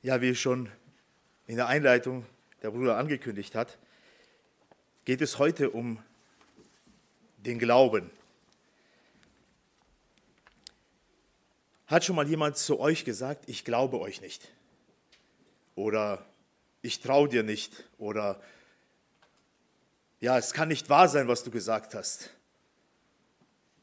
Ja, 0.00 0.20
wie 0.20 0.36
schon 0.36 0.70
in 1.48 1.56
der 1.56 1.66
Einleitung 1.66 2.24
der 2.62 2.70
Bruder 2.70 2.96
angekündigt 2.96 3.56
hat, 3.56 3.78
geht 5.04 5.20
es 5.20 5.38
heute 5.38 5.70
um 5.70 6.00
den 7.38 7.58
Glauben. 7.58 8.08
Hat 11.88 12.04
schon 12.04 12.14
mal 12.14 12.28
jemand 12.28 12.56
zu 12.58 12.78
euch 12.78 13.04
gesagt, 13.04 13.48
ich 13.48 13.64
glaube 13.64 13.98
euch 13.98 14.20
nicht? 14.20 14.52
Oder 15.74 16.24
ich 16.80 17.00
traue 17.00 17.28
dir 17.28 17.42
nicht? 17.42 17.84
Oder 17.98 18.40
ja, 20.20 20.38
es 20.38 20.52
kann 20.52 20.68
nicht 20.68 20.88
wahr 20.88 21.08
sein, 21.08 21.26
was 21.26 21.42
du 21.42 21.50
gesagt 21.50 21.94
hast. 21.94 22.30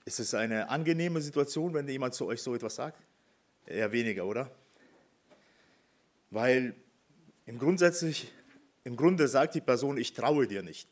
Ist 0.06 0.20
es 0.20 0.34
eine 0.34 0.70
angenehme 0.70 1.20
Situation, 1.20 1.74
wenn 1.74 1.90
jemand 1.90 2.14
zu 2.14 2.26
euch 2.26 2.42
so 2.42 2.56
etwas 2.56 2.76
sagt? 2.76 3.02
Eher 3.66 3.92
weniger, 3.92 4.26
oder? 4.26 4.50
Weil 6.30 6.76
im, 7.46 7.60
grundsätzlich, 7.60 8.32
im 8.84 8.96
Grunde 8.96 9.28
sagt 9.28 9.56
die 9.56 9.62
Person, 9.62 9.98
ich 9.98 10.14
traue 10.14 10.48
dir 10.48 10.64
nicht, 10.64 10.88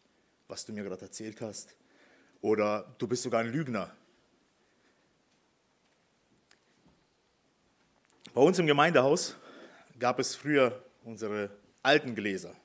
was 0.48 0.66
du 0.66 0.74
mir 0.74 0.84
gerade 0.84 1.02
erzählt 1.02 1.42
hast. 1.42 1.76
Oder 2.42 2.94
du 2.98 3.08
bist 3.08 3.24
sogar 3.24 3.42
ein 3.42 3.52
Lügner. 3.52 3.96
Bei 8.34 8.42
uns 8.42 8.58
im 8.60 8.68
Gemeindehaus 8.68 9.36
gab 10.00 10.20
es 10.20 10.36
früher 10.36 10.84
unsere 11.04 11.50
alten 11.84 12.16
Gläser. 12.16 12.56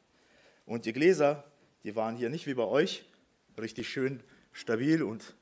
Und 0.65 0.87
die 0.87 0.93
Gläser, 0.93 1.45
die 1.85 1.95
waren 1.95 2.17
hier 2.17 2.31
nicht 2.31 2.47
wie 2.47 2.55
bei 2.55 2.65
euch, 2.65 3.05
richtig 3.59 3.89
schön 3.89 4.23
stabil 4.53 5.03
und 5.03 5.35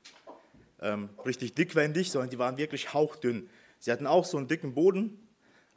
ähm, 0.81 1.09
richtig 1.25 1.55
dickwendig, 1.55 2.11
sondern 2.11 2.29
die 2.29 2.39
waren 2.39 2.57
wirklich 2.57 2.93
hauchdünn. 2.93 3.49
Sie 3.79 3.91
hatten 3.91 4.07
auch 4.07 4.25
so 4.25 4.37
einen 4.37 4.47
dicken 4.47 4.73
Boden, 4.73 5.27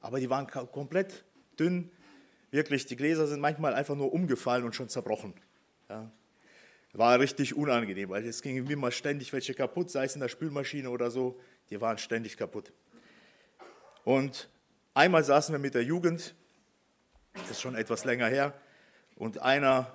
aber 0.01 0.21
die 0.21 0.31
waren 0.31 0.47
komplett 0.47 1.25
dünn. 1.61 1.91
Wirklich, 2.51 2.87
die 2.87 2.97
Gläser 2.97 3.27
sind 3.27 3.41
manchmal 3.41 3.75
einfach 3.75 3.95
nur 3.95 4.13
umgefallen 4.13 4.65
und 4.65 4.75
schon 4.75 4.89
zerbrochen. 4.89 5.35
Ja. 5.89 6.11
War 6.93 7.21
richtig 7.21 7.55
unangenehm, 7.55 8.09
weil 8.09 8.27
es 8.27 8.43
gingen 8.43 8.69
immer 8.69 8.91
ständig 8.91 9.33
welche 9.33 9.55
kaputt, 9.55 9.91
sei 9.91 10.05
es 10.05 10.15
in 10.15 10.21
der 10.21 10.29
Spülmaschine 10.29 10.91
oder 10.91 11.11
so, 11.11 11.39
die 11.69 11.81
waren 11.81 11.99
ständig 11.99 12.37
kaputt. 12.37 12.73
Und 14.03 14.49
einmal 14.95 15.23
saßen 15.23 15.53
wir 15.53 15.61
mit 15.61 15.75
der 15.75 15.85
Jugend, 15.85 16.35
das 17.35 17.51
ist 17.51 17.61
schon 17.61 17.77
etwas 17.77 18.05
länger 18.05 18.27
her, 18.27 18.55
und 19.15 19.39
einer 19.39 19.95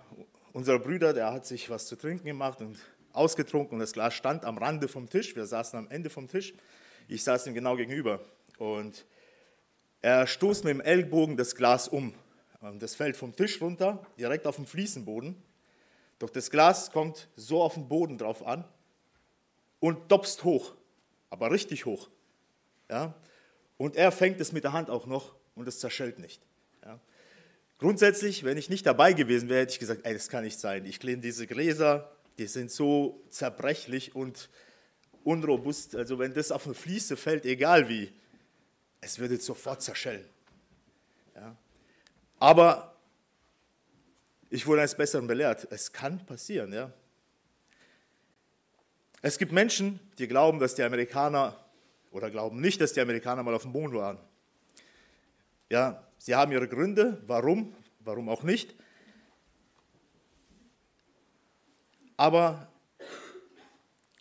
unserer 0.54 0.80
Brüder, 0.80 1.12
der 1.12 1.34
hat 1.34 1.46
sich 1.46 1.70
was 1.70 1.88
zu 1.88 1.98
trinken 1.98 2.26
gemacht 2.26 2.62
und 2.62 2.78
ausgetrunken 3.12 3.74
und 3.74 3.80
das 3.80 3.92
Glas 3.92 4.14
stand 4.14 4.46
am 4.46 4.58
Rande 4.58 4.88
vom 4.88 5.10
Tisch. 5.10 5.36
Wir 5.36 5.46
saßen 5.46 5.80
am 5.80 5.90
Ende 5.90 6.10
vom 6.10 6.28
Tisch. 6.28 6.54
Ich 7.08 7.24
saß 7.24 7.48
ihm 7.48 7.54
genau 7.54 7.76
gegenüber. 7.76 8.22
Und 8.58 9.06
er 10.06 10.28
stoßt 10.28 10.66
mit 10.66 10.72
dem 10.72 10.82
Ellbogen 10.82 11.36
das 11.36 11.56
Glas 11.56 11.88
um. 11.88 12.14
Das 12.78 12.94
fällt 12.94 13.18
vom 13.18 13.36
Tisch 13.36 13.60
runter, 13.60 14.06
direkt 14.20 14.46
auf 14.46 14.58
den 14.58 14.68
Fliesenboden. 14.68 15.36
Doch 16.20 16.30
das 16.30 16.52
Glas 16.52 16.92
kommt 16.92 17.28
so 17.36 17.64
auf 17.64 17.74
den 17.74 17.88
Boden 17.88 18.20
drauf 18.20 18.46
an 18.46 18.66
und 19.80 20.12
dopst 20.12 20.44
hoch, 20.44 20.76
aber 21.32 21.50
richtig 21.50 21.88
hoch. 21.88 22.08
Ja? 22.88 23.16
Und 23.78 23.96
er 23.96 24.12
fängt 24.12 24.40
es 24.40 24.52
mit 24.52 24.64
der 24.64 24.74
Hand 24.74 24.92
auch 24.92 25.08
noch 25.08 25.34
und 25.56 25.68
es 25.68 25.80
zerschellt 25.80 26.20
nicht. 26.20 26.40
Ja? 26.84 27.00
Grundsätzlich, 27.80 28.44
wenn 28.44 28.60
ich 28.60 28.70
nicht 28.70 28.86
dabei 28.86 29.14
gewesen 29.14 29.50
wäre, 29.50 29.62
hätte 29.62 29.74
ich 29.74 29.80
gesagt, 29.80 30.02
ey, 30.06 30.14
das 30.14 30.30
kann 30.30 30.44
nicht 30.44 30.60
sein. 30.60 30.86
Ich 30.86 31.00
kenne 31.00 31.18
diese 31.18 31.48
Gläser, 31.48 32.12
die 32.38 32.46
sind 32.46 32.70
so 32.70 33.24
zerbrechlich 33.32 34.16
und 34.16 34.52
unrobust. 35.24 35.96
Also 35.96 36.20
wenn 36.20 36.36
das 36.36 36.52
auf 36.52 36.68
eine 36.68 36.76
Fliese 36.76 37.18
fällt, 37.18 37.46
egal 37.46 37.90
wie, 37.90 38.14
es 39.06 39.20
würde 39.20 39.38
sofort 39.38 39.84
zerschellen. 39.84 40.26
Ja. 41.36 41.56
Aber 42.40 42.96
ich 44.50 44.66
wurde 44.66 44.82
eines 44.82 44.96
Besseren 44.96 45.28
belehrt. 45.28 45.68
Es 45.70 45.94
kann 45.94 46.26
passieren. 46.26 46.74
Ja. 46.74 46.92
Es 49.22 49.38
gibt 49.38 49.52
Menschen, 49.52 50.00
die 50.18 50.28
glauben, 50.28 50.60
dass 50.60 50.74
die 50.74 50.82
Amerikaner 50.82 51.56
oder 52.10 52.32
glauben 52.32 52.60
nicht, 52.60 52.82
dass 52.82 52.94
die 52.94 53.02
Amerikaner 53.02 53.44
mal 53.44 53.54
auf 53.54 53.62
dem 53.62 53.74
Mond 53.74 53.94
waren. 53.94 54.18
Ja, 55.70 56.04
sie 56.18 56.34
haben 56.34 56.52
ihre 56.52 56.68
Gründe, 56.68 57.22
warum, 57.28 57.76
warum 58.00 58.28
auch 58.28 58.42
nicht. 58.42 58.74
Aber 62.18 62.68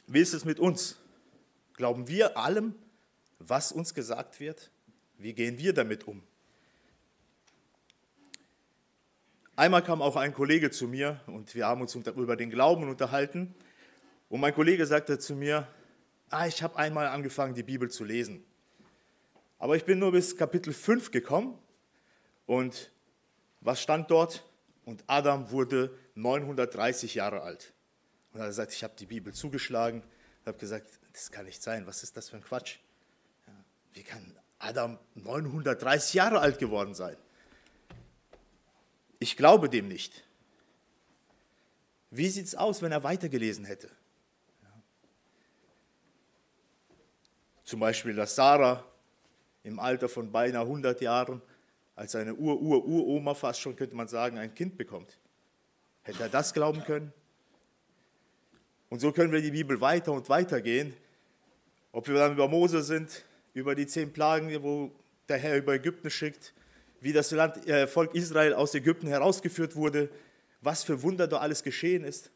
wie 0.06 0.20
ist 0.20 0.34
es 0.34 0.44
mit 0.44 0.60
uns? 0.60 0.98
Glauben 1.74 2.06
wir 2.06 2.36
allem, 2.36 2.74
was 3.38 3.72
uns 3.72 3.94
gesagt 3.94 4.40
wird? 4.40 4.70
Wie 5.18 5.32
gehen 5.32 5.58
wir 5.58 5.72
damit 5.72 6.06
um? 6.06 6.22
Einmal 9.56 9.84
kam 9.84 10.02
auch 10.02 10.16
ein 10.16 10.34
Kollege 10.34 10.70
zu 10.70 10.88
mir 10.88 11.20
und 11.26 11.54
wir 11.54 11.66
haben 11.66 11.80
uns 11.80 11.94
über 11.94 12.36
den 12.36 12.50
Glauben 12.50 12.88
unterhalten. 12.88 13.54
Und 14.28 14.40
mein 14.40 14.52
Kollege 14.52 14.84
sagte 14.84 15.18
zu 15.18 15.36
mir, 15.36 15.68
ah, 16.30 16.46
ich 16.48 16.62
habe 16.62 16.76
einmal 16.76 17.06
angefangen, 17.06 17.54
die 17.54 17.62
Bibel 17.62 17.88
zu 17.88 18.02
lesen. 18.02 18.44
Aber 19.58 19.76
ich 19.76 19.84
bin 19.84 20.00
nur 20.00 20.10
bis 20.10 20.36
Kapitel 20.36 20.72
5 20.72 21.12
gekommen 21.12 21.56
und 22.46 22.90
was 23.60 23.80
stand 23.80 24.10
dort? 24.10 24.44
Und 24.84 25.04
Adam 25.06 25.50
wurde 25.50 25.96
930 26.16 27.14
Jahre 27.14 27.42
alt. 27.42 27.72
Und 28.32 28.40
er 28.40 28.48
gesagt, 28.48 28.72
ich 28.72 28.82
habe 28.84 28.94
die 28.98 29.06
Bibel 29.06 29.32
zugeschlagen 29.32 30.02
und 30.02 30.46
habe 30.46 30.58
gesagt, 30.58 30.98
das 31.12 31.30
kann 31.30 31.46
nicht 31.46 31.62
sein, 31.62 31.86
was 31.86 32.02
ist 32.02 32.16
das 32.16 32.28
für 32.28 32.36
ein 32.36 32.42
Quatsch? 32.42 32.78
Wie 33.94 34.02
kann 34.02 34.34
Adam 34.64 34.98
930 35.14 36.14
Jahre 36.14 36.40
alt 36.40 36.58
geworden 36.58 36.94
sein? 36.94 37.16
Ich 39.18 39.36
glaube 39.36 39.68
dem 39.68 39.88
nicht. 39.88 40.24
Wie 42.10 42.28
sieht 42.28 42.46
es 42.46 42.54
aus, 42.54 42.80
wenn 42.80 42.92
er 42.92 43.02
weitergelesen 43.02 43.64
hätte? 43.64 43.90
Zum 47.64 47.80
Beispiel, 47.80 48.14
dass 48.14 48.34
Sarah 48.34 48.84
im 49.64 49.78
Alter 49.78 50.08
von 50.08 50.30
beinahe 50.30 50.62
100 50.62 51.00
Jahren 51.00 51.42
als 51.96 52.12
seine 52.12 52.34
Ur-Ur-Uroma 52.34 53.34
fast 53.34 53.60
schon, 53.60 53.76
könnte 53.76 53.96
man 53.96 54.08
sagen, 54.08 54.38
ein 54.38 54.54
Kind 54.54 54.76
bekommt. 54.76 55.18
Hätte 56.02 56.22
er 56.24 56.28
das 56.28 56.52
glauben 56.52 56.82
können? 56.84 57.12
Und 58.90 59.00
so 59.00 59.12
können 59.12 59.32
wir 59.32 59.42
die 59.42 59.50
Bibel 59.50 59.80
weiter 59.80 60.12
und 60.12 60.28
weiter 60.28 60.60
gehen. 60.60 60.94
Ob 61.92 62.06
wir 62.08 62.14
dann 62.14 62.32
über 62.32 62.48
Mose 62.48 62.82
sind, 62.82 63.24
über 63.54 63.74
die 63.74 63.86
zehn 63.86 64.12
Plagen, 64.12 64.62
wo 64.62 64.92
der 65.28 65.38
Herr 65.38 65.56
über 65.56 65.74
Ägypten 65.74 66.10
schickt, 66.10 66.52
wie 67.00 67.12
das 67.12 67.30
Land, 67.30 67.66
äh, 67.66 67.86
Volk 67.86 68.14
Israel 68.14 68.52
aus 68.52 68.74
Ägypten 68.74 69.06
herausgeführt 69.06 69.76
wurde, 69.76 70.10
was 70.60 70.82
für 70.82 71.02
Wunder 71.02 71.26
da 71.26 71.38
alles 71.38 71.62
geschehen 71.62 72.04
ist. 72.04 72.30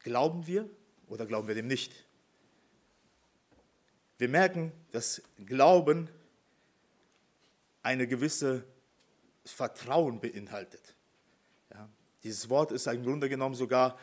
Glauben 0.00 0.46
wir 0.46 0.68
oder 1.08 1.26
glauben 1.26 1.48
wir 1.48 1.54
dem 1.54 1.66
nicht? 1.66 2.06
Wir 4.18 4.28
merken, 4.28 4.72
dass 4.90 5.22
Glauben 5.46 6.10
eine 7.82 8.06
gewisse 8.06 8.64
Vertrauen 9.44 10.20
beinhaltet. 10.20 10.94
Ja, 11.72 11.88
dieses 12.22 12.50
Wort 12.50 12.72
ist 12.72 12.86
im 12.86 13.02
Grunde 13.02 13.28
genommen 13.28 13.54
sogar 13.54 13.98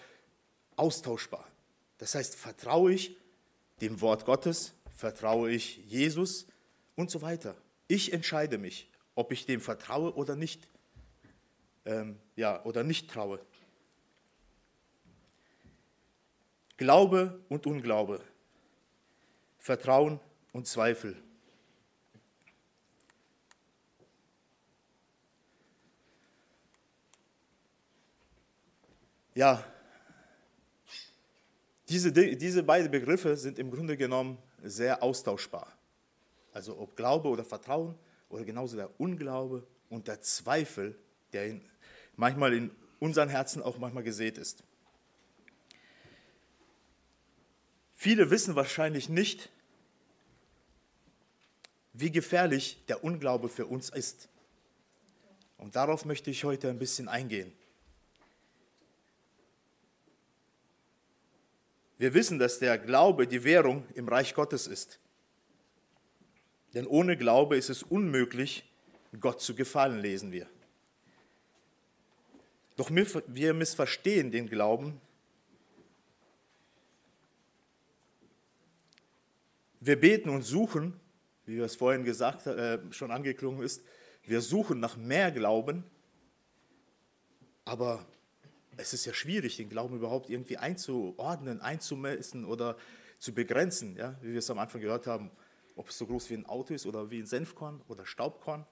austauschbar. 0.75 1.47
Das 1.97 2.15
heißt, 2.15 2.35
vertraue 2.35 2.93
ich 2.93 3.15
dem 3.81 4.01
Wort 4.01 4.25
Gottes, 4.25 4.73
vertraue 4.97 5.51
ich 5.51 5.77
Jesus 5.85 6.47
und 6.95 7.11
so 7.11 7.21
weiter. 7.21 7.55
Ich 7.87 8.11
entscheide 8.11 8.57
mich, 8.57 8.89
ob 9.15 9.31
ich 9.31 9.45
dem 9.45 9.61
vertraue 9.61 10.13
oder 10.15 10.35
nicht, 10.35 10.67
ähm, 11.85 12.19
ja, 12.35 12.63
oder 12.65 12.83
nicht 12.83 13.09
traue. 13.09 13.39
Glaube 16.75 17.39
und 17.47 17.65
Unglaube, 17.65 18.21
Vertrauen 19.59 20.19
und 20.51 20.67
Zweifel. 20.67 21.15
Ja, 29.35 29.63
diese, 31.89 32.11
diese 32.11 32.63
beiden 32.63 32.89
Begriffe 32.89 33.37
sind 33.37 33.59
im 33.59 33.69
Grunde 33.69 33.95
genommen 33.95 34.39
sehr 34.69 35.03
austauschbar. 35.03 35.77
Also 36.53 36.77
ob 36.79 36.95
Glaube 36.95 37.29
oder 37.29 37.45
Vertrauen 37.45 37.95
oder 38.29 38.43
genauso 38.43 38.77
der 38.77 38.99
Unglaube 38.99 39.65
und 39.89 40.07
der 40.07 40.21
Zweifel, 40.21 40.97
der 41.33 41.47
in, 41.47 41.61
manchmal 42.15 42.53
in 42.53 42.71
unseren 42.99 43.29
Herzen 43.29 43.61
auch 43.61 43.77
manchmal 43.77 44.03
gesät 44.03 44.37
ist. 44.37 44.63
Viele 47.93 48.29
wissen 48.29 48.55
wahrscheinlich 48.55 49.09
nicht, 49.09 49.49
wie 51.93 52.11
gefährlich 52.11 52.83
der 52.87 53.03
Unglaube 53.03 53.49
für 53.49 53.65
uns 53.65 53.89
ist. 53.89 54.29
Und 55.57 55.75
darauf 55.75 56.05
möchte 56.05 56.29
ich 56.29 56.43
heute 56.43 56.69
ein 56.69 56.77
bisschen 56.77 57.07
eingehen. 57.07 57.51
Wir 61.97 62.13
wissen, 62.13 62.37
dass 62.37 62.59
der 62.59 62.77
Glaube 62.77 63.27
die 63.27 63.43
Währung 63.43 63.85
im 63.95 64.07
Reich 64.07 64.35
Gottes 64.35 64.67
ist. 64.67 64.99
Denn 66.73 66.85
ohne 66.85 67.17
Glaube 67.17 67.57
ist 67.57 67.69
es 67.69 67.81
unmöglich, 67.83 68.71
Gott 69.19 69.41
zu 69.41 69.55
gefallen, 69.55 69.99
lesen 69.99 70.31
wir. 70.31 70.47
Doch 72.75 72.91
wir 72.91 73.53
missverstehen 73.53 74.29
den 74.31 74.47
Glauben. 74.47 75.01
Wir 79.79 79.99
beten 79.99 80.29
und 80.29 80.43
suchen, 80.43 80.99
wie 81.45 81.57
es 81.59 81.75
vorhin 81.75 82.03
gesagt, 82.03 82.45
äh, 82.45 82.79
schon 82.91 83.09
angeklungen 83.09 83.63
ist, 83.63 83.81
wir 84.23 84.41
suchen 84.41 84.79
nach 84.79 84.97
mehr 84.97 85.31
Glauben, 85.31 85.83
aber 87.63 88.05
es 88.77 88.93
ist 88.93 89.05
ja 89.05 89.13
schwierig, 89.13 89.57
den 89.57 89.69
Glauben 89.69 89.95
überhaupt 89.95 90.29
irgendwie 90.29 90.57
einzuordnen, 90.57 91.61
einzumessen 91.61 92.45
oder 92.45 92.77
zu 93.19 93.33
begrenzen, 93.33 93.95
ja, 93.97 94.15
wie 94.21 94.31
wir 94.31 94.39
es 94.39 94.49
am 94.49 94.59
Anfang 94.59 94.81
gehört 94.81 95.07
haben, 95.07 95.31
ob 95.75 95.89
es 95.89 95.97
so 95.97 96.05
groß 96.05 96.29
wie 96.29 96.35
ein 96.35 96.45
Auto 96.45 96.73
ist 96.73 96.85
oder 96.85 97.09
wie 97.09 97.19
ein 97.19 97.25
Senfkorn 97.25 97.81
oder 97.87 98.05
Staubkorn. 98.05 98.65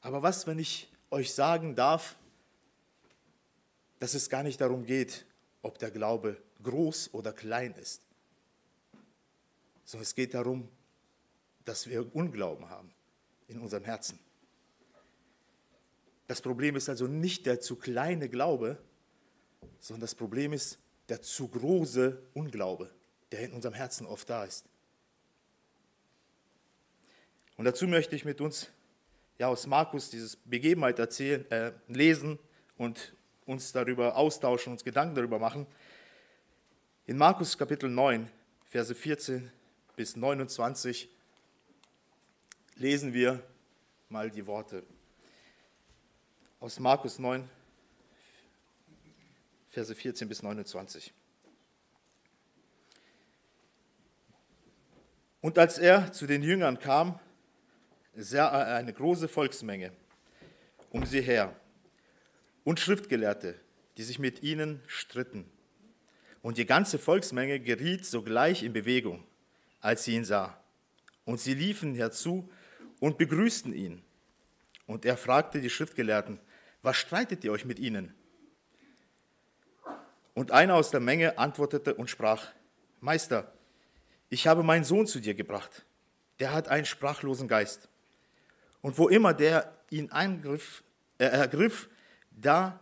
Aber 0.00 0.22
was, 0.22 0.46
wenn 0.46 0.58
ich 0.58 0.88
euch 1.10 1.32
sagen 1.32 1.74
darf, 1.74 2.16
dass 3.98 4.14
es 4.14 4.28
gar 4.28 4.42
nicht 4.42 4.60
darum 4.60 4.84
geht, 4.84 5.24
ob 5.62 5.78
der 5.78 5.90
Glaube 5.90 6.40
groß 6.62 7.12
oder 7.12 7.32
klein 7.32 7.74
ist, 7.74 8.02
sondern 9.84 10.02
es 10.02 10.14
geht 10.14 10.34
darum, 10.34 10.68
dass 11.64 11.88
wir 11.88 12.14
Unglauben 12.14 12.68
haben 12.68 12.92
in 13.48 13.58
unserem 13.58 13.84
Herzen. 13.84 14.18
Das 16.26 16.40
Problem 16.40 16.76
ist 16.76 16.88
also 16.88 17.06
nicht 17.06 17.46
der 17.46 17.60
zu 17.60 17.76
kleine 17.76 18.28
Glaube, 18.28 18.78
sondern 19.78 20.00
das 20.00 20.14
Problem 20.14 20.52
ist 20.52 20.78
der 21.08 21.22
zu 21.22 21.48
große 21.48 22.20
Unglaube, 22.34 22.90
der 23.30 23.40
in 23.40 23.52
unserem 23.52 23.74
Herzen 23.74 24.06
oft 24.06 24.28
da 24.28 24.44
ist. 24.44 24.64
Und 27.56 27.64
dazu 27.64 27.86
möchte 27.86 28.16
ich 28.16 28.24
mit 28.24 28.40
uns 28.40 28.70
ja, 29.38 29.48
aus 29.48 29.66
Markus 29.66 30.10
dieses 30.10 30.36
Begebenheit 30.36 30.98
erzählen, 30.98 31.48
äh, 31.50 31.72
lesen 31.88 32.38
und 32.76 33.14
uns 33.44 33.72
darüber 33.72 34.16
austauschen, 34.16 34.72
uns 34.72 34.84
Gedanken 34.84 35.14
darüber 35.14 35.38
machen. 35.38 35.66
In 37.06 37.16
Markus 37.16 37.56
Kapitel 37.56 37.88
9, 37.88 38.28
Verse 38.64 38.94
14 38.94 39.50
bis 39.94 40.16
29 40.16 41.08
lesen 42.74 43.14
wir 43.14 43.42
mal 44.08 44.30
die 44.30 44.46
Worte 44.46 44.82
aus 46.66 46.80
Markus 46.80 47.20
9, 47.20 47.48
Verse 49.68 49.94
14 49.94 50.28
bis 50.28 50.42
29. 50.42 51.12
Und 55.40 55.58
als 55.58 55.78
er 55.78 56.12
zu 56.12 56.26
den 56.26 56.42
Jüngern 56.42 56.80
kam, 56.80 57.20
sah 58.16 58.48
er 58.48 58.78
eine 58.78 58.92
große 58.92 59.28
Volksmenge 59.28 59.92
um 60.90 61.06
sie 61.06 61.20
her 61.20 61.54
und 62.64 62.80
Schriftgelehrte, 62.80 63.54
die 63.96 64.02
sich 64.02 64.18
mit 64.18 64.42
ihnen 64.42 64.82
stritten. 64.88 65.48
Und 66.42 66.58
die 66.58 66.66
ganze 66.66 66.98
Volksmenge 66.98 67.60
geriet 67.60 68.04
sogleich 68.04 68.64
in 68.64 68.72
Bewegung, 68.72 69.22
als 69.80 70.02
sie 70.02 70.16
ihn 70.16 70.24
sah. 70.24 70.60
Und 71.24 71.38
sie 71.38 71.54
liefen 71.54 71.94
herzu 71.94 72.50
und 72.98 73.18
begrüßten 73.18 73.72
ihn. 73.72 74.02
Und 74.88 75.04
er 75.04 75.16
fragte 75.16 75.60
die 75.60 75.70
Schriftgelehrten, 75.70 76.40
was 76.86 76.96
streitet 76.96 77.42
ihr 77.42 77.50
euch 77.50 77.64
mit 77.64 77.80
ihnen? 77.80 78.14
Und 80.34 80.52
einer 80.52 80.76
aus 80.76 80.92
der 80.92 81.00
Menge 81.00 81.36
antwortete 81.36 81.96
und 81.96 82.08
sprach, 82.08 82.52
Meister, 83.00 83.52
ich 84.28 84.46
habe 84.46 84.62
meinen 84.62 84.84
Sohn 84.84 85.08
zu 85.08 85.18
dir 85.18 85.34
gebracht. 85.34 85.84
Der 86.38 86.52
hat 86.52 86.68
einen 86.68 86.86
sprachlosen 86.86 87.48
Geist. 87.48 87.88
Und 88.82 88.98
wo 88.98 89.08
immer 89.08 89.34
der 89.34 89.72
ihn 89.90 90.12
eingriff, 90.12 90.84
äh, 91.18 91.24
ergriff, 91.24 91.88
da 92.30 92.78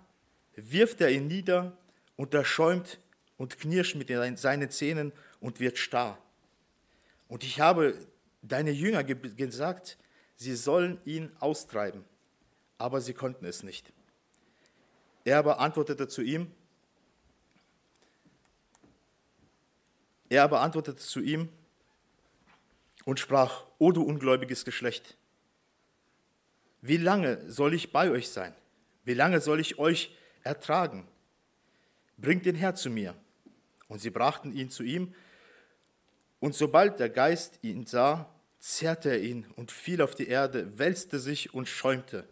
wirft 0.55 1.01
er 1.01 1.11
ihn 1.11 1.27
nieder 1.27 1.73
und 2.17 2.35
er 2.35 2.45
schäumt 2.45 3.01
und 3.39 3.59
knirscht 3.59 3.97
mit 3.97 4.11
seinen 4.39 4.71
Zähnen 4.71 5.13
und 5.41 5.61
wird 5.61 5.79
starr. 5.79 6.19
Und 7.29 7.43
ich 7.43 7.59
habe 7.59 7.97
deine 8.43 8.71
Jünger 8.71 9.03
gesagt, 9.03 9.97
sie 10.37 10.55
sollen 10.57 11.01
ihn 11.07 11.33
austreiben, 11.41 12.05
aber 12.77 13.01
sie 13.01 13.15
konnten 13.15 13.47
es 13.47 13.63
nicht. 13.63 13.94
Er 15.25 15.39
aber 15.39 15.59
antwortete 15.59 16.07
zu 16.09 16.23
ihm, 16.23 16.51
Er 20.29 20.43
aber 20.43 20.63
antwortete 20.63 20.99
zu 20.99 21.21
ihm 21.21 21.49
und 23.05 23.21
sprach, 23.21 23.65
O 23.79 23.93
du 23.93 24.03
ungläubiges 24.03 24.65
Geschlecht, 24.65 25.17
wie 26.81 26.97
lange 26.97 27.51
soll 27.51 27.73
ich 27.73 27.93
bei 27.93 28.11
euch 28.11 28.29
sein? 28.29 28.55
Wie 29.05 29.15
lange 29.15 29.41
soll 29.41 29.61
ich 29.61 29.79
euch 29.79 30.17
ertragen? 30.43 31.07
Bringt 32.17 32.47
den 32.47 32.57
Herr 32.57 32.75
zu 32.75 32.91
mir. 32.91 33.15
Und 33.89 34.01
sie 34.01 34.11
brachten 34.11 34.53
ihn 34.53 34.71
zu 34.71 34.83
ihm, 34.83 35.15
und 36.41 36.55
sobald 36.55 36.99
der 37.01 37.11
Geist 37.11 37.61
ihn 37.63 37.87
sah, 37.87 38.29
zerrte 38.59 39.11
er 39.11 39.23
ihn 39.23 39.47
und 39.57 39.71
fiel 39.71 40.03
auf 40.03 40.15
die 40.15 40.27
Erde, 40.27 40.79
wälzte 40.79 41.19
sich 41.19 41.55
und 41.55 41.69
schäumte. 41.69 42.29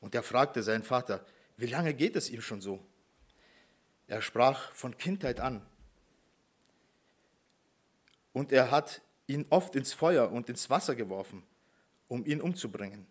Und 0.00 0.14
er 0.14 0.22
fragte 0.22 0.62
seinen 0.62 0.82
Vater, 0.82 1.24
wie 1.56 1.66
lange 1.66 1.94
geht 1.94 2.16
es 2.16 2.30
ihm 2.30 2.40
schon 2.40 2.60
so? 2.60 2.84
Er 4.06 4.22
sprach 4.22 4.72
von 4.72 4.96
Kindheit 4.96 5.40
an. 5.40 5.60
Und 8.32 8.52
er 8.52 8.70
hat 8.70 9.02
ihn 9.26 9.46
oft 9.50 9.76
ins 9.76 9.92
Feuer 9.92 10.30
und 10.30 10.48
ins 10.48 10.70
Wasser 10.70 10.94
geworfen, 10.94 11.42
um 12.06 12.24
ihn 12.24 12.40
umzubringen. 12.40 13.06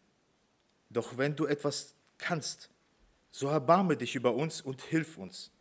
Doch 0.90 1.18
wenn 1.18 1.36
du 1.36 1.46
etwas 1.46 1.94
kannst, 2.18 2.70
so 3.32 3.48
erbarme 3.48 3.98
dich 3.98 4.16
über 4.16 4.34
uns 4.34 4.62
und 4.62 4.82
hilf 4.82 5.18
uns. 5.18 5.52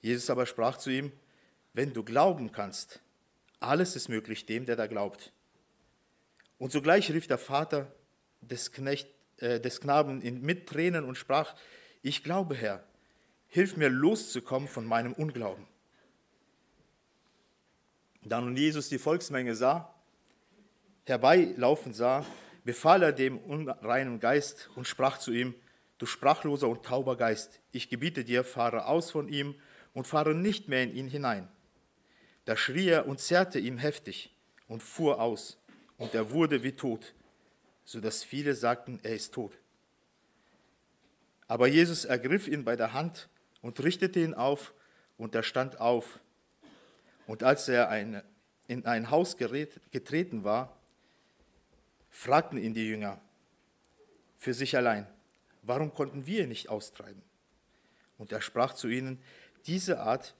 Jesus 0.00 0.30
aber 0.30 0.46
sprach 0.46 0.76
zu 0.76 0.90
ihm, 0.90 1.10
wenn 1.72 1.92
du 1.92 2.04
glauben 2.04 2.52
kannst, 2.52 3.00
alles 3.58 3.96
ist 3.96 4.08
möglich 4.08 4.46
dem, 4.46 4.66
der 4.66 4.76
da 4.76 4.86
glaubt. 4.86 5.32
Und 6.58 6.72
sogleich 6.72 7.10
rief 7.10 7.26
der 7.26 7.38
Vater 7.38 7.92
des, 8.40 8.70
Knecht, 8.70 9.08
äh, 9.38 9.60
des 9.60 9.80
Knaben 9.80 10.20
mit 10.42 10.68
Tränen 10.68 11.04
und 11.04 11.16
sprach, 11.16 11.54
ich 12.02 12.22
glaube, 12.22 12.54
Herr, 12.54 12.84
hilf 13.48 13.76
mir 13.76 13.88
loszukommen 13.88 14.68
von 14.68 14.86
meinem 14.86 15.12
Unglauben. 15.12 15.66
Da 18.22 18.40
nun 18.40 18.56
Jesus 18.56 18.88
die 18.88 18.98
Volksmenge 18.98 19.54
sah, 19.54 19.94
herbeilaufen 21.04 21.92
sah, 21.92 22.26
befahl 22.64 23.02
er 23.02 23.12
dem 23.12 23.38
unreinen 23.38 24.18
Geist 24.18 24.68
und 24.74 24.86
sprach 24.86 25.18
zu 25.18 25.32
ihm, 25.32 25.54
du 25.98 26.06
sprachloser 26.06 26.68
und 26.68 26.84
tauber 26.84 27.16
Geist, 27.16 27.60
ich 27.72 27.88
gebiete 27.88 28.24
dir, 28.24 28.42
fahre 28.42 28.86
aus 28.86 29.12
von 29.12 29.28
ihm 29.28 29.54
und 29.94 30.06
fahre 30.06 30.34
nicht 30.34 30.68
mehr 30.68 30.82
in 30.82 30.94
ihn 30.94 31.08
hinein. 31.08 31.48
Da 32.44 32.56
schrie 32.56 32.88
er 32.88 33.06
und 33.06 33.20
zerrte 33.20 33.58
ihm 33.58 33.78
heftig 33.78 34.34
und 34.68 34.82
fuhr 34.82 35.20
aus, 35.20 35.58
und 35.96 36.14
er 36.14 36.30
wurde 36.30 36.62
wie 36.62 36.72
tot, 36.72 37.14
so 37.86 38.00
dass 38.00 38.22
viele 38.22 38.54
sagten, 38.54 39.00
er 39.02 39.14
ist 39.14 39.32
tot. 39.32 39.56
Aber 41.48 41.66
Jesus 41.66 42.04
ergriff 42.04 42.48
ihn 42.48 42.64
bei 42.64 42.76
der 42.76 42.92
Hand 42.92 43.30
und 43.62 43.82
richtete 43.82 44.20
ihn 44.20 44.34
auf, 44.34 44.74
und 45.18 45.34
er 45.34 45.42
stand 45.42 45.80
auf 45.80 46.20
und 47.26 47.42
als 47.42 47.68
er 47.68 47.88
eine, 47.88 48.24
in 48.66 48.84
ein 48.86 49.10
Haus 49.10 49.36
gerät, 49.36 49.80
getreten 49.90 50.44
war, 50.44 50.76
fragten 52.10 52.58
ihn 52.58 52.74
die 52.74 52.86
Jünger 52.86 53.20
für 54.36 54.54
sich 54.54 54.76
allein, 54.76 55.06
warum 55.62 55.92
konnten 55.92 56.26
wir 56.26 56.42
ihn 56.42 56.50
nicht 56.50 56.68
austreiben? 56.68 57.22
Und 58.18 58.32
er 58.32 58.40
sprach 58.40 58.74
zu 58.74 58.88
ihnen, 58.88 59.22
diese 59.66 60.00
Art 60.00 60.34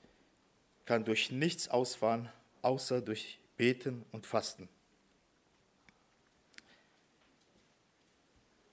kann 0.84 1.04
durch 1.04 1.30
nichts 1.30 1.68
ausfahren, 1.68 2.30
außer 2.62 3.00
durch 3.00 3.38
Beten 3.56 4.04
und 4.12 4.26
Fasten. 4.26 4.68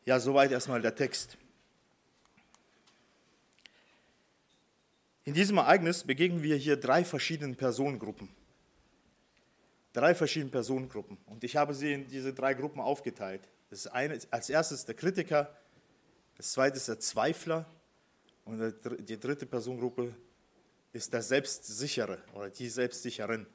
Ja, 0.06 0.20
soweit 0.20 0.52
erstmal 0.52 0.82
der 0.82 0.96
Text. 0.96 1.38
In 5.26 5.34
diesem 5.34 5.58
Ereignis 5.58 6.04
begegnen 6.04 6.44
wir 6.44 6.58
hier 6.58 6.76
drei 6.76 7.06
verschiedenen 7.06 7.56
Personengruppen. 7.56 8.30
Drei 9.94 10.14
verschiedene 10.14 10.52
Personengruppen. 10.52 11.18
Und 11.26 11.44
ich 11.44 11.56
habe 11.56 11.74
sie 11.74 11.94
in 11.94 12.08
diese 12.08 12.34
drei 12.34 12.54
Gruppen 12.54 12.82
aufgeteilt. 12.82 13.48
Das 13.70 13.80
ist 13.80 13.88
eine, 13.88 14.20
als 14.32 14.50
erstes 14.50 14.86
der 14.86 14.96
Kritiker, 14.96 15.56
das 16.36 16.52
zweite 16.52 16.78
ist 16.78 16.88
der 16.88 17.00
Zweifler 17.00 17.66
und 18.44 18.74
die 19.08 19.20
dritte 19.20 19.46
Personengruppe 19.46 20.14
ist 20.92 21.14
der 21.14 21.22
Selbstsichere 21.22 22.20
oder 22.34 22.50
die 22.50 22.70
Selbstsicherin. 22.70 23.46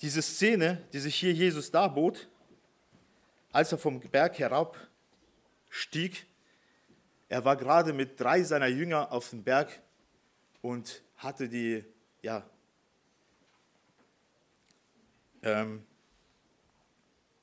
Diese 0.00 0.22
Szene, 0.22 0.86
die 0.92 1.00
sich 1.00 1.16
hier 1.16 1.32
Jesus 1.32 1.70
darbot, 1.70 2.28
als 3.50 3.72
er 3.72 3.78
vom 3.78 4.00
Berg 4.00 4.38
herabstieg, 4.38 6.26
er 7.28 7.44
war 7.44 7.56
gerade 7.56 7.92
mit 7.92 8.18
drei 8.18 8.42
seiner 8.42 8.68
Jünger 8.68 9.10
auf 9.10 9.30
dem 9.30 9.42
Berg 9.42 9.82
und 10.62 11.02
hatte 11.16 11.48
die, 11.48 11.84
ja, 12.22 12.48
ähm, 15.42 15.84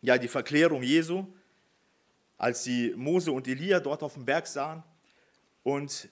ja, 0.01 0.17
die 0.17 0.27
Verklärung 0.27 0.81
Jesu, 0.81 1.25
als 2.37 2.63
sie 2.63 2.93
Mose 2.95 3.31
und 3.31 3.47
Elia 3.47 3.79
dort 3.79 4.01
auf 4.01 4.13
dem 4.13 4.25
Berg 4.25 4.47
sahen. 4.47 4.83
Und 5.63 6.09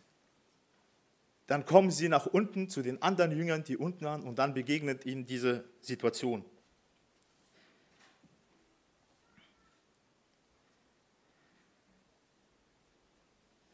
dann 1.48 1.66
kommen 1.66 1.92
sie 1.92 2.10
nach 2.10 2.26
unten 2.26 2.70
zu 2.70 2.82
den 2.82 3.02
anderen 3.02 3.32
Jüngern, 3.32 3.64
die 3.64 3.78
unten 3.78 4.06
waren, 4.06 4.24
und 4.24 4.40
dann 4.40 4.54
begegnet 4.54 5.06
ihnen 5.06 5.26
diese 5.26 5.66
Situation. 5.82 6.46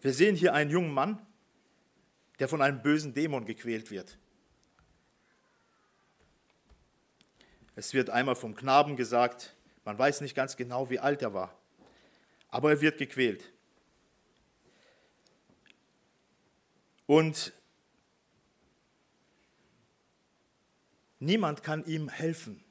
Wir 0.02 0.14
sehen 0.14 0.36
hier 0.36 0.54
einen 0.54 0.72
jungen 0.72 0.94
Mann, 0.94 1.26
der 2.40 2.48
von 2.48 2.62
einem 2.62 2.82
bösen 2.82 3.14
Dämon 3.14 3.46
gequält 3.46 3.92
wird. 3.92 4.18
Es 7.76 7.94
wird 7.94 8.10
einmal 8.10 8.36
vom 8.36 8.56
Knaben 8.56 8.96
gesagt, 8.96 9.56
man 9.86 9.98
weiß 9.98 10.22
nicht 10.22 10.36
ganz 10.36 10.56
genau, 10.56 10.90
wie 10.90 11.00
alt 11.00 11.22
er 11.22 11.34
war, 11.34 11.58
aber 12.50 12.72
er 12.72 12.82
wird 12.82 12.98
gequält. 12.98 13.52
Und 17.06 17.54
niemand 21.20 21.64
kann 21.64 21.86
ihm 21.86 22.10
helfen. 22.10 22.64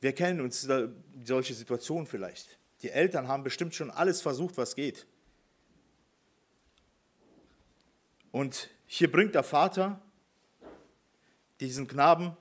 Wir 0.00 0.14
kennen 0.14 0.40
uns 0.40 0.68
solche 1.24 1.54
Situationen 1.54 2.06
vielleicht. 2.06 2.58
Die 2.82 2.90
Eltern 2.90 3.28
haben 3.28 3.42
bestimmt 3.42 3.74
schon 3.74 3.90
alles 3.90 4.22
versucht, 4.22 4.56
was 4.56 4.74
geht. 4.74 5.06
Und 8.30 8.68
hier 8.86 9.10
bringt 9.10 9.34
der 9.34 9.42
Vater 9.42 10.00
diesen 11.60 11.88
Knaben 11.88 12.36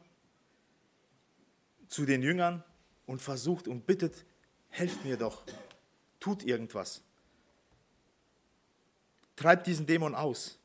zu 1.88 2.06
den 2.06 2.22
Jüngern 2.22 2.64
und 3.06 3.22
versucht 3.22 3.68
und 3.68 3.88
bittet, 3.88 4.26
helft 4.70 5.06
mir 5.06 5.16
doch, 5.16 5.44
tut 6.20 6.44
irgendwas. 6.44 7.02
Treibt 9.36 9.68
diesen 9.68 9.86
Dämon 9.86 10.16
aus. 10.16 10.60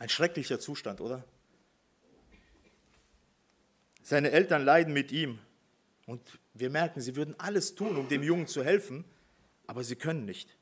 Ein 0.00 0.08
schrecklicher 0.08 0.58
Zustand, 0.58 1.02
oder? 1.02 1.22
Seine 4.02 4.30
Eltern 4.30 4.64
leiden 4.64 4.94
mit 4.94 5.12
ihm 5.12 5.38
und 6.06 6.40
wir 6.54 6.70
merken, 6.70 7.02
sie 7.02 7.16
würden 7.16 7.38
alles 7.38 7.74
tun, 7.74 7.98
um 7.98 8.08
dem 8.08 8.22
Jungen 8.22 8.46
zu 8.46 8.64
helfen, 8.64 9.04
aber 9.66 9.84
sie 9.84 9.96
können 9.96 10.24
nicht. 10.24 10.56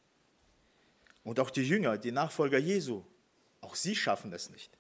Und 1.23 1.39
auch 1.39 1.51
die 1.51 1.63
Jünger, 1.63 1.99
die 1.99 2.11
Nachfolger 2.11 2.59
Jesu, 2.59 3.05
auch 3.61 3.77
sie 3.77 3.95
schaffen 3.95 4.33
es 4.33 4.51
nicht. 4.51 4.77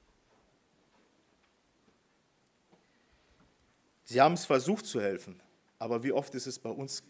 Sie 4.02 4.20
haben 4.20 4.34
es 4.34 4.44
versucht 4.44 4.86
zu 4.86 5.00
helfen, 5.00 5.40
aber 5.78 6.02
wie 6.02 6.10
oft 6.12 6.34
ist 6.34 6.48
es 6.48 6.58
bei 6.58 6.70
uns 6.70 7.04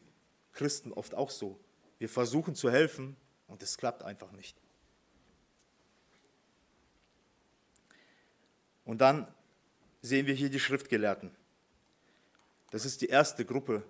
Christen 0.52 0.93
oft 0.93 1.14
auch 1.14 1.31
so? 1.31 1.59
Wir 1.97 2.11
versuchen 2.11 2.55
zu 2.55 2.71
helfen 2.71 3.17
und 3.47 3.62
es 3.62 3.78
klappt 3.78 4.02
einfach 4.02 4.33
nicht. 4.33 4.61
Und 8.88 9.02
dann 9.02 9.30
sehen 10.00 10.26
wir 10.26 10.33
hier 10.33 10.49
die 10.49 10.59
Schriftgelehrten. 10.59 11.30
Das 12.71 12.87
ist 12.87 13.02
die 13.02 13.09
erste 13.09 13.45
Gruppe, 13.45 13.83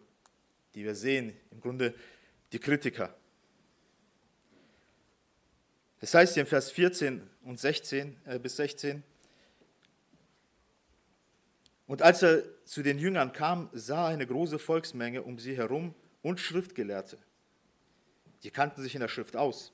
die 0.75 0.83
wir 0.83 0.97
sehen, 0.97 1.37
im 1.53 1.61
Grunde 1.61 1.95
die 2.51 2.59
Kritiker. 2.59 3.15
Das 6.01 6.13
heißt 6.15 6.35
hier 6.35 6.41
in 6.41 6.49
Vers 6.49 6.73
14 6.73 7.23
und 7.45 7.61
16 7.61 8.17
äh, 8.25 8.41
bis 8.41 8.57
16, 8.57 9.05
und 11.87 12.03
als 12.03 12.23
er 12.25 12.43
zu 12.65 12.83
den 12.83 12.99
Jüngern 12.99 13.33
kam, 13.33 13.71
sah 13.73 14.09
er 14.09 14.15
eine 14.15 14.27
große 14.27 14.59
Volksmenge 14.59 15.23
um 15.23 15.39
sie 15.39 15.57
herum 15.57 15.95
und 16.23 16.41
Schriftgelehrte. 16.41 17.19
Die 18.43 18.51
kannten 18.51 18.83
sich 18.83 18.97
in 18.97 19.01
der 19.01 19.09
Schrift 19.09 19.37
aus, 19.37 19.73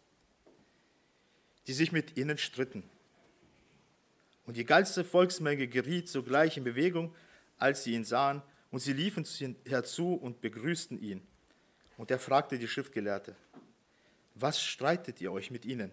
die 1.66 1.72
sich 1.72 1.92
mit 1.92 2.18
ihnen 2.18 2.36
stritten. 2.36 2.90
Und 4.46 4.56
die 4.56 4.64
ganze 4.64 5.04
Volksmenge 5.04 5.68
geriet 5.68 6.08
sogleich 6.08 6.56
in 6.56 6.64
Bewegung, 6.64 7.14
als 7.58 7.84
sie 7.84 7.94
ihn 7.94 8.04
sahen, 8.04 8.42
und 8.70 8.80
sie 8.80 8.92
liefen 8.92 9.24
herzu 9.66 10.14
und 10.14 10.40
begrüßten 10.40 11.00
ihn. 11.00 11.22
Und 11.96 12.10
er 12.10 12.18
fragte 12.18 12.58
die 12.58 12.66
Schriftgelehrte, 12.66 13.36
was 14.34 14.60
streitet 14.60 15.20
ihr 15.20 15.30
euch 15.32 15.50
mit 15.50 15.64
ihnen? 15.64 15.92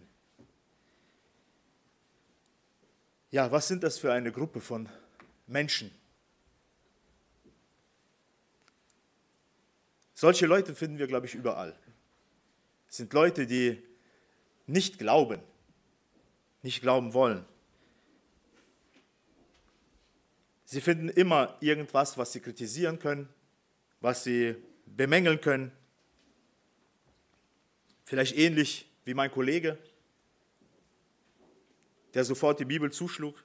Ja, 3.29 3.51
was 3.51 3.67
sind 3.67 3.83
das 3.83 3.99
für 3.99 4.11
eine 4.11 4.31
Gruppe 4.31 4.59
von 4.59 4.89
Menschen? 5.47 5.91
Solche 10.15 10.47
Leute 10.47 10.75
finden 10.75 10.97
wir, 10.97 11.07
glaube 11.07 11.27
ich, 11.27 11.35
überall. 11.35 11.75
Es 12.89 12.97
sind 12.97 13.13
Leute, 13.13 13.47
die 13.47 13.81
nicht 14.67 14.99
glauben, 14.99 15.39
nicht 16.61 16.81
glauben 16.81 17.13
wollen. 17.13 17.45
Sie 20.71 20.79
finden 20.79 21.09
immer 21.09 21.57
irgendwas, 21.59 22.17
was 22.17 22.31
sie 22.31 22.39
kritisieren 22.39 22.97
können, 22.97 23.27
was 23.99 24.23
sie 24.23 24.55
bemängeln 24.85 25.41
können. 25.41 25.73
Vielleicht 28.05 28.37
ähnlich 28.37 28.89
wie 29.03 29.13
mein 29.13 29.29
Kollege, 29.29 29.77
der 32.13 32.23
sofort 32.23 32.61
die 32.61 32.65
Bibel 32.65 32.89
zuschlug. 32.89 33.43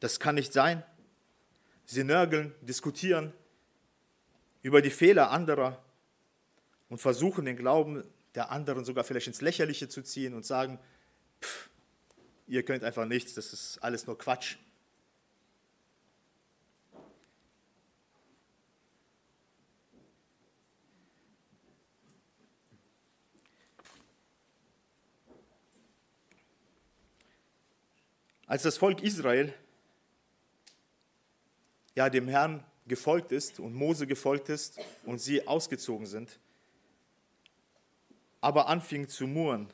Das 0.00 0.18
kann 0.18 0.34
nicht 0.34 0.52
sein. 0.52 0.82
Sie 1.84 2.02
nörgeln, 2.02 2.52
diskutieren 2.62 3.32
über 4.62 4.82
die 4.82 4.90
Fehler 4.90 5.30
anderer 5.30 5.80
und 6.88 6.98
versuchen 6.98 7.44
den 7.44 7.56
Glauben 7.56 8.02
der 8.34 8.50
anderen 8.50 8.84
sogar 8.84 9.04
vielleicht 9.04 9.28
ins 9.28 9.40
Lächerliche 9.40 9.88
zu 9.88 10.02
ziehen 10.02 10.34
und 10.34 10.44
sagen, 10.44 10.80
pff, 11.40 11.70
ihr 12.48 12.64
könnt 12.64 12.82
einfach 12.82 13.06
nichts, 13.06 13.34
das 13.34 13.52
ist 13.52 13.78
alles 13.78 14.04
nur 14.08 14.18
Quatsch. 14.18 14.56
Als 28.48 28.62
das 28.62 28.78
Volk 28.78 29.02
Israel 29.02 29.52
ja 31.94 32.08
dem 32.08 32.28
Herrn 32.28 32.64
gefolgt 32.86 33.30
ist 33.30 33.60
und 33.60 33.74
Mose 33.74 34.06
gefolgt 34.06 34.48
ist 34.48 34.80
und 35.04 35.18
sie 35.18 35.46
ausgezogen 35.46 36.06
sind, 36.06 36.40
aber 38.40 38.68
anfing 38.68 39.06
zu 39.06 39.26
murren, 39.26 39.70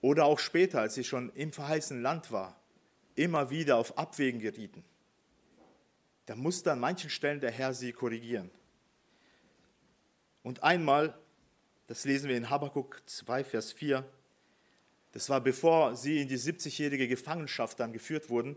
oder 0.00 0.24
auch 0.24 0.40
später, 0.40 0.80
als 0.80 0.94
sie 0.94 1.04
schon 1.04 1.30
im 1.34 1.52
verheißenen 1.52 2.02
Land 2.02 2.32
war, 2.32 2.60
immer 3.14 3.50
wieder 3.50 3.76
auf 3.76 3.96
Abwägen 3.96 4.40
gerieten, 4.40 4.84
da 6.26 6.34
musste 6.34 6.72
an 6.72 6.80
manchen 6.80 7.10
Stellen 7.10 7.40
der 7.40 7.52
Herr 7.52 7.74
sie 7.74 7.92
korrigieren. 7.92 8.50
Und 10.42 10.64
einmal, 10.64 11.16
das 11.86 12.04
lesen 12.04 12.28
wir 12.28 12.36
in 12.36 12.50
Habakkuk 12.50 13.02
2, 13.06 13.44
Vers 13.44 13.72
4, 13.72 14.04
das 15.12 15.28
war 15.28 15.40
bevor 15.40 15.96
sie 15.96 16.20
in 16.20 16.28
die 16.28 16.38
70-jährige 16.38 17.08
Gefangenschaft 17.08 17.80
dann 17.80 17.92
geführt 17.92 18.28
wurden. 18.28 18.56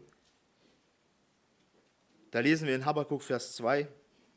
Da 2.31 2.39
lesen 2.39 2.67
wir 2.67 2.75
in 2.75 2.85
Habakkuk 2.85 3.21
Vers 3.21 3.55
2, 3.55 3.87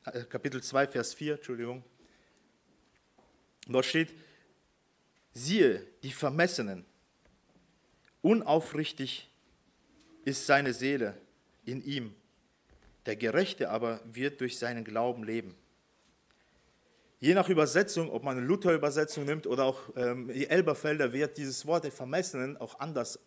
äh, 0.06 0.24
Kapitel 0.24 0.62
2, 0.62 0.88
Vers 0.88 1.14
4, 1.14 1.34
Entschuldigung. 1.34 1.84
dort 3.66 3.86
steht, 3.86 4.14
siehe, 5.32 5.86
die 6.02 6.12
Vermessenen, 6.12 6.84
unaufrichtig 8.22 9.30
ist 10.24 10.46
seine 10.46 10.72
Seele 10.72 11.20
in 11.64 11.82
ihm, 11.82 12.14
der 13.06 13.16
Gerechte 13.16 13.70
aber 13.70 14.00
wird 14.04 14.40
durch 14.40 14.58
seinen 14.58 14.84
Glauben 14.84 15.24
leben. 15.24 15.54
Je 17.24 17.32
nach 17.32 17.48
Übersetzung, 17.48 18.10
ob 18.10 18.22
man 18.22 18.36
eine 18.36 18.44
Luther-Übersetzung 18.44 19.24
nimmt 19.24 19.46
oder 19.46 19.64
auch 19.64 19.80
ähm, 19.96 20.28
die 20.28 20.46
Elberfelder, 20.46 21.14
wird 21.14 21.38
dieses 21.38 21.64
Wort 21.64 21.84
der 21.84 21.90
Vermessenen 21.90 22.58
auch 22.58 22.80
anders, 22.80 23.18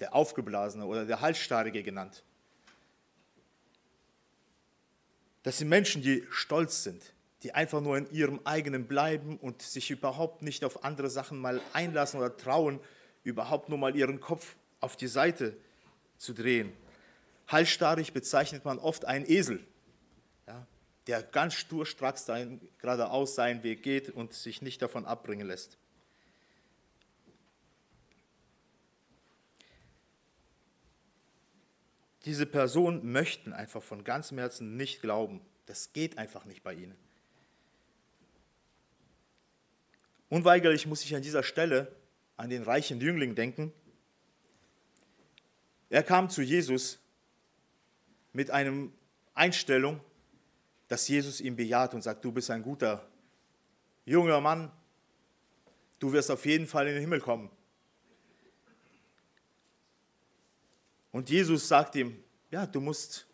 der 0.00 0.14
Aufgeblasene 0.14 0.84
oder 0.84 1.06
der 1.06 1.22
Halsstarrige 1.22 1.82
genannt. 1.82 2.24
Das 5.44 5.56
sind 5.56 5.70
Menschen, 5.70 6.02
die 6.02 6.26
stolz 6.30 6.82
sind, 6.82 7.14
die 7.42 7.54
einfach 7.54 7.80
nur 7.80 7.96
in 7.96 8.10
ihrem 8.10 8.38
eigenen 8.44 8.86
bleiben 8.86 9.38
und 9.38 9.62
sich 9.62 9.90
überhaupt 9.90 10.42
nicht 10.42 10.62
auf 10.62 10.84
andere 10.84 11.08
Sachen 11.08 11.38
mal 11.38 11.58
einlassen 11.72 12.20
oder 12.20 12.36
trauen, 12.36 12.80
überhaupt 13.24 13.70
nur 13.70 13.78
mal 13.78 13.96
ihren 13.96 14.20
Kopf 14.20 14.56
auf 14.80 14.94
die 14.94 15.08
Seite 15.08 15.56
zu 16.18 16.34
drehen. 16.34 16.70
Halsstarrig 17.48 18.12
bezeichnet 18.12 18.66
man 18.66 18.78
oft 18.78 19.06
einen 19.06 19.24
Esel. 19.24 19.64
Ja? 20.46 20.66
Der 21.06 21.22
ganz 21.22 21.54
sturstracks 21.54 22.26
sein, 22.26 22.60
geradeaus 22.78 23.34
seinen 23.34 23.62
Weg 23.62 23.82
geht 23.82 24.10
und 24.10 24.32
sich 24.34 24.62
nicht 24.62 24.80
davon 24.82 25.04
abbringen 25.04 25.46
lässt. 25.46 25.78
Diese 32.24 32.46
Personen 32.46 33.10
möchten 33.10 33.52
einfach 33.52 33.82
von 33.82 34.04
ganzem 34.04 34.38
Herzen 34.38 34.76
nicht 34.76 35.00
glauben. 35.00 35.40
Das 35.66 35.92
geht 35.92 36.18
einfach 36.18 36.44
nicht 36.44 36.62
bei 36.62 36.74
ihnen. 36.74 36.94
Unweigerlich 40.28 40.86
muss 40.86 41.04
ich 41.04 41.14
an 41.14 41.22
dieser 41.22 41.42
Stelle 41.42 41.94
an 42.36 42.48
den 42.48 42.62
reichen 42.62 43.00
Jüngling 43.00 43.34
denken. 43.34 43.72
Er 45.90 46.02
kam 46.02 46.30
zu 46.30 46.42
Jesus 46.42 46.98
mit 48.32 48.50
einer 48.50 48.88
Einstellung, 49.34 50.00
dass 50.92 51.08
Jesus 51.08 51.40
ihn 51.40 51.56
bejaht 51.56 51.94
und 51.94 52.02
sagt, 52.02 52.22
du 52.22 52.30
bist 52.30 52.50
ein 52.50 52.62
guter 52.62 53.08
junger 54.04 54.42
Mann, 54.42 54.70
du 55.98 56.12
wirst 56.12 56.30
auf 56.30 56.44
jeden 56.44 56.66
Fall 56.66 56.86
in 56.86 56.92
den 56.92 57.00
Himmel 57.00 57.18
kommen. 57.18 57.50
Und 61.10 61.30
Jesus 61.30 61.66
sagt 61.66 61.94
ihm, 61.94 62.22
ja, 62.50 62.66
du 62.66 62.82
musst 62.82 63.26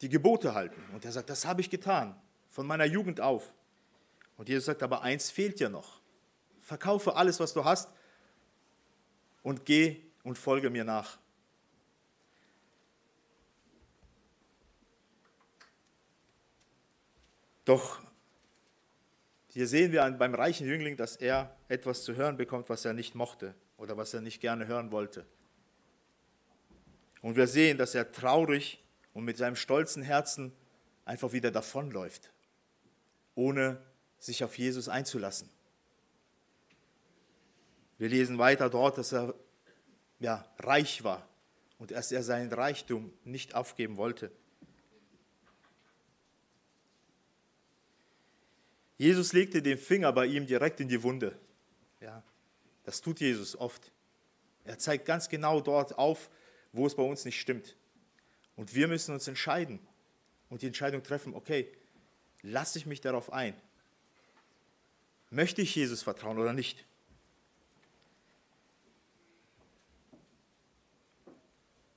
die 0.00 0.08
Gebote 0.08 0.52
halten. 0.52 0.82
Und 0.92 1.04
er 1.04 1.12
sagt, 1.12 1.30
das 1.30 1.46
habe 1.46 1.60
ich 1.60 1.70
getan, 1.70 2.20
von 2.50 2.66
meiner 2.66 2.84
Jugend 2.84 3.20
auf. 3.20 3.54
Und 4.36 4.48
Jesus 4.48 4.64
sagt, 4.64 4.82
aber 4.82 5.02
eins 5.02 5.30
fehlt 5.30 5.60
dir 5.60 5.68
noch. 5.68 6.00
Verkaufe 6.60 7.14
alles, 7.14 7.38
was 7.38 7.52
du 7.52 7.64
hast 7.64 7.88
und 9.44 9.64
geh 9.64 10.02
und 10.24 10.38
folge 10.38 10.70
mir 10.70 10.82
nach. 10.82 11.18
Doch 17.68 18.00
hier 19.48 19.68
sehen 19.68 19.92
wir 19.92 20.10
beim 20.12 20.34
reichen 20.34 20.66
Jüngling, 20.66 20.96
dass 20.96 21.16
er 21.16 21.54
etwas 21.68 22.02
zu 22.02 22.16
hören 22.16 22.38
bekommt, 22.38 22.70
was 22.70 22.86
er 22.86 22.94
nicht 22.94 23.14
mochte 23.14 23.54
oder 23.76 23.98
was 23.98 24.14
er 24.14 24.22
nicht 24.22 24.40
gerne 24.40 24.66
hören 24.66 24.90
wollte. 24.90 25.26
Und 27.20 27.36
wir 27.36 27.46
sehen, 27.46 27.76
dass 27.76 27.94
er 27.94 28.10
traurig 28.10 28.82
und 29.12 29.24
mit 29.24 29.36
seinem 29.36 29.54
stolzen 29.54 30.02
Herzen 30.02 30.54
einfach 31.04 31.32
wieder 31.32 31.50
davonläuft, 31.50 32.32
ohne 33.34 33.76
sich 34.18 34.42
auf 34.44 34.56
Jesus 34.56 34.88
einzulassen. 34.88 35.50
Wir 37.98 38.08
lesen 38.08 38.38
weiter 38.38 38.70
dort, 38.70 38.96
dass 38.96 39.12
er 39.12 39.34
ja, 40.20 40.50
reich 40.58 41.04
war 41.04 41.28
und 41.76 41.90
dass 41.90 42.12
er 42.12 42.22
seinen 42.22 42.50
Reichtum 42.50 43.12
nicht 43.24 43.54
aufgeben 43.54 43.98
wollte. 43.98 44.32
Jesus 48.98 49.32
legte 49.32 49.62
den 49.62 49.78
Finger 49.78 50.12
bei 50.12 50.26
ihm 50.26 50.46
direkt 50.46 50.80
in 50.80 50.88
die 50.88 51.02
Wunde. 51.02 51.38
Ja, 52.00 52.22
das 52.84 53.00
tut 53.00 53.20
Jesus 53.20 53.56
oft. 53.56 53.92
Er 54.64 54.78
zeigt 54.78 55.06
ganz 55.06 55.28
genau 55.28 55.60
dort 55.60 55.96
auf, 55.96 56.28
wo 56.72 56.86
es 56.86 56.94
bei 56.94 57.02
uns 57.02 57.24
nicht 57.24 57.40
stimmt. 57.40 57.76
Und 58.56 58.74
wir 58.74 58.88
müssen 58.88 59.14
uns 59.14 59.28
entscheiden 59.28 59.78
und 60.50 60.62
die 60.62 60.66
Entscheidung 60.66 61.02
treffen, 61.02 61.32
okay, 61.32 61.72
lasse 62.42 62.78
ich 62.78 62.86
mich 62.86 63.00
darauf 63.00 63.32
ein? 63.32 63.54
Möchte 65.30 65.62
ich 65.62 65.74
Jesus 65.74 66.02
vertrauen 66.02 66.38
oder 66.38 66.52
nicht? 66.52 66.84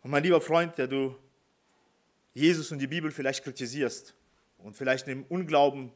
Und 0.03 0.11
mein 0.11 0.23
lieber 0.23 0.41
Freund, 0.41 0.77
der 0.77 0.87
du 0.87 1.15
Jesus 2.33 2.71
und 2.71 2.79
die 2.79 2.87
Bibel 2.87 3.11
vielleicht 3.11 3.43
kritisierst 3.43 4.13
und 4.59 4.75
vielleicht 4.75 5.07
im 5.07 5.23
Unglauben 5.23 5.91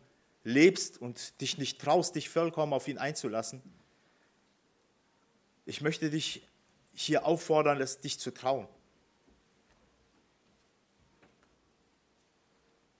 lebst 0.45 1.01
und 1.01 1.41
dich 1.41 1.57
nicht 1.57 1.81
traust, 1.81 2.15
dich 2.15 2.29
vollkommen 2.29 2.71
auf 2.71 2.87
ihn 2.87 2.97
einzulassen, 2.97 3.61
ich 5.65 5.81
möchte 5.81 6.11
dich 6.11 6.47
hier 6.93 7.25
auffordern, 7.25 7.83
dich 8.03 8.19
zu 8.19 8.31
trauen. 8.31 8.67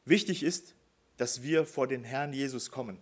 Wichtig 0.04 0.44
ist, 0.44 0.74
dass 1.18 1.44
wir 1.44 1.66
vor 1.66 1.88
den 1.88 2.04
Herrn 2.04 2.34
Jesus 2.34 2.72
kommen. 2.72 3.00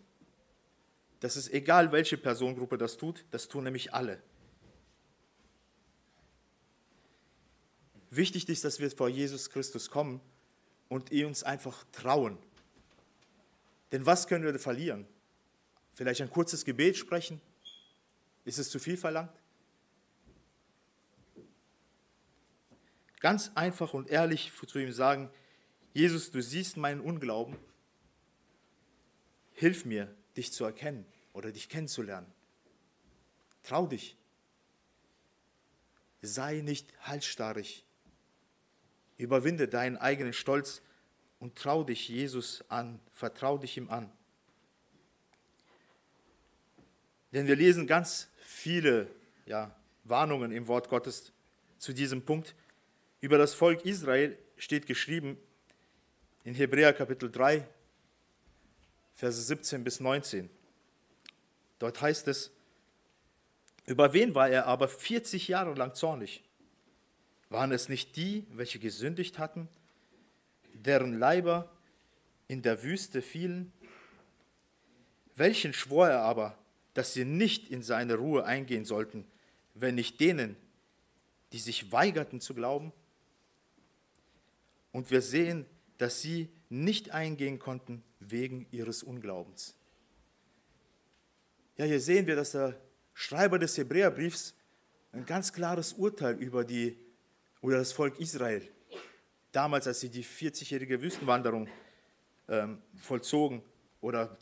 Das 1.21 1.37
ist 1.37 1.51
egal, 1.53 1.93
welche 1.93 2.17
Personengruppe 2.17 2.77
das 2.77 2.97
tut, 2.97 3.25
das 3.31 3.47
tun 3.47 3.63
nämlich 3.63 3.93
alle. 3.93 4.21
Wichtig 8.09 8.47
ist, 8.49 8.65
dass 8.65 8.79
wir 8.79 8.91
vor 8.91 9.07
Jesus 9.07 9.49
Christus 9.49 9.89
kommen 9.89 10.19
und 10.89 11.11
uns 11.11 11.43
einfach 11.43 11.85
trauen, 11.93 12.37
denn 13.93 14.07
was 14.07 14.27
können 14.27 14.43
wir 14.43 14.57
verlieren? 14.59 15.07
Vielleicht 15.93 16.21
ein 16.21 16.29
kurzes 16.29 16.65
Gebet 16.65 16.97
sprechen? 16.97 17.39
Ist 18.43 18.57
es 18.57 18.69
zu 18.69 18.79
viel 18.79 18.97
verlangt? 18.97 19.31
Ganz 23.19 23.51
einfach 23.53 23.93
und 23.93 24.09
ehrlich 24.09 24.51
zu 24.67 24.79
ihm 24.79 24.91
sagen, 24.91 25.29
Jesus, 25.93 26.31
du 26.31 26.41
siehst 26.41 26.75
meinen 26.75 26.99
Unglauben, 27.01 27.55
hilf 29.53 29.85
mir, 29.85 30.13
dich 30.35 30.51
zu 30.51 30.65
erkennen 30.65 31.05
oder 31.31 31.51
dich 31.51 31.69
kennenzulernen. 31.69 32.27
Trau 33.61 33.85
dich. 33.85 34.17
Sei 36.23 36.61
nicht 36.61 36.91
halsstarrig. 37.01 37.85
Überwinde 39.17 39.67
deinen 39.67 39.97
eigenen 39.97 40.33
Stolz 40.33 40.81
und 41.43 41.57
trau 41.57 41.83
dich 41.83 42.07
Jesus 42.07 42.63
an, 42.69 43.01
vertrau 43.11 43.57
dich 43.57 43.75
ihm 43.75 43.89
an. 43.89 44.09
Denn 47.33 47.47
wir 47.47 47.57
lesen 47.57 47.85
ganz 47.85 48.29
viele 48.45 49.09
ja, 49.45 49.75
Warnungen 50.05 50.53
im 50.53 50.69
Wort 50.69 50.87
Gottes 50.87 51.33
zu 51.79 51.91
diesem 51.91 52.23
Punkt. 52.23 52.55
Über 53.19 53.37
das 53.37 53.53
Volk 53.53 53.83
Israel 53.83 54.37
steht 54.55 54.85
geschrieben 54.85 55.37
in 56.45 56.55
Hebräer 56.55 56.93
Kapitel 56.93 57.29
3, 57.29 57.67
Verse 59.13 59.41
17 59.41 59.83
bis 59.83 59.99
19. 59.99 60.49
Dort 61.77 62.01
heißt 62.01 62.29
es, 62.29 62.51
über 63.85 64.13
wen 64.13 64.33
war 64.33 64.47
er 64.47 64.67
aber 64.67 64.87
40 64.87 65.49
Jahre 65.49 65.73
lang 65.73 65.93
zornig? 65.93 66.41
Waren 67.49 67.73
es 67.73 67.89
nicht 67.89 68.15
die, 68.15 68.47
welche 68.49 68.79
gesündigt 68.79 69.39
hatten 69.39 69.67
deren 70.85 71.17
Leiber 71.17 71.69
in 72.47 72.61
der 72.61 72.83
Wüste 72.83 73.21
fielen? 73.21 73.71
Welchen 75.35 75.73
schwor 75.73 76.09
er 76.09 76.21
aber, 76.21 76.57
dass 76.93 77.13
sie 77.13 77.25
nicht 77.25 77.69
in 77.69 77.81
seine 77.81 78.15
Ruhe 78.15 78.45
eingehen 78.45 78.85
sollten, 78.85 79.25
wenn 79.73 79.95
nicht 79.95 80.19
denen, 80.19 80.55
die 81.51 81.59
sich 81.59 81.91
weigerten 81.91 82.39
zu 82.39 82.53
glauben? 82.53 82.91
Und 84.91 85.09
wir 85.09 85.21
sehen, 85.21 85.65
dass 85.97 86.21
sie 86.21 86.49
nicht 86.69 87.11
eingehen 87.11 87.59
konnten 87.59 88.03
wegen 88.19 88.67
ihres 88.71 89.03
Unglaubens. 89.03 89.75
Ja, 91.77 91.85
hier 91.85 91.99
sehen 91.99 92.27
wir, 92.27 92.35
dass 92.35 92.51
der 92.51 92.79
Schreiber 93.13 93.57
des 93.57 93.77
Hebräerbriefs 93.77 94.53
ein 95.11 95.25
ganz 95.25 95.53
klares 95.53 95.93
Urteil 95.93 96.35
über 96.35 96.63
die 96.63 96.97
oder 97.61 97.77
das 97.77 97.91
Volk 97.91 98.19
Israel 98.19 98.67
damals, 99.53 99.87
als 99.87 100.01
sie 100.01 100.09
die 100.09 100.25
40-jährige 100.25 101.01
Wüstenwanderung 101.01 101.69
ähm, 102.49 102.81
vollzogen 102.95 103.63
oder 104.01 104.37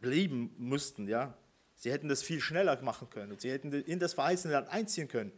blieben 0.00 0.54
mussten, 0.56 1.06
ja, 1.06 1.36
sie 1.74 1.92
hätten 1.92 2.08
das 2.08 2.22
viel 2.22 2.40
schneller 2.40 2.80
machen 2.80 3.10
können 3.10 3.32
und 3.32 3.42
sie 3.42 3.50
hätten 3.50 3.72
in 3.72 3.98
das 3.98 4.14
verheißene 4.14 4.54
Land 4.54 4.68
einziehen 4.68 5.08
können, 5.08 5.32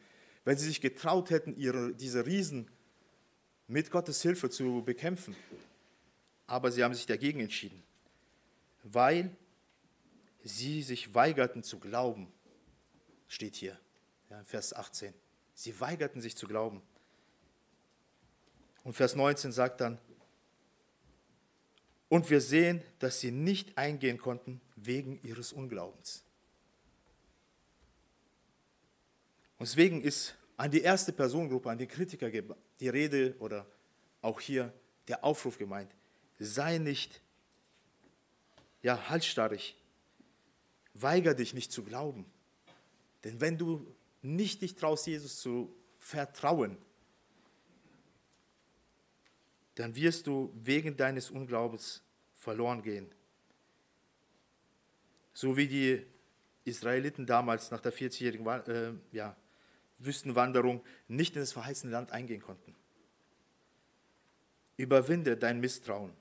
wenn 0.44 0.56
sie 0.56 0.66
sich 0.66 0.80
getraut 0.80 1.30
hätten, 1.30 1.56
ihre, 1.56 1.92
diese 1.94 2.24
Riesen 2.24 2.70
mit 3.66 3.90
Gottes 3.90 4.22
Hilfe 4.22 4.48
zu 4.50 4.82
bekämpfen. 4.84 5.34
Aber 6.46 6.70
sie 6.70 6.84
haben 6.84 6.94
sich 6.94 7.06
dagegen 7.06 7.40
entschieden, 7.40 7.82
weil 8.84 9.34
sie 10.44 10.82
sich 10.82 11.12
weigerten 11.14 11.64
zu 11.64 11.80
glauben, 11.80 12.32
steht 13.26 13.56
hier, 13.56 13.76
ja, 14.30 14.44
Vers 14.44 14.72
18. 14.72 15.12
Sie 15.54 15.80
weigerten 15.80 16.20
sich 16.20 16.36
zu 16.36 16.46
glauben. 16.46 16.82
Und 18.86 18.92
Vers 18.92 19.16
19 19.16 19.50
sagt 19.50 19.80
dann, 19.80 19.98
und 22.08 22.30
wir 22.30 22.40
sehen, 22.40 22.80
dass 23.00 23.18
sie 23.18 23.32
nicht 23.32 23.76
eingehen 23.76 24.16
konnten 24.16 24.60
wegen 24.76 25.20
ihres 25.24 25.52
Unglaubens. 25.52 26.22
Und 29.58 29.68
deswegen 29.68 30.02
ist 30.02 30.36
an 30.56 30.70
die 30.70 30.82
erste 30.82 31.12
Personengruppe, 31.12 31.68
an 31.68 31.78
die 31.78 31.88
Kritiker 31.88 32.30
die 32.30 32.88
Rede 32.88 33.34
oder 33.40 33.66
auch 34.22 34.40
hier 34.40 34.72
der 35.08 35.24
Aufruf 35.24 35.58
gemeint. 35.58 35.90
Sei 36.38 36.78
nicht 36.78 37.20
ja, 38.82 39.08
halsstarrig. 39.10 39.76
Weiger 40.94 41.34
dich 41.34 41.54
nicht 41.54 41.72
zu 41.72 41.82
glauben. 41.82 42.24
Denn 43.24 43.40
wenn 43.40 43.58
du 43.58 43.84
nicht 44.22 44.62
dich 44.62 44.76
traust, 44.76 45.08
Jesus 45.08 45.40
zu 45.40 45.74
vertrauen, 45.98 46.78
dann 49.76 49.94
wirst 49.94 50.26
du 50.26 50.52
wegen 50.54 50.96
deines 50.96 51.30
Unglaubens 51.30 52.02
verloren 52.34 52.82
gehen. 52.82 53.10
So 55.32 55.56
wie 55.56 55.68
die 55.68 56.06
Israeliten 56.64 57.26
damals 57.26 57.70
nach 57.70 57.80
der 57.80 57.92
40-jährigen 57.92 58.46
äh, 58.46 58.92
ja, 59.12 59.36
Wüstenwanderung 59.98 60.82
nicht 61.08 61.36
in 61.36 61.42
das 61.42 61.52
verheißene 61.52 61.92
Land 61.92 62.10
eingehen 62.10 62.42
konnten. 62.42 62.74
Überwinde 64.76 65.36
dein 65.36 65.60
Misstrauen, 65.60 66.12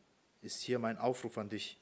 ist 0.41 0.61
hier 0.61 0.79
mein 0.79 0.97
Aufruf 0.97 1.37
an 1.37 1.49
dich. 1.49 1.79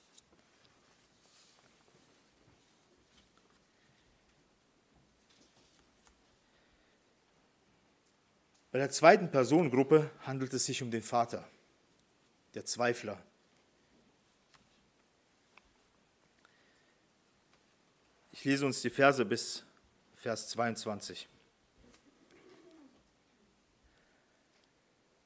Bei 8.72 8.80
der 8.80 8.90
zweiten 8.90 9.30
Personengruppe 9.30 10.10
handelt 10.22 10.52
es 10.54 10.66
sich 10.66 10.82
um 10.82 10.90
den 10.90 11.04
Vater, 11.04 11.48
der 12.54 12.66
Zweifler. 12.66 13.22
Ich 18.32 18.44
lese 18.44 18.66
uns 18.66 18.82
die 18.82 18.90
Verse 18.90 19.24
bis 19.26 19.64
Vers 20.16 20.50
22. 20.50 21.28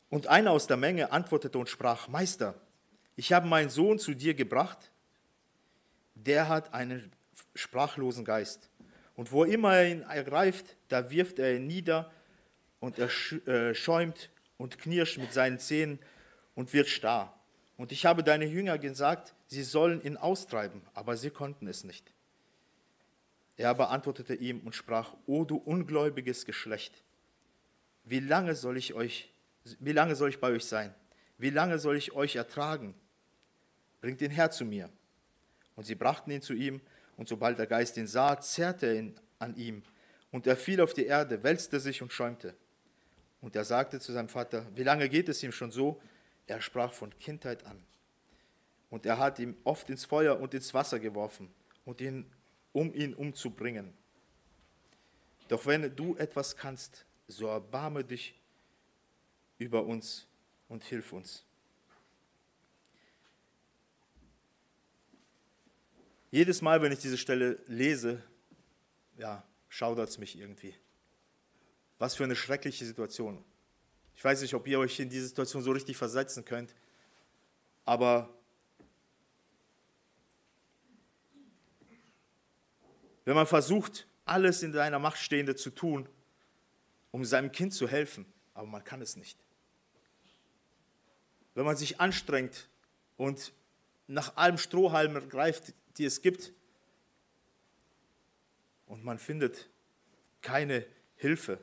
Und 0.09 0.27
einer 0.27 0.51
aus 0.51 0.67
der 0.67 0.77
Menge 0.77 1.11
antwortete 1.11 1.57
und 1.57 1.69
sprach, 1.69 2.07
Meister, 2.07 2.55
ich 3.15 3.33
habe 3.33 3.47
meinen 3.47 3.69
Sohn 3.69 3.99
zu 3.99 4.13
dir 4.13 4.33
gebracht, 4.33 4.91
der 6.15 6.47
hat 6.47 6.73
einen 6.73 7.11
sprachlosen 7.55 8.23
Geist. 8.23 8.69
Und 9.15 9.31
wo 9.31 9.43
immer 9.43 9.75
er 9.75 9.89
ihn 9.89 10.01
ergreift, 10.03 10.77
da 10.87 11.09
wirft 11.09 11.39
er 11.39 11.55
ihn 11.55 11.67
nieder 11.67 12.11
und 12.79 12.99
er 12.99 13.09
äh, 13.47 13.73
schäumt 13.73 14.29
und 14.57 14.77
knirscht 14.77 15.17
mit 15.17 15.33
seinen 15.33 15.59
Zähnen 15.59 15.99
und 16.57 16.73
wird 16.73 16.89
starr. 16.89 17.39
Und 17.77 17.91
ich 17.91 18.07
habe 18.07 18.23
deine 18.23 18.45
Jünger 18.45 18.79
gesagt, 18.79 19.35
sie 19.45 19.61
sollen 19.61 20.01
ihn 20.01 20.17
austreiben, 20.17 20.81
aber 20.95 21.15
sie 21.15 21.29
konnten 21.29 21.67
es 21.67 21.83
nicht. 21.83 22.11
Er 23.57 23.69
aber 23.69 23.91
antwortete 23.91 24.33
ihm 24.33 24.61
und 24.61 24.73
sprach, 24.73 25.13
O 25.27 25.45
du 25.45 25.57
ungläubiges 25.57 26.45
Geschlecht, 26.45 27.03
wie 28.05 28.19
lange 28.19 28.55
soll 28.55 28.75
ich 28.75 28.95
euch, 28.95 29.31
wie 29.79 29.91
lange 29.91 30.15
soll 30.15 30.29
ich 30.29 30.39
bei 30.39 30.49
euch 30.49 30.65
sein? 30.65 30.95
Wie 31.37 31.51
lange 31.51 31.77
soll 31.77 31.95
ich 31.95 32.13
euch 32.13 32.35
ertragen? 32.35 32.95
Bringt 34.01 34.21
ihn 34.21 34.31
her 34.31 34.49
zu 34.49 34.65
mir. 34.65 34.89
Und 35.75 35.85
sie 35.85 35.95
brachten 35.95 36.31
ihn 36.31 36.41
zu 36.41 36.53
ihm, 36.53 36.81
und 37.17 37.27
sobald 37.27 37.59
der 37.59 37.67
Geist 37.67 37.97
ihn 37.97 38.07
sah, 38.07 38.39
zerrte 38.39 38.87
er 38.87 38.95
ihn 38.95 39.15
an 39.37 39.55
ihm, 39.55 39.83
und 40.31 40.47
er 40.47 40.57
fiel 40.57 40.81
auf 40.81 40.93
die 40.93 41.05
Erde, 41.05 41.43
wälzte 41.43 41.79
sich 41.79 42.01
und 42.01 42.11
schäumte. 42.11 42.55
Und 43.41 43.55
er 43.55 43.63
sagte 43.63 43.99
zu 43.99 44.11
seinem 44.11 44.29
Vater, 44.29 44.65
wie 44.75 44.83
lange 44.83 45.07
geht 45.07 45.29
es 45.29 45.43
ihm 45.43 45.51
schon 45.51 45.69
so? 45.69 46.01
Er 46.47 46.61
sprach 46.61 46.93
von 46.93 47.17
Kindheit 47.19 47.65
an. 47.65 47.85
Und 48.89 49.05
er 49.05 49.19
hat 49.19 49.37
ihn 49.39 49.55
oft 49.63 49.89
ins 49.89 50.05
Feuer 50.05 50.39
und 50.39 50.53
ins 50.53 50.73
Wasser 50.73 50.99
geworfen, 50.99 51.53
und 51.85 52.01
ihn, 52.01 52.25
um 52.71 52.93
ihn 52.93 53.13
umzubringen. 53.13 53.93
Doch 55.47 55.65
wenn 55.65 55.95
du 55.95 56.15
etwas 56.17 56.55
kannst, 56.55 57.05
so 57.27 57.47
erbarme 57.47 58.03
dich 58.03 58.39
über 59.57 59.85
uns 59.85 60.27
und 60.67 60.83
hilf 60.83 61.13
uns. 61.13 61.43
Jedes 66.29 66.61
Mal, 66.61 66.81
wenn 66.81 66.91
ich 66.91 66.99
diese 66.99 67.17
Stelle 67.17 67.61
lese, 67.67 68.21
ja, 69.17 69.43
schaudert 69.69 70.09
es 70.09 70.17
mich 70.17 70.37
irgendwie. 70.37 70.75
Was 71.99 72.15
für 72.15 72.25
eine 72.25 72.35
schreckliche 72.35 72.85
Situation. 72.85 73.43
Ich 74.17 74.23
weiß 74.23 74.41
nicht, 74.41 74.55
ob 74.55 74.65
ihr 74.67 74.79
euch 74.79 74.99
in 74.99 75.09
diese 75.09 75.27
Situation 75.27 75.61
so 75.61 75.71
richtig 75.71 75.95
versetzen 75.95 76.43
könnt, 76.43 76.73
aber 77.85 78.27
wenn 83.25 83.35
man 83.35 83.45
versucht, 83.45 84.07
alles 84.25 84.63
in 84.63 84.73
seiner 84.73 84.97
Macht 84.97 85.19
Stehende 85.19 85.55
zu 85.55 85.69
tun, 85.69 86.09
um 87.11 87.25
seinem 87.25 87.51
Kind 87.51 87.75
zu 87.75 87.87
helfen, 87.87 88.25
aber 88.55 88.65
man 88.65 88.83
kann 88.83 89.03
es 89.03 89.17
nicht. 89.17 89.37
Wenn 91.53 91.65
man 91.65 91.77
sich 91.77 92.01
anstrengt 92.01 92.69
und 93.17 93.53
nach 94.07 94.35
allem 94.35 94.57
Strohhalm 94.57 95.29
greift, 95.29 95.75
die 95.99 96.05
es 96.05 96.23
gibt, 96.23 96.53
und 98.87 99.03
man 99.03 99.19
findet 99.19 99.69
keine 100.41 100.87
Hilfe, 101.17 101.59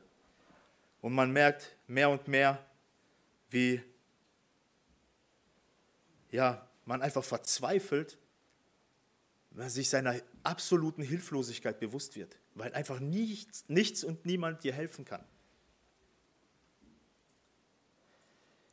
und 1.05 1.13
man 1.13 1.35
merkt 1.35 1.77
mehr 1.87 2.09
und 2.09 2.29
mehr, 2.29 2.65
wie 3.51 3.83
ja, 6.31 6.67
man 6.87 7.03
einfach 7.03 7.23
verzweifelt, 7.23 8.17
wenn 9.51 9.65
man 9.65 9.69
sich 9.69 9.91
seiner 9.91 10.19
absoluten 10.45 11.03
Hilflosigkeit 11.03 11.79
bewusst 11.79 12.17
wird, 12.17 12.39
weil 12.55 12.73
einfach 12.73 13.01
nichts, 13.01 13.67
nichts 13.69 14.03
und 14.03 14.25
niemand 14.25 14.65
dir 14.65 14.73
helfen 14.73 15.05
kann. 15.05 15.23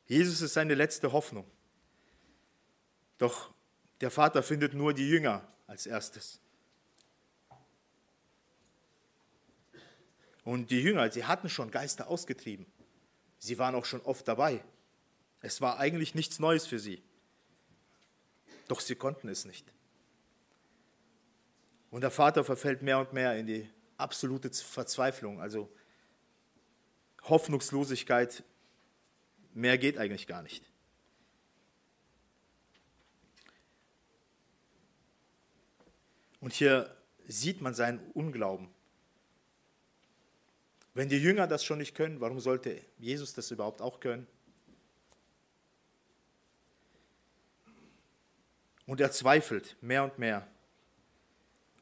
Jesus 0.05 0.39
ist 0.39 0.53
seine 0.53 0.75
letzte 0.75 1.11
Hoffnung. 1.11 1.45
Doch 3.17 3.53
der 3.99 4.09
Vater 4.09 4.41
findet 4.41 4.73
nur 4.73 4.93
die 4.93 5.09
Jünger 5.09 5.45
als 5.67 5.85
erstes. 5.85 6.39
Und 10.51 10.69
die 10.69 10.81
Jünger, 10.81 11.09
sie 11.09 11.23
hatten 11.23 11.47
schon 11.47 11.71
Geister 11.71 12.09
ausgetrieben. 12.09 12.65
Sie 13.39 13.57
waren 13.57 13.73
auch 13.73 13.85
schon 13.85 14.01
oft 14.01 14.27
dabei. 14.27 14.61
Es 15.39 15.61
war 15.61 15.79
eigentlich 15.79 16.13
nichts 16.13 16.39
Neues 16.39 16.67
für 16.67 16.77
sie. 16.77 17.01
Doch 18.67 18.81
sie 18.81 18.95
konnten 18.95 19.29
es 19.29 19.45
nicht. 19.45 19.65
Und 21.89 22.01
der 22.01 22.11
Vater 22.11 22.43
verfällt 22.43 22.81
mehr 22.81 22.99
und 22.99 23.13
mehr 23.13 23.37
in 23.37 23.47
die 23.47 23.69
absolute 23.95 24.51
Verzweiflung, 24.51 25.39
also 25.39 25.71
Hoffnungslosigkeit. 27.23 28.43
Mehr 29.53 29.77
geht 29.77 29.97
eigentlich 29.97 30.27
gar 30.27 30.41
nicht. 30.41 30.69
Und 36.41 36.51
hier 36.51 36.93
sieht 37.25 37.61
man 37.61 37.73
seinen 37.73 37.99
Unglauben. 38.11 38.67
Wenn 41.01 41.09
die 41.09 41.17
Jünger 41.17 41.47
das 41.47 41.65
schon 41.65 41.79
nicht 41.79 41.95
können, 41.95 42.21
warum 42.21 42.39
sollte 42.39 42.79
Jesus 42.99 43.33
das 43.33 43.49
überhaupt 43.49 43.81
auch 43.81 43.99
können? 43.99 44.27
Und 48.85 49.01
er 49.01 49.11
zweifelt 49.11 49.75
mehr 49.81 50.03
und 50.03 50.19
mehr. 50.19 50.47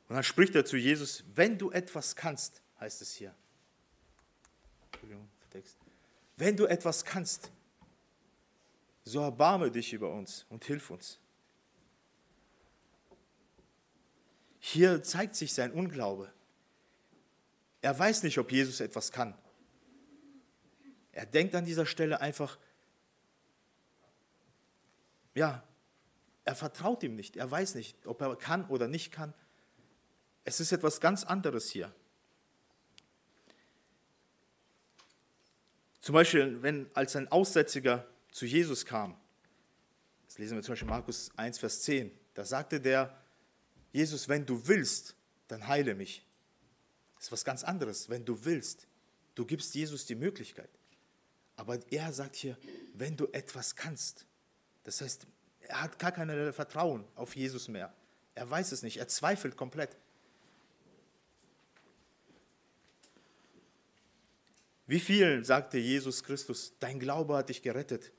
Und 0.08 0.15
dann 0.15 0.23
spricht 0.23 0.55
er 0.55 0.63
zu 0.63 0.77
Jesus, 0.77 1.25
wenn 1.36 1.58
du 1.58 1.69
etwas 1.69 2.15
kannst, 2.15 2.62
heißt 2.79 3.01
es 3.01 3.13
hier. 3.13 3.36
Wenn 6.38 6.55
du 6.55 6.65
etwas 6.65 7.03
kannst, 7.03 7.51
so 9.03 9.19
erbarme 9.19 9.69
dich 9.69 9.91
über 9.91 10.13
uns 10.13 10.45
und 10.47 10.63
hilf 10.63 10.91
uns. 10.91 11.19
Hier 14.62 15.03
zeigt 15.03 15.36
sich 15.36 15.53
sein 15.53 15.73
Unglaube. 15.73 16.32
Er 17.81 17.97
weiß 17.97 18.23
nicht, 18.23 18.37
ob 18.37 18.51
Jesus 18.51 18.79
etwas 18.79 19.11
kann. 19.11 19.37
Er 21.11 21.25
denkt 21.25 21.55
an 21.55 21.65
dieser 21.65 21.85
Stelle 21.85 22.21
einfach, 22.21 22.57
ja, 25.33 25.63
er 26.45 26.55
vertraut 26.55 27.03
ihm 27.03 27.15
nicht. 27.15 27.37
Er 27.37 27.49
weiß 27.49 27.75
nicht, 27.75 28.05
ob 28.05 28.21
er 28.21 28.35
kann 28.35 28.67
oder 28.69 28.87
nicht 28.87 29.11
kann. 29.11 29.33
Es 30.43 30.59
ist 30.59 30.71
etwas 30.71 30.99
ganz 30.99 31.23
anderes 31.23 31.69
hier. 31.69 31.93
Zum 35.99 36.13
Beispiel, 36.13 36.61
wenn 36.63 36.89
als 36.95 37.15
ein 37.15 37.27
Aussätziger 37.27 38.07
zu 38.31 38.45
Jesus 38.45 38.85
kam, 38.85 39.15
das 40.25 40.37
lesen 40.37 40.55
wir 40.55 40.63
zum 40.63 40.73
Beispiel 40.73 40.87
Markus 40.87 41.31
1, 41.35 41.59
Vers 41.59 41.81
10, 41.83 42.11
da 42.33 42.45
sagte 42.45 42.79
der, 42.79 43.15
Jesus, 43.91 44.29
wenn 44.29 44.45
du 44.45 44.67
willst, 44.67 45.15
dann 45.47 45.67
heile 45.67 45.95
mich. 45.95 46.25
Das 47.19 47.27
ist 47.27 47.32
was 47.34 47.45
ganz 47.45 47.63
anderes, 47.65 48.10
wenn 48.10 48.23
du 48.23 48.45
willst. 48.45 48.88
Du 49.36 49.45
gibst 49.45 49.75
Jesus 49.75 50.05
die 50.05 50.15
Möglichkeit. 50.15 50.69
Aber 51.58 51.77
er 51.91 52.13
sagt 52.13 52.38
hier, 52.38 52.58
wenn 52.93 53.17
du 53.17 53.27
etwas 53.34 53.75
kannst. 53.75 54.25
Das 54.86 55.01
heißt, 55.01 55.27
er 55.60 55.82
hat 55.82 55.99
gar 55.99 56.13
kein 56.13 56.53
Vertrauen 56.53 57.05
auf 57.15 57.36
Jesus 57.36 57.67
mehr. 57.67 57.93
Er 58.36 58.49
weiß 58.49 58.71
es 58.71 58.84
nicht, 58.84 58.97
er 58.97 59.10
zweifelt 59.10 59.58
komplett. 59.58 59.97
Wie 64.88 65.01
vielen 65.01 65.43
sagte 65.43 65.77
Jesus 65.77 66.23
Christus, 66.23 66.73
dein 66.79 66.99
Glaube 66.99 67.36
hat 67.36 67.49
dich 67.49 67.62
gerettet? 67.62 68.13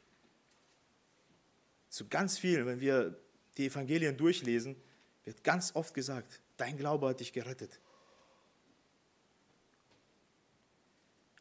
Zu 1.89 2.07
ganz 2.07 2.39
vielen, 2.39 2.67
wenn 2.67 2.81
wir 2.81 3.19
die 3.57 3.67
Evangelien 3.67 4.17
durchlesen, 4.17 4.77
wird 5.25 5.43
ganz 5.43 5.75
oft 5.75 5.95
gesagt, 5.95 6.43
dein 6.59 6.77
Glaube 6.77 7.09
hat 7.09 7.21
dich 7.21 7.33
gerettet. 7.33 7.81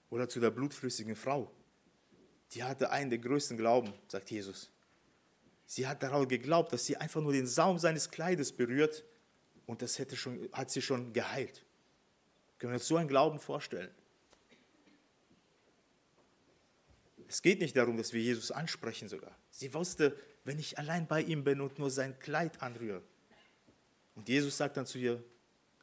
Oder 0.09 0.27
zu 0.27 0.39
der 0.39 0.51
blutflüssigen 0.51 1.15
Frau. 1.15 1.51
die 2.51 2.63
hatte 2.63 2.89
einen 2.89 3.11
der 3.11 3.19
größten 3.19 3.57
Glauben, 3.57 3.93
sagt 4.07 4.31
Jesus. 4.31 4.71
Sie 5.67 5.85
hat 5.85 6.01
daran 6.01 6.27
geglaubt, 6.27 6.73
dass 6.73 6.85
sie 6.85 6.97
einfach 6.97 7.21
nur 7.21 7.31
den 7.31 7.45
Saum 7.45 7.77
seines 7.77 8.09
Kleides 8.09 8.51
berührt 8.51 9.05
und 9.67 9.83
das 9.83 9.99
hätte 9.99 10.15
schon, 10.15 10.49
hat 10.51 10.71
sie 10.71 10.81
schon 10.81 11.13
geheilt. 11.13 11.63
Können 12.57 12.73
wir 12.73 12.77
uns 12.77 12.87
so 12.87 12.97
einen 12.97 13.07
Glauben 13.07 13.39
vorstellen? 13.39 13.91
Es 17.27 17.43
geht 17.43 17.59
nicht 17.59 17.77
darum, 17.77 17.95
dass 17.95 18.11
wir 18.11 18.21
Jesus 18.21 18.49
ansprechen 18.49 19.07
sogar. 19.07 19.37
Sie 19.51 19.71
wusste, 19.75 20.17
wenn 20.43 20.57
ich 20.57 20.79
allein 20.79 21.05
bei 21.05 21.21
ihm 21.21 21.43
bin 21.43 21.61
und 21.61 21.77
nur 21.77 21.91
sein 21.91 22.17
Kleid 22.17 22.63
anrühre. 22.63 23.03
Und 24.15 24.27
Jesus 24.27 24.57
sagt 24.57 24.75
dann 24.75 24.87
zu 24.87 24.97
ihr, 24.97 25.23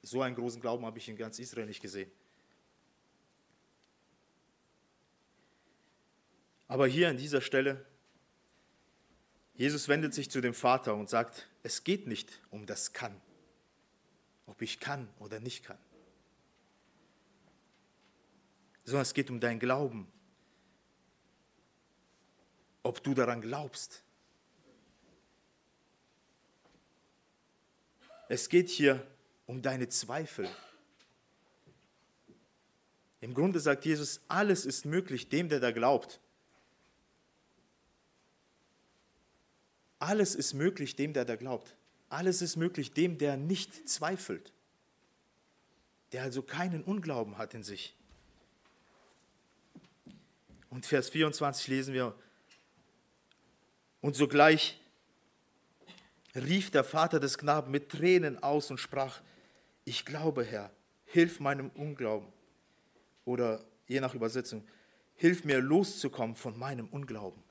so 0.03 0.21
einen 0.21 0.35
großen 0.35 0.61
Glauben 0.61 0.85
habe 0.85 0.99
ich 0.99 1.09
in 1.09 1.17
ganz 1.17 1.39
Israel 1.39 1.67
nicht 1.67 1.81
gesehen. 1.81 2.11
Aber 6.69 6.87
hier 6.87 7.09
an 7.09 7.17
dieser 7.17 7.41
Stelle, 7.41 7.85
Jesus 9.55 9.89
wendet 9.89 10.15
sich 10.15 10.31
zu 10.31 10.41
dem 10.41 10.55
Vater 10.55 10.95
und 10.95 11.09
sagt, 11.09 11.49
es 11.63 11.85
geht 11.85 12.07
nicht 12.07 12.41
um 12.51 12.67
das 12.67 12.93
Kann, 12.93 13.21
ob 14.47 14.61
ich 14.63 14.81
kann 14.81 15.09
oder 15.19 15.41
nicht 15.41 15.65
kann, 15.65 15.79
sondern 18.85 19.03
es 19.03 19.15
geht 19.15 19.31
um 19.31 19.41
dein 19.41 19.59
Glauben, 19.59 20.07
ob 22.83 23.03
du 23.03 23.15
daran 23.15 23.41
glaubst. 23.41 24.03
Es 28.29 28.49
geht 28.49 28.69
hier 28.69 29.07
um 29.47 29.63
deine 29.63 29.89
Zweifel. 29.89 30.49
Im 33.21 33.35
Grunde 33.35 33.61
sagt 33.61 33.85
Jesus, 33.85 34.21
alles 34.29 34.67
ist 34.67 34.85
möglich 34.85 35.29
dem, 35.29 35.49
der 35.49 35.61
da 35.61 35.71
glaubt. 35.71 36.21
Alles 39.99 40.35
ist 40.35 40.55
möglich 40.55 40.97
dem, 40.97 41.13
der 41.13 41.25
da 41.25 41.37
glaubt. 41.37 41.75
Alles 42.09 42.43
ist 42.43 42.57
möglich 42.57 42.93
dem, 42.93 43.19
der 43.19 43.37
nicht 43.37 43.89
zweifelt. 43.89 44.53
Der 46.13 46.23
also 46.23 46.43
keinen 46.43 46.85
Unglauben 46.85 47.39
hat 47.39 47.55
in 47.55 47.63
sich. 47.63 47.97
Und 50.71 50.87
Vers 50.87 51.09
24 51.11 51.69
lesen 51.69 51.95
wir, 51.95 52.15
und 54.01 54.15
sogleich 54.15 54.79
rief 56.35 56.71
der 56.71 56.85
Vater 56.85 57.19
des 57.19 57.39
Knaben 57.39 57.71
mit 57.71 57.89
Tränen 57.89 58.43
aus 58.43 58.71
und 58.71 58.79
sprach, 58.79 59.21
ich 59.85 60.05
glaube, 60.05 60.45
Herr, 60.45 60.71
hilf 61.07 61.41
meinem 61.41 61.71
Unglauben. 61.71 62.29
Oder 63.25 63.65
je 63.89 64.01
nach 64.01 64.15
Übersetzung, 64.15 64.67
hilf 65.15 65.45
mir 65.45 65.61
loszukommen 65.61 66.37
von 66.37 66.59
meinem 66.59 66.89
Unglauben. 66.89 67.43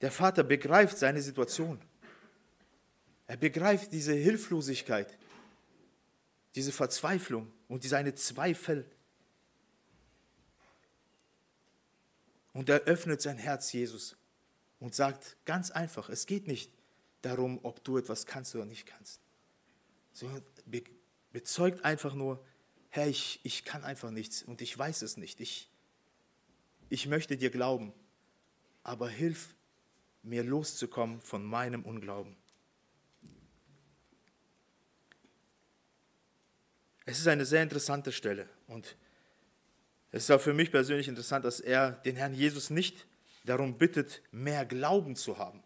Der 0.00 0.12
Vater 0.12 0.44
begreift 0.44 0.98
seine 0.98 1.22
Situation. 1.22 1.80
Er 3.26 3.36
begreift 3.36 3.92
diese 3.92 4.14
Hilflosigkeit, 4.14 5.18
diese 6.54 6.72
Verzweiflung 6.72 7.52
und 7.68 7.84
seine 7.84 8.14
Zweifel. 8.14 8.88
Und 12.52 12.68
er 12.68 12.80
öffnet 12.82 13.20
sein 13.20 13.38
Herz 13.38 13.72
Jesus 13.72 14.16
und 14.80 14.94
sagt 14.94 15.36
ganz 15.44 15.70
einfach, 15.70 16.08
es 16.08 16.26
geht 16.26 16.46
nicht 16.46 16.72
darum, 17.22 17.60
ob 17.64 17.84
du 17.84 17.98
etwas 17.98 18.26
kannst 18.26 18.54
oder 18.54 18.64
nicht 18.64 18.86
kannst, 18.86 19.20
sondern 20.12 20.42
be 20.64 20.82
bezeugt 21.30 21.84
einfach 21.84 22.14
nur, 22.14 22.42
Herr, 22.88 23.06
ich, 23.06 23.40
ich 23.42 23.64
kann 23.64 23.84
einfach 23.84 24.10
nichts 24.10 24.42
und 24.42 24.62
ich 24.62 24.76
weiß 24.76 25.02
es 25.02 25.18
nicht. 25.18 25.40
Ich, 25.40 25.70
ich 26.88 27.06
möchte 27.06 27.36
dir 27.36 27.50
glauben, 27.50 27.92
aber 28.82 29.10
hilf 29.10 29.54
mir 30.22 30.42
loszukommen 30.42 31.20
von 31.20 31.44
meinem 31.44 31.84
Unglauben. 31.84 32.36
Es 37.04 37.18
ist 37.18 37.28
eine 37.28 37.46
sehr 37.46 37.62
interessante 37.62 38.12
Stelle 38.12 38.48
und 38.66 38.96
es 40.10 40.24
ist 40.24 40.30
auch 40.30 40.40
für 40.40 40.54
mich 40.54 40.70
persönlich 40.70 41.08
interessant, 41.08 41.44
dass 41.44 41.60
er 41.60 41.92
den 41.92 42.16
Herrn 42.16 42.34
Jesus 42.34 42.70
nicht 42.70 43.06
darum 43.44 43.78
bittet, 43.78 44.22
mehr 44.30 44.64
Glauben 44.66 45.16
zu 45.16 45.38
haben. 45.38 45.62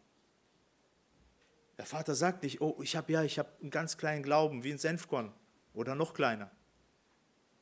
Der 1.78 1.86
Vater 1.86 2.14
sagt 2.14 2.42
nicht, 2.42 2.60
oh, 2.60 2.78
ich 2.82 2.94
habe 2.96 3.12
ja, 3.12 3.24
ich 3.24 3.38
habe 3.38 3.48
einen 3.60 3.70
ganz 3.70 3.96
kleinen 3.96 4.22
Glauben, 4.22 4.62
wie 4.62 4.72
ein 4.72 4.78
Senfkorn 4.78 5.32
oder 5.74 5.94
noch 5.94 6.14
kleiner. 6.14 6.50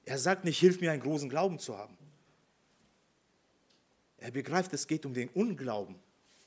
Er 0.05 0.19
sagt 0.19 0.45
nicht, 0.45 0.59
hilf 0.59 0.81
mir 0.81 0.93
einen 0.93 1.03
großen 1.03 1.29
Glauben 1.29 1.59
zu 1.59 1.79
haben. 1.79 1.97
Er 4.19 4.31
begreift, 4.31 4.73
es 4.75 4.87
geht 4.87 5.07
um 5.07 5.15
den 5.15 5.29
Unglauben, 5.31 5.99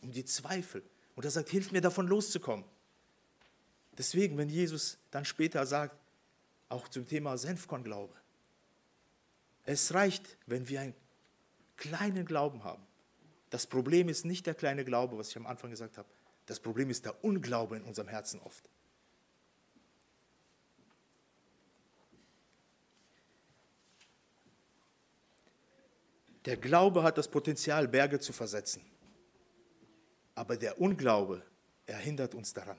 um 0.03 0.11
die 0.11 0.25
Zweifel. 0.25 0.83
Und 1.15 1.25
er 1.25 1.31
sagt, 1.31 1.49
hilf 1.49 1.71
mir 1.71 1.81
davon 1.81 2.07
loszukommen. 2.07 2.65
Deswegen, 3.97 4.37
wenn 4.37 4.49
Jesus 4.49 4.97
dann 5.11 5.25
später 5.25 5.65
sagt, 5.65 5.95
auch 6.69 6.87
zum 6.87 7.07
Thema 7.07 7.37
Senfkornglaube, 7.37 8.13
es 9.65 9.93
reicht, 9.93 10.37
wenn 10.45 10.67
wir 10.67 10.81
einen 10.81 10.95
kleinen 11.77 12.25
Glauben 12.25 12.63
haben. 12.63 12.83
Das 13.49 13.67
Problem 13.67 14.09
ist 14.09 14.25
nicht 14.25 14.45
der 14.47 14.55
kleine 14.55 14.83
Glaube, 14.83 15.17
was 15.17 15.29
ich 15.29 15.37
am 15.37 15.45
Anfang 15.45 15.69
gesagt 15.69 15.97
habe. 15.97 16.09
Das 16.47 16.59
Problem 16.59 16.89
ist 16.89 17.05
der 17.05 17.23
Unglaube 17.23 17.77
in 17.77 17.83
unserem 17.83 18.07
Herzen 18.07 18.39
oft. 18.41 18.67
Der 26.45 26.57
Glaube 26.57 27.03
hat 27.03 27.17
das 27.17 27.29
Potenzial, 27.29 27.87
Berge 27.87 28.19
zu 28.19 28.33
versetzen. 28.33 28.83
Aber 30.35 30.57
der 30.57 30.79
Unglaube, 30.79 31.43
er 31.85 31.97
hindert 31.97 32.33
uns 32.35 32.53
daran. 32.53 32.77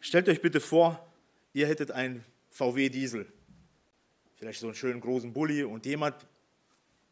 Stellt 0.00 0.28
euch 0.28 0.40
bitte 0.40 0.60
vor, 0.60 1.04
ihr 1.52 1.66
hättet 1.66 1.90
einen 1.90 2.24
VW 2.50 2.88
Diesel, 2.90 3.26
vielleicht 4.36 4.60
so 4.60 4.66
einen 4.66 4.76
schönen 4.76 5.00
großen 5.00 5.32
Bulli 5.32 5.64
und 5.64 5.84
jemand 5.84 6.14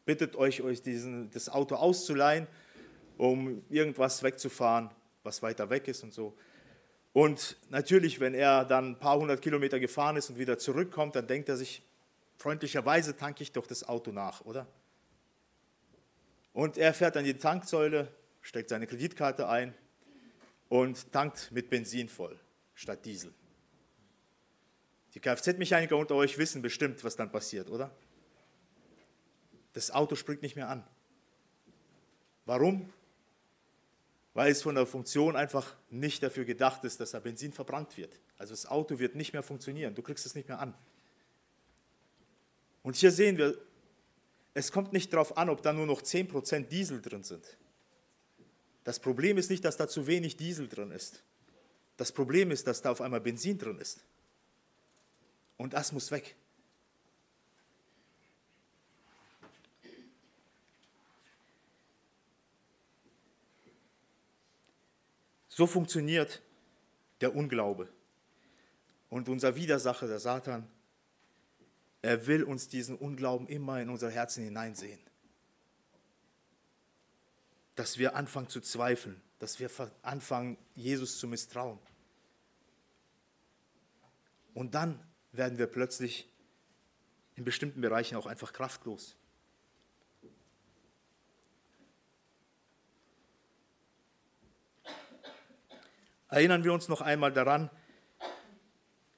bittet 0.05 0.35
euch, 0.35 0.61
euch 0.61 0.81
diesen, 0.81 1.29
das 1.31 1.49
Auto 1.49 1.75
auszuleihen, 1.75 2.47
um 3.17 3.63
irgendwas 3.69 4.23
wegzufahren, 4.23 4.91
was 5.23 5.41
weiter 5.41 5.69
weg 5.69 5.87
ist 5.89 6.03
und 6.03 6.13
so. 6.13 6.37
Und 7.11 7.57
natürlich, 7.69 8.19
wenn 8.19 8.33
er 8.33 8.65
dann 8.65 8.91
ein 8.91 8.99
paar 8.99 9.17
hundert 9.17 9.41
Kilometer 9.41 9.79
gefahren 9.79 10.15
ist 10.15 10.29
und 10.29 10.37
wieder 10.37 10.57
zurückkommt, 10.57 11.15
dann 11.15 11.27
denkt 11.27 11.49
er 11.49 11.57
sich, 11.57 11.81
freundlicherweise 12.37 13.15
tanke 13.15 13.43
ich 13.43 13.51
doch 13.51 13.67
das 13.67 13.87
Auto 13.87 14.11
nach, 14.11 14.41
oder? 14.45 14.67
Und 16.55 16.77
er 16.77 16.93
fährt 16.93 17.17
an 17.17 17.25
die 17.25 17.37
Tanksäule, 17.37 18.07
steckt 18.39 18.69
seine 18.69 18.87
Kreditkarte 18.87 19.49
ein 19.49 19.75
und 20.69 21.11
tankt 21.11 21.51
mit 21.51 21.69
Benzin 21.69 22.07
voll 22.07 22.39
statt 22.75 23.03
Diesel. 23.03 23.33
Die 25.13 25.19
Kfz-Mechaniker 25.19 25.97
unter 25.97 26.15
euch 26.15 26.37
wissen 26.37 26.61
bestimmt, 26.61 27.03
was 27.03 27.17
dann 27.17 27.29
passiert, 27.29 27.69
oder? 27.69 27.93
Das 29.73 29.91
Auto 29.91 30.15
springt 30.15 30.43
nicht 30.43 30.55
mehr 30.55 30.69
an. 30.69 30.87
Warum? 32.45 32.93
Weil 34.33 34.53
es 34.53 34.61
von 34.61 34.75
der 34.75 34.85
Funktion 34.85 35.35
einfach 35.35 35.75
nicht 35.89 36.23
dafür 36.23 36.45
gedacht 36.45 36.85
ist, 36.85 37.01
dass 37.01 37.11
da 37.11 37.19
Benzin 37.19 37.51
verbrannt 37.51 37.97
wird. 37.97 38.17
Also 38.37 38.53
das 38.53 38.65
Auto 38.65 38.97
wird 38.97 39.15
nicht 39.15 39.33
mehr 39.33 39.43
funktionieren, 39.43 39.93
du 39.93 40.01
kriegst 40.01 40.25
es 40.25 40.35
nicht 40.35 40.47
mehr 40.47 40.59
an. 40.59 40.73
Und 42.81 42.95
hier 42.95 43.11
sehen 43.11 43.37
wir, 43.37 43.57
es 44.55 44.71
kommt 44.71 44.93
nicht 44.93 45.11
darauf 45.11 45.37
an, 45.37 45.49
ob 45.49 45.61
da 45.61 45.73
nur 45.73 45.85
noch 45.85 46.01
10% 46.01 46.69
Diesel 46.69 47.01
drin 47.01 47.23
sind. 47.23 47.57
Das 48.85 48.99
Problem 48.99 49.37
ist 49.37 49.49
nicht, 49.49 49.65
dass 49.65 49.75
da 49.75 49.87
zu 49.87 50.07
wenig 50.07 50.37
Diesel 50.37 50.69
drin 50.69 50.91
ist. 50.91 51.21
Das 51.97 52.11
Problem 52.11 52.51
ist, 52.51 52.65
dass 52.65 52.81
da 52.81 52.91
auf 52.91 53.01
einmal 53.01 53.19
Benzin 53.19 53.57
drin 53.57 53.77
ist. 53.79 54.03
Und 55.57 55.73
das 55.73 55.91
muss 55.91 56.09
weg. 56.09 56.35
So 65.49 65.67
funktioniert 65.67 66.41
der 67.19 67.35
Unglaube. 67.35 67.89
Und 69.09 69.27
unser 69.27 69.55
Widersacher, 69.55 70.07
der 70.07 70.19
Satan, 70.19 70.69
er 72.05 72.27
will 72.27 72.43
uns 72.43 72.67
diesen 72.67 72.95
Unglauben 72.95 73.47
immer 73.47 73.81
in 73.81 73.89
unser 73.89 74.11
Herzen 74.11 74.43
hineinsehen. 74.43 74.99
Dass 77.75 77.97
wir 77.97 78.15
anfangen 78.15 78.47
zu 78.47 78.61
zweifeln, 78.61 79.19
dass 79.39 79.59
wir 79.59 79.71
anfangen, 80.03 80.55
Jesus 80.75 81.17
zu 81.17 81.27
misstrauen. 81.27 81.79
Und 84.53 84.75
dann 84.75 85.03
werden 85.31 85.57
wir 85.57 85.65
plötzlich 85.65 86.29
in 87.33 87.43
bestimmten 87.43 87.81
Bereichen 87.81 88.15
auch 88.17 88.27
einfach 88.27 88.53
kraftlos. 88.53 89.15
Erinnern 96.29 96.63
wir 96.63 96.71
uns 96.71 96.87
noch 96.87 97.01
einmal 97.01 97.33
daran, 97.33 97.71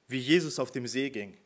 wie 0.06 0.18
Jesus 0.18 0.58
auf 0.58 0.72
dem 0.72 0.86
See 0.86 1.10
ging. 1.10 1.36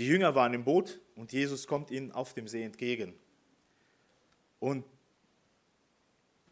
Die 0.00 0.06
Jünger 0.06 0.34
waren 0.34 0.54
im 0.54 0.64
Boot 0.64 0.98
und 1.14 1.30
Jesus 1.30 1.66
kommt 1.66 1.90
ihnen 1.90 2.10
auf 2.10 2.32
dem 2.32 2.48
See 2.48 2.62
entgegen. 2.62 3.12
Und 4.58 4.86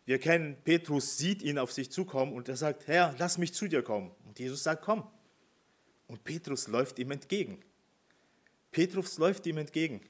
wir 0.05 0.19
kennen, 0.19 0.59
Petrus 0.65 1.17
sieht 1.17 1.41
ihn 1.41 1.59
auf 1.59 1.73
sich 1.73 1.91
zukommen 1.91 2.35
und 2.35 2.51
er 2.51 2.59
sagt, 2.59 2.87
Herr, 2.89 3.15
lass 3.19 3.39
mich 3.39 3.55
zu 3.55 3.67
dir 3.67 3.83
kommen. 3.83 4.11
Und 4.27 4.39
Jesus 4.39 4.65
sagt, 4.65 4.83
komm. 4.85 5.11
Und 6.09 6.25
Petrus 6.25 6.69
läuft 6.69 6.99
ihm 6.99 7.11
entgegen. 7.11 7.59
Petrus 8.71 9.17
läuft 9.17 9.47
ihm 9.47 9.57
entgegen. 9.57 10.03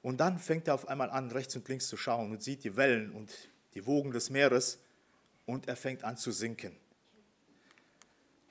Und 0.00 0.18
dann 0.18 0.38
fängt 0.38 0.68
er 0.68 0.74
auf 0.74 0.86
einmal 0.86 1.10
an, 1.10 1.32
rechts 1.32 1.56
und 1.56 1.68
links 1.68 1.88
zu 1.88 1.96
schauen 1.96 2.30
und 2.30 2.40
sieht 2.40 2.62
die 2.62 2.76
Wellen 2.76 3.10
und 3.10 3.32
die 3.74 3.84
Wogen 3.84 4.12
des 4.12 4.30
Meeres 4.30 4.78
und 5.44 5.66
er 5.66 5.74
fängt 5.74 6.04
an 6.04 6.16
zu 6.16 6.30
sinken. 6.30 6.76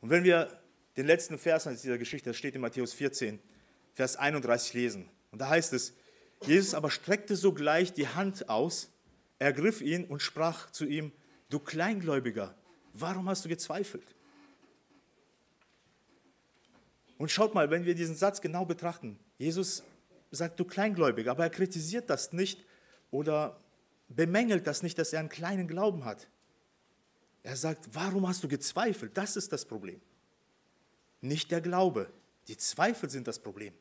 Und 0.02 0.10
wenn 0.10 0.26
wir 0.26 0.62
den 0.98 1.06
letzten 1.08 1.38
Vers 1.38 1.64
dieser 1.64 1.98
Geschichte, 1.98 2.30
das 2.30 2.38
steht 2.38 2.56
in 2.56 2.62
Matthäus 2.62 2.94
14, 2.94 3.40
Vers 3.94 4.16
31 4.16 4.74
lesen, 4.74 5.10
und 5.32 5.40
da 5.40 5.50
heißt 5.50 5.74
es, 5.74 5.94
Jesus 6.46 6.74
aber 6.74 6.92
streckte 6.92 7.36
sogleich 7.36 7.94
die 7.94 8.08
Hand 8.08 8.50
aus 8.50 8.90
ergriff 9.40 9.82
ihn 9.82 10.06
und 10.06 10.22
sprach 10.22 10.72
zu 10.72 10.86
ihm, 10.86 11.12
du 11.50 11.60
Kleingläubiger, 11.60 12.56
warum 12.94 13.30
hast 13.30 13.46
du 13.46 13.50
gezweifelt? 13.50 14.16
Und 17.18 17.32
schaut 17.32 17.54
mal, 17.54 17.70
wenn 17.70 17.86
wir 17.86 17.96
diesen 17.96 18.16
Satz 18.16 18.42
genau 18.42 18.66
betrachten, 18.66 19.18
Jesus 19.38 19.84
sagt, 20.32 20.60
du 20.60 20.66
Kleingläubiger, 20.66 21.32
aber 21.32 21.44
er 21.44 21.50
kritisiert 21.50 22.10
das 22.10 22.34
nicht 22.34 22.66
oder 23.12 23.58
bemängelt 24.10 24.68
das 24.68 24.84
nicht, 24.84 24.98
dass 24.98 25.14
er 25.14 25.20
einen 25.20 25.30
kleinen 25.30 25.68
Glauben 25.68 26.06
hat. 26.06 26.28
Er 27.44 27.56
sagt, 27.56 27.90
warum 27.94 28.28
hast 28.28 28.44
du 28.44 28.48
gezweifelt? 28.48 29.18
Das 29.18 29.36
ist 29.36 29.52
das 29.52 29.66
Problem. 29.66 30.02
Nicht 31.24 31.52
der 31.52 31.62
Glaube. 31.62 32.12
Die 32.50 32.58
Zweifel 32.58 33.10
sind 33.10 33.30
das 33.30 33.40
Problem. 33.40 33.74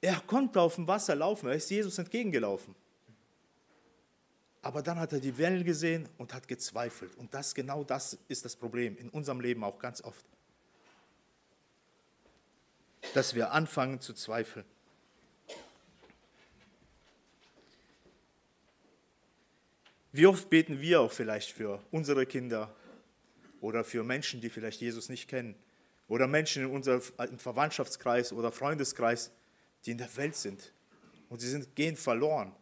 Er 0.00 0.18
konnte 0.20 0.62
auf 0.62 0.76
dem 0.76 0.88
Wasser 0.88 1.14
laufen, 1.14 1.46
er 1.46 1.56
ist 1.56 1.70
Jesus 1.70 1.98
entgegengelaufen. 1.98 2.74
Aber 4.62 4.80
dann 4.80 4.98
hat 4.98 5.12
er 5.12 5.20
die 5.20 5.36
Wellen 5.36 5.62
gesehen 5.62 6.08
und 6.16 6.32
hat 6.32 6.48
gezweifelt. 6.48 7.14
Und 7.16 7.34
das 7.34 7.54
genau 7.54 7.84
das 7.84 8.16
ist 8.28 8.46
das 8.46 8.56
Problem 8.56 8.96
in 8.96 9.10
unserem 9.10 9.40
Leben 9.40 9.62
auch 9.62 9.78
ganz 9.78 10.02
oft. 10.02 10.24
Dass 13.12 13.34
wir 13.34 13.52
anfangen 13.52 14.00
zu 14.00 14.14
zweifeln. 14.14 14.64
Wie 20.12 20.26
oft 20.26 20.48
beten 20.48 20.80
wir 20.80 21.02
auch 21.02 21.12
vielleicht 21.12 21.52
für 21.52 21.84
unsere 21.90 22.24
Kinder 22.24 22.74
oder 23.64 23.82
für 23.82 24.04
Menschen, 24.04 24.42
die 24.42 24.50
vielleicht 24.50 24.82
Jesus 24.82 25.08
nicht 25.08 25.26
kennen 25.26 25.56
oder 26.06 26.26
Menschen 26.26 26.64
in 26.64 26.70
unserem 26.70 27.00
Verwandtschaftskreis 27.38 28.32
oder 28.32 28.52
Freundeskreis, 28.52 29.30
die 29.86 29.92
in 29.92 29.98
der 29.98 30.14
Welt 30.16 30.36
sind. 30.36 30.72
Und 31.30 31.40
sie 31.40 31.48
sind, 31.48 31.74
gehen 31.74 31.96
verloren. 31.96 32.54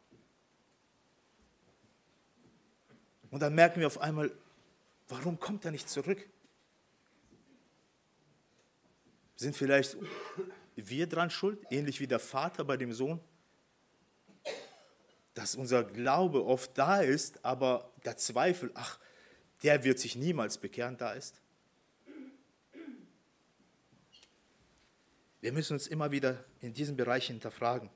Und 3.30 3.40
dann 3.40 3.54
merken 3.54 3.80
wir 3.80 3.88
auf 3.88 4.00
einmal, 4.00 4.30
warum 5.08 5.40
kommt 5.40 5.64
er 5.64 5.72
nicht 5.72 5.88
zurück? 5.88 6.24
Sind 9.34 9.56
vielleicht 9.56 9.96
wir 10.76 11.08
dran 11.08 11.30
schuld, 11.30 11.58
ähnlich 11.70 11.98
wie 11.98 12.06
der 12.06 12.20
Vater 12.20 12.64
bei 12.64 12.76
dem 12.76 12.92
Sohn? 12.92 13.18
Dass 15.34 15.56
unser 15.56 15.82
Glaube 15.82 16.44
oft 16.44 16.78
da 16.78 17.00
ist, 17.00 17.44
aber 17.44 17.90
der 18.04 18.16
Zweifel, 18.16 18.70
ach, 18.74 19.00
der 19.62 19.84
wird 19.84 19.98
sich 19.98 20.16
niemals 20.16 20.58
bekehren, 20.58 20.96
da 20.96 21.12
ist. 21.12 21.40
Wir 25.40 25.52
müssen 25.52 25.72
uns 25.74 25.88
immer 25.88 26.12
wieder 26.12 26.44
in 26.60 26.72
diesem 26.72 26.96
Bereich 26.96 27.26
hinterfragen. 27.26 27.90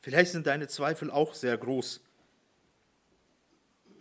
Vielleicht 0.00 0.32
sind 0.32 0.46
deine 0.46 0.68
Zweifel 0.68 1.10
auch 1.10 1.34
sehr 1.34 1.56
groß 1.56 2.00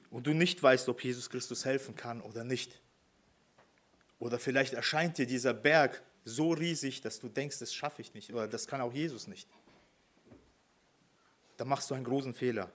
und 0.10 0.26
du 0.26 0.34
nicht 0.34 0.64
weißt, 0.64 0.90
ob 0.90 1.04
Jesus 1.04 1.30
Christus 1.30 1.66
helfen 1.66 1.96
kann 1.96 2.22
oder 2.22 2.44
nicht. 2.44 2.82
Oder 4.20 4.40
vielleicht 4.40 4.74
erscheint 4.74 5.18
dir 5.18 5.28
dieser 5.28 5.54
Berg 5.54 6.02
so 6.28 6.52
riesig, 6.52 7.00
dass 7.00 7.20
du 7.20 7.30
denkst, 7.30 7.60
das 7.60 7.74
schaffe 7.74 8.02
ich 8.02 8.14
nicht 8.14 8.34
oder 8.34 8.48
das 8.50 8.68
kann 8.68 8.82
auch 8.82 8.92
Jesus 8.92 9.28
nicht. 9.28 9.48
Da 11.56 11.64
machst 11.64 11.90
du 11.90 11.96
einen 11.96 12.04
großen 12.04 12.34
Fehler. 12.34 12.70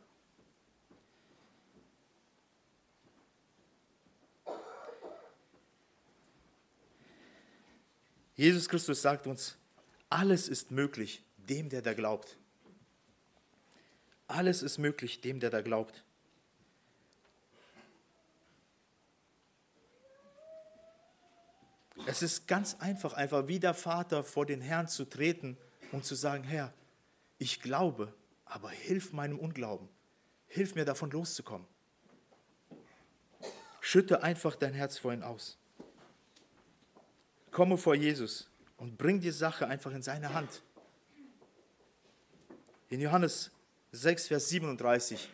Jesus 8.35 8.69
Christus 8.69 9.03
sagt 9.03 9.27
uns, 9.27 9.59
alles 10.09 10.49
ist 10.49 10.71
möglich 10.71 11.23
dem, 11.37 11.69
der 11.69 11.83
da 11.83 11.93
glaubt. 11.93 12.39
Alles 14.29 14.63
ist 14.63 14.79
möglich 14.79 15.21
dem, 15.21 15.41
der 15.41 15.51
da 15.51 15.61
glaubt. 15.61 16.05
Es 22.07 22.23
ist 22.23 22.49
ganz 22.49 22.77
einfach, 22.81 23.13
einfach 23.13 23.49
wie 23.49 23.61
der 23.61 23.75
Vater 23.75 24.25
vor 24.25 24.47
den 24.47 24.61
Herrn 24.61 24.89
zu 24.89 25.05
treten 25.05 25.57
und 25.93 26.05
zu 26.05 26.15
sagen, 26.15 26.45
Herr, 26.45 26.73
ich 27.39 27.61
glaube, 27.61 28.15
aber 28.45 28.71
hilf 28.71 29.13
meinem 29.13 29.39
Unglauben. 29.39 29.89
Hilf 30.47 30.75
mir 30.75 30.85
davon 30.85 31.11
loszukommen. 31.11 31.67
Schütte 33.81 34.23
einfach 34.23 34.55
dein 34.57 34.75
Herz 34.75 34.99
vor 34.99 35.13
ihn 35.13 35.23
aus 35.23 35.59
komme 37.53 37.77
vor 37.77 37.95
Jesus 37.95 38.49
und 38.79 38.99
bring 38.99 39.21
die 39.21 39.31
Sache 39.31 39.69
einfach 39.69 39.93
in 39.93 40.03
seine 40.03 40.35
Hand. 40.35 40.63
In 42.89 43.01
Johannes 43.01 43.53
6, 43.93 44.29
Vers 44.29 44.49
37, 44.49 45.29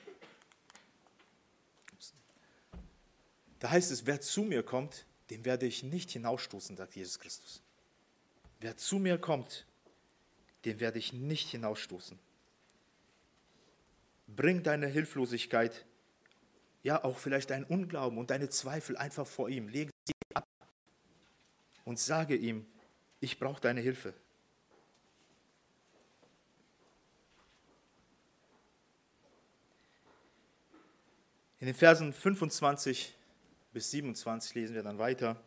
da 3.60 3.70
heißt 3.70 3.90
es, 3.90 4.04
wer 4.04 4.20
zu 4.20 4.42
mir 4.42 4.62
kommt, 4.62 5.06
den 5.30 5.44
werde 5.44 5.66
ich 5.66 5.82
nicht 5.82 6.10
hinausstoßen, 6.10 6.76
sagt 6.76 6.96
Jesus 6.96 7.18
Christus. 7.18 7.62
Wer 8.60 8.76
zu 8.76 8.98
mir 8.98 9.18
kommt, 9.18 9.66
den 10.64 10.80
werde 10.80 10.98
ich 10.98 11.12
nicht 11.12 11.50
hinausstoßen. 11.50 12.18
Bring 14.26 14.62
deine 14.62 14.86
Hilflosigkeit, 14.86 15.86
ja 16.82 17.02
auch 17.04 17.18
vielleicht 17.18 17.50
deinen 17.50 17.64
Unglauben 17.64 18.18
und 18.18 18.30
deine 18.30 18.48
Zweifel 18.48 18.96
einfach 18.96 19.26
vor 19.26 19.48
ihm. 19.48 19.68
Lege 19.68 19.90
sie 20.04 20.14
ab 20.34 20.46
und 21.84 21.98
sage 21.98 22.34
ihm, 22.36 22.66
ich 23.20 23.38
brauche 23.38 23.60
deine 23.60 23.80
Hilfe. 23.80 24.14
In 31.60 31.66
den 31.66 31.74
Versen 31.74 32.12
25 32.12 33.17
bis 33.78 33.92
27 33.92 34.56
lesen 34.56 34.74
wir 34.74 34.82
dann 34.82 34.98
weiter. 34.98 35.40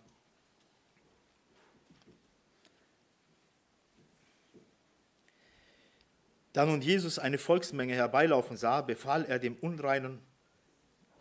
Da 6.53 6.65
nun 6.65 6.81
Jesus 6.81 7.19
eine 7.19 7.37
Volksmenge 7.37 7.93
herbeilaufen 7.93 8.55
sah, 8.55 8.79
befahl 8.79 9.25
er 9.25 9.37
dem 9.37 9.57
unreinen 9.57 10.21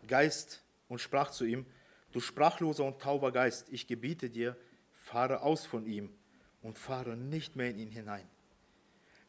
Geist 0.07 0.63
und 0.87 0.99
sprach 0.99 1.31
zu 1.31 1.43
ihm, 1.43 1.65
du 2.13 2.21
sprachloser 2.21 2.85
und 2.85 3.01
tauber 3.01 3.33
Geist, 3.33 3.67
ich 3.73 3.87
gebiete 3.87 4.29
dir, 4.29 4.55
fahre 4.93 5.41
aus 5.41 5.65
von 5.65 5.85
ihm 5.85 6.13
und 6.61 6.79
fahre 6.79 7.17
nicht 7.17 7.57
mehr 7.57 7.71
in 7.71 7.77
ihn 7.77 7.91
hinein. 7.91 8.25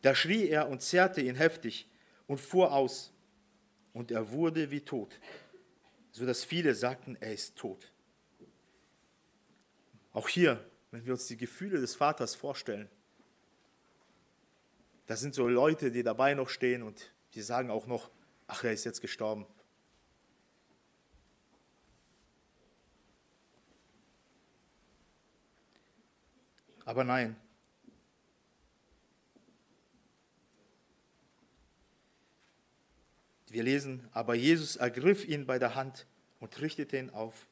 Da 0.03 0.15
schrie 0.15 0.47
er 0.47 0.69
und 0.69 0.83
zerrte 0.83 1.21
ihn 1.21 1.35
heftig 1.35 1.89
und 2.29 2.41
fuhr 2.41 2.73
aus, 2.73 3.13
und 3.93 4.13
er 4.13 4.31
wurde 4.31 4.71
wie 4.71 4.83
tot, 4.83 5.19
so 6.13 6.27
dass 6.27 6.45
viele 6.45 6.75
sagten, 6.75 7.17
er 7.21 7.33
ist 7.33 7.57
tot. 7.57 7.91
Auch 10.13 10.29
hier, 10.29 10.65
wenn 10.91 11.05
wir 11.05 11.15
uns 11.15 11.27
die 11.27 11.39
Gefühle 11.39 11.81
des 11.81 11.95
Vaters 11.95 12.35
vorstellen, 12.35 12.89
da 15.07 15.17
sind 15.17 15.35
so 15.35 15.49
Leute, 15.49 15.91
die 15.91 16.03
dabei 16.03 16.35
noch 16.35 16.49
stehen 16.49 16.83
und 16.83 17.13
die 17.35 17.43
sagen 17.43 17.71
auch 17.71 17.87
noch, 17.87 18.11
ach, 18.47 18.63
er 18.63 18.73
ist 18.73 18.85
jetzt 18.85 19.01
gestorben. 19.01 19.47
Aber 26.85 27.05
nein. 27.05 27.37
Wir 33.53 33.65
lesen, 33.65 34.09
aber 34.13 34.35
Jesus 34.35 34.77
ergriff 34.77 35.29
ihn 35.29 35.45
bei 35.45 35.59
der 35.59 35.75
Hand 35.75 36.07
und 36.41 36.59
richtete 36.63 36.97
ihn 36.97 37.11
auf 37.11 37.47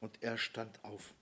und 0.00 0.22
er 0.22 0.36
stand 0.36 0.84
auf. 0.84 1.14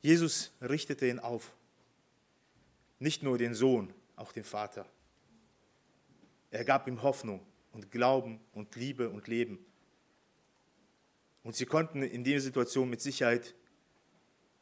Jesus 0.00 0.50
richtete 0.60 1.06
ihn 1.06 1.20
auf. 1.20 1.52
nicht 2.98 3.22
nur 3.22 3.38
den 3.38 3.54
Sohn, 3.54 3.94
auch 4.16 4.32
den 4.32 4.42
Vater. 4.42 4.84
Er 6.50 6.64
gab 6.64 6.88
ihm 6.88 7.00
Hoffnung 7.00 7.46
und 7.70 7.92
Glauben 7.92 8.40
und 8.54 8.74
Liebe 8.74 9.08
und 9.08 9.28
Leben. 9.28 9.64
Und 11.44 11.54
sie 11.54 11.64
konnten 11.64 12.02
in 12.02 12.24
dieser 12.24 12.40
Situation 12.40 12.90
mit 12.90 13.00
Sicherheit 13.00 13.54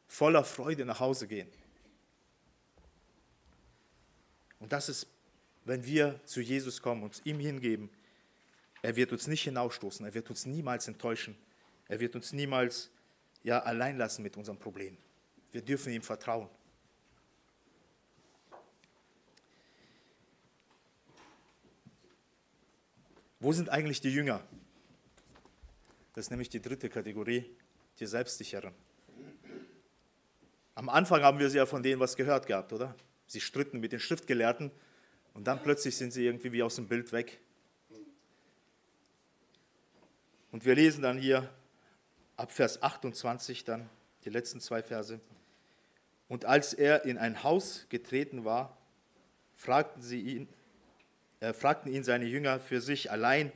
voller 0.05 0.43
Freude 0.43 0.85
nach 0.85 0.99
Hause 0.99 1.27
gehen. 1.27 1.49
Und 4.59 4.71
das 4.71 4.87
ist, 4.87 5.07
wenn 5.67 5.85
wir 5.85 6.19
zu 6.23 6.39
Jesus 6.39 6.81
kommen, 6.81 7.03
und 7.03 7.21
ihm 7.25 7.39
hingeben, 7.39 7.89
er 8.81 8.95
wird 8.95 9.11
uns 9.11 9.27
nicht 9.27 9.43
hinausstoßen, 9.43 10.05
er 10.05 10.13
wird 10.13 10.29
uns 10.29 10.45
niemals 10.45 10.87
enttäuschen, 10.87 11.37
er 11.89 11.99
wird 11.99 12.15
uns 12.15 12.31
niemals 12.31 12.89
ja, 13.43 13.59
allein 13.59 13.97
lassen 13.97 14.23
mit 14.23 14.37
unserem 14.37 14.57
Problem. 14.57 14.97
Wir 15.51 15.61
dürfen 15.61 15.91
ihm 15.91 16.01
vertrauen. 16.01 16.49
Wo 23.39 23.51
sind 23.51 23.69
eigentlich 23.69 24.01
die 24.01 24.09
Jünger? 24.09 24.41
Das 26.13 26.25
ist 26.25 26.29
nämlich 26.31 26.49
die 26.49 26.61
dritte 26.61 26.89
Kategorie, 26.89 27.45
die 27.99 28.05
Selbstsicheren. 28.05 28.73
Am 30.75 30.89
Anfang 30.89 31.23
haben 31.23 31.39
wir 31.39 31.49
sie 31.49 31.57
ja 31.57 31.65
von 31.65 31.83
denen 31.83 31.99
was 31.99 32.15
gehört 32.15 32.47
gehabt, 32.47 32.71
oder? 32.71 32.95
Sie 33.27 33.41
stritten 33.41 33.79
mit 33.79 33.91
den 33.91 33.99
Schriftgelehrten 33.99 34.71
und 35.37 35.45
dann 35.45 35.61
plötzlich 35.61 35.95
sind 35.95 36.11
sie 36.11 36.25
irgendwie 36.25 36.51
wie 36.51 36.63
aus 36.63 36.77
dem 36.77 36.87
Bild 36.87 37.11
weg. 37.11 37.39
Und 40.51 40.65
wir 40.65 40.73
lesen 40.73 41.03
dann 41.03 41.19
hier 41.19 41.47
ab 42.37 42.51
Vers 42.51 42.81
28 42.81 43.63
dann 43.63 43.87
die 44.25 44.31
letzten 44.31 44.59
zwei 44.59 44.81
Verse. 44.81 45.19
Und 46.27 46.45
als 46.45 46.73
er 46.73 47.05
in 47.05 47.19
ein 47.19 47.43
Haus 47.43 47.85
getreten 47.89 48.45
war, 48.45 48.75
fragten 49.53 50.01
sie 50.01 50.21
ihn, 50.21 50.49
äh, 51.39 51.53
fragten 51.53 51.93
ihn 51.93 52.03
seine 52.03 52.25
Jünger 52.25 52.59
für 52.59 52.81
sich 52.81 53.11
allein, 53.11 53.51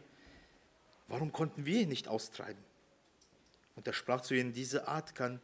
warum 1.08 1.32
konnten 1.32 1.66
wir 1.66 1.82
ihn 1.82 1.90
nicht 1.90 2.08
austreiben? 2.08 2.64
Und 3.76 3.88
er 3.88 3.94
sprach 3.94 4.22
zu 4.22 4.36
ihnen, 4.36 4.54
diese 4.54 4.88
Art 4.88 5.16
kann 5.16 5.42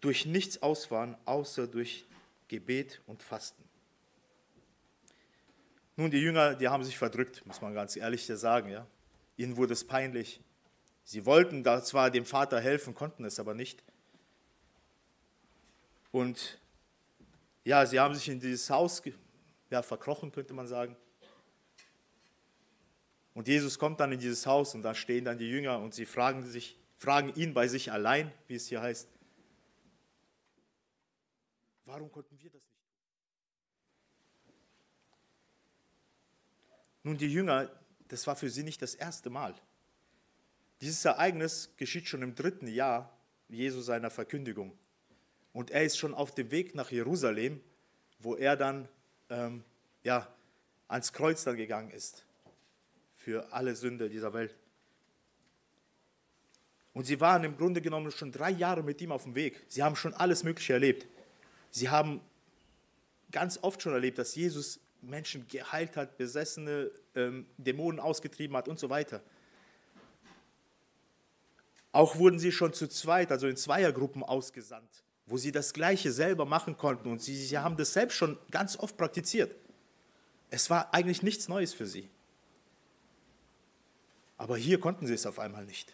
durch 0.00 0.26
nichts 0.26 0.60
ausfahren, 0.60 1.16
außer 1.24 1.68
durch 1.68 2.04
Gebet 2.48 3.00
und 3.06 3.22
Fasten. 3.22 3.62
Nun, 6.02 6.10
die 6.10 6.18
Jünger, 6.18 6.56
die 6.56 6.66
haben 6.66 6.82
sich 6.82 6.98
verdrückt, 6.98 7.46
muss 7.46 7.60
man 7.60 7.74
ganz 7.74 7.94
ehrlich 7.94 8.26
sagen. 8.26 8.70
Ja? 8.70 8.88
Ihnen 9.36 9.56
wurde 9.56 9.72
es 9.72 9.86
peinlich. 9.86 10.40
Sie 11.04 11.24
wollten 11.26 11.62
da 11.62 11.80
zwar 11.80 12.10
dem 12.10 12.24
Vater 12.24 12.60
helfen, 12.60 12.92
konnten 12.92 13.24
es 13.24 13.38
aber 13.38 13.54
nicht. 13.54 13.84
Und 16.10 16.58
ja, 17.62 17.86
sie 17.86 18.00
haben 18.00 18.16
sich 18.16 18.28
in 18.28 18.40
dieses 18.40 18.68
Haus 18.68 19.00
ja, 19.70 19.80
verkrochen, 19.80 20.32
könnte 20.32 20.54
man 20.54 20.66
sagen. 20.66 20.96
Und 23.32 23.46
Jesus 23.46 23.78
kommt 23.78 24.00
dann 24.00 24.10
in 24.10 24.18
dieses 24.18 24.44
Haus 24.44 24.74
und 24.74 24.82
da 24.82 24.96
stehen 24.96 25.24
dann 25.24 25.38
die 25.38 25.48
Jünger 25.48 25.78
und 25.78 25.94
sie 25.94 26.04
fragen, 26.04 26.42
sich, 26.42 26.76
fragen 26.98 27.32
ihn 27.36 27.54
bei 27.54 27.68
sich 27.68 27.92
allein, 27.92 28.32
wie 28.48 28.56
es 28.56 28.66
hier 28.66 28.82
heißt, 28.82 29.08
warum 31.84 32.10
konnten 32.10 32.36
wir 32.40 32.50
das 32.50 32.60
nicht 32.60 32.71
Nun, 37.02 37.18
die 37.18 37.32
Jünger, 37.32 37.70
das 38.08 38.26
war 38.26 38.36
für 38.36 38.50
sie 38.50 38.62
nicht 38.62 38.82
das 38.82 38.94
erste 38.94 39.30
Mal. 39.30 39.54
Dieses 40.80 41.04
Ereignis 41.04 41.70
geschieht 41.76 42.08
schon 42.08 42.22
im 42.22 42.34
dritten 42.34 42.66
Jahr 42.66 43.16
Jesu 43.48 43.80
seiner 43.80 44.10
Verkündigung. 44.10 44.76
Und 45.52 45.70
er 45.70 45.84
ist 45.84 45.98
schon 45.98 46.14
auf 46.14 46.34
dem 46.34 46.50
Weg 46.50 46.74
nach 46.74 46.90
Jerusalem, 46.90 47.60
wo 48.18 48.36
er 48.36 48.56
dann 48.56 48.88
ähm, 49.28 49.64
ja, 50.02 50.32
ans 50.88 51.12
Kreuz 51.12 51.44
dann 51.44 51.56
gegangen 51.56 51.90
ist 51.90 52.24
für 53.16 53.52
alle 53.52 53.76
Sünde 53.76 54.08
dieser 54.08 54.32
Welt. 54.32 54.54
Und 56.94 57.04
sie 57.04 57.20
waren 57.20 57.44
im 57.44 57.56
Grunde 57.56 57.80
genommen 57.80 58.10
schon 58.10 58.32
drei 58.32 58.50
Jahre 58.50 58.82
mit 58.82 59.00
ihm 59.00 59.12
auf 59.12 59.22
dem 59.24 59.34
Weg. 59.34 59.64
Sie 59.68 59.82
haben 59.82 59.96
schon 59.96 60.12
alles 60.14 60.42
Mögliche 60.42 60.74
erlebt. 60.74 61.06
Sie 61.70 61.88
haben 61.88 62.20
ganz 63.30 63.58
oft 63.62 63.80
schon 63.80 63.94
erlebt, 63.94 64.18
dass 64.18 64.34
Jesus 64.34 64.80
Menschen 65.02 65.46
geheilt 65.48 65.96
hat, 65.96 66.16
besessene 66.16 66.90
ähm, 67.14 67.46
Dämonen 67.58 68.00
ausgetrieben 68.00 68.56
hat 68.56 68.68
und 68.68 68.78
so 68.78 68.88
weiter. 68.88 69.20
Auch 71.90 72.16
wurden 72.16 72.38
sie 72.38 72.52
schon 72.52 72.72
zu 72.72 72.88
zweit, 72.88 73.30
also 73.30 73.46
in 73.48 73.56
Zweiergruppen 73.56 74.22
ausgesandt, 74.22 75.04
wo 75.26 75.36
sie 75.36 75.52
das 75.52 75.74
Gleiche 75.74 76.10
selber 76.10 76.46
machen 76.46 76.76
konnten 76.76 77.10
und 77.10 77.20
sie, 77.20 77.36
sie 77.36 77.58
haben 77.58 77.76
das 77.76 77.92
selbst 77.92 78.16
schon 78.16 78.38
ganz 78.50 78.78
oft 78.78 78.96
praktiziert. 78.96 79.54
Es 80.50 80.70
war 80.70 80.94
eigentlich 80.94 81.22
nichts 81.22 81.48
Neues 81.48 81.74
für 81.74 81.86
sie. 81.86 82.08
Aber 84.38 84.56
hier 84.56 84.80
konnten 84.80 85.06
sie 85.06 85.14
es 85.14 85.26
auf 85.26 85.38
einmal 85.38 85.64
nicht. 85.64 85.92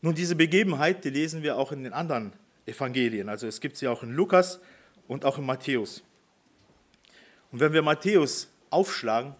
Nun, 0.00 0.14
diese 0.14 0.36
Begebenheit, 0.36 1.04
die 1.04 1.10
lesen 1.10 1.42
wir 1.42 1.56
auch 1.56 1.72
in 1.72 1.82
den 1.82 1.92
anderen 1.92 2.32
Evangelien. 2.68 3.28
Also 3.28 3.46
es 3.46 3.60
gibt 3.60 3.76
sie 3.76 3.88
auch 3.88 4.02
in 4.02 4.12
Lukas 4.12 4.60
und 5.06 5.24
auch 5.24 5.38
in 5.38 5.46
Matthäus. 5.46 6.02
Und 7.50 7.60
wenn 7.60 7.72
wir 7.72 7.82
Matthäus 7.82 8.48
aufschlagen, 8.70 9.34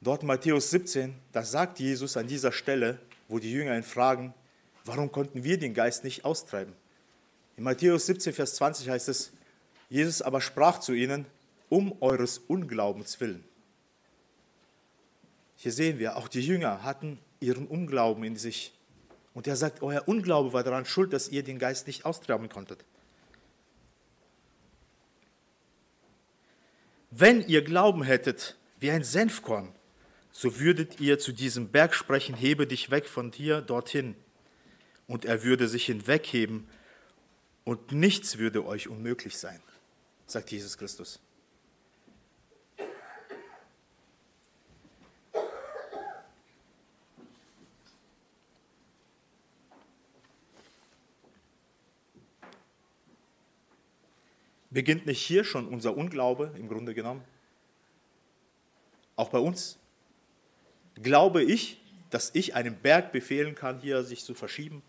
dort 0.00 0.22
Matthäus 0.22 0.70
17, 0.70 1.14
da 1.32 1.42
sagt 1.42 1.78
Jesus 1.78 2.16
an 2.16 2.26
dieser 2.26 2.52
Stelle, 2.52 2.98
wo 3.28 3.38
die 3.38 3.52
Jünger 3.52 3.76
ihn 3.76 3.82
fragen, 3.82 4.34
warum 4.84 5.12
konnten 5.12 5.44
wir 5.44 5.58
den 5.58 5.74
Geist 5.74 6.04
nicht 6.04 6.24
austreiben? 6.24 6.74
In 7.56 7.64
Matthäus 7.64 8.06
17, 8.06 8.32
Vers 8.32 8.54
20 8.56 8.88
heißt 8.88 9.08
es, 9.08 9.32
Jesus 9.90 10.22
aber 10.22 10.40
sprach 10.40 10.80
zu 10.80 10.92
ihnen, 10.92 11.26
um 11.68 11.94
eures 12.00 12.38
Unglaubens 12.38 13.20
willen. 13.20 13.44
Hier 15.56 15.72
sehen 15.72 15.98
wir, 15.98 16.16
auch 16.16 16.28
die 16.28 16.40
Jünger 16.40 16.82
hatten 16.82 17.18
ihren 17.40 17.66
Unglauben 17.66 18.22
in 18.24 18.36
sich. 18.36 18.72
Und 19.38 19.46
er 19.46 19.54
sagt, 19.54 19.84
euer 19.84 20.02
Unglaube 20.08 20.52
war 20.52 20.64
daran 20.64 20.84
schuld, 20.84 21.12
dass 21.12 21.28
ihr 21.28 21.44
den 21.44 21.60
Geist 21.60 21.86
nicht 21.86 22.04
austreiben 22.04 22.48
konntet. 22.48 22.84
Wenn 27.12 27.46
ihr 27.46 27.62
Glauben 27.62 28.02
hättet 28.02 28.56
wie 28.80 28.90
ein 28.90 29.04
Senfkorn, 29.04 29.72
so 30.32 30.58
würdet 30.58 30.98
ihr 30.98 31.20
zu 31.20 31.30
diesem 31.30 31.68
Berg 31.68 31.94
sprechen, 31.94 32.34
hebe 32.34 32.66
dich 32.66 32.90
weg 32.90 33.06
von 33.06 33.30
hier 33.30 33.60
dorthin. 33.60 34.16
Und 35.06 35.24
er 35.24 35.44
würde 35.44 35.68
sich 35.68 35.86
hinwegheben 35.86 36.66
und 37.62 37.92
nichts 37.92 38.38
würde 38.38 38.66
euch 38.66 38.88
unmöglich 38.88 39.38
sein, 39.38 39.62
sagt 40.26 40.50
Jesus 40.50 40.76
Christus. 40.76 41.20
Beginnt 54.70 55.06
nicht 55.06 55.20
hier 55.20 55.44
schon 55.44 55.66
unser 55.66 55.96
Unglaube 55.96 56.52
im 56.56 56.68
Grunde 56.68 56.94
genommen? 56.94 57.24
Auch 59.16 59.30
bei 59.30 59.38
uns? 59.38 59.78
Glaube 60.94 61.42
ich, 61.42 61.80
dass 62.10 62.34
ich 62.34 62.54
einem 62.54 62.76
Berg 62.76 63.12
befehlen 63.12 63.54
kann, 63.54 63.80
hier 63.80 64.04
sich 64.04 64.24
zu 64.24 64.34
verschieben? 64.34 64.82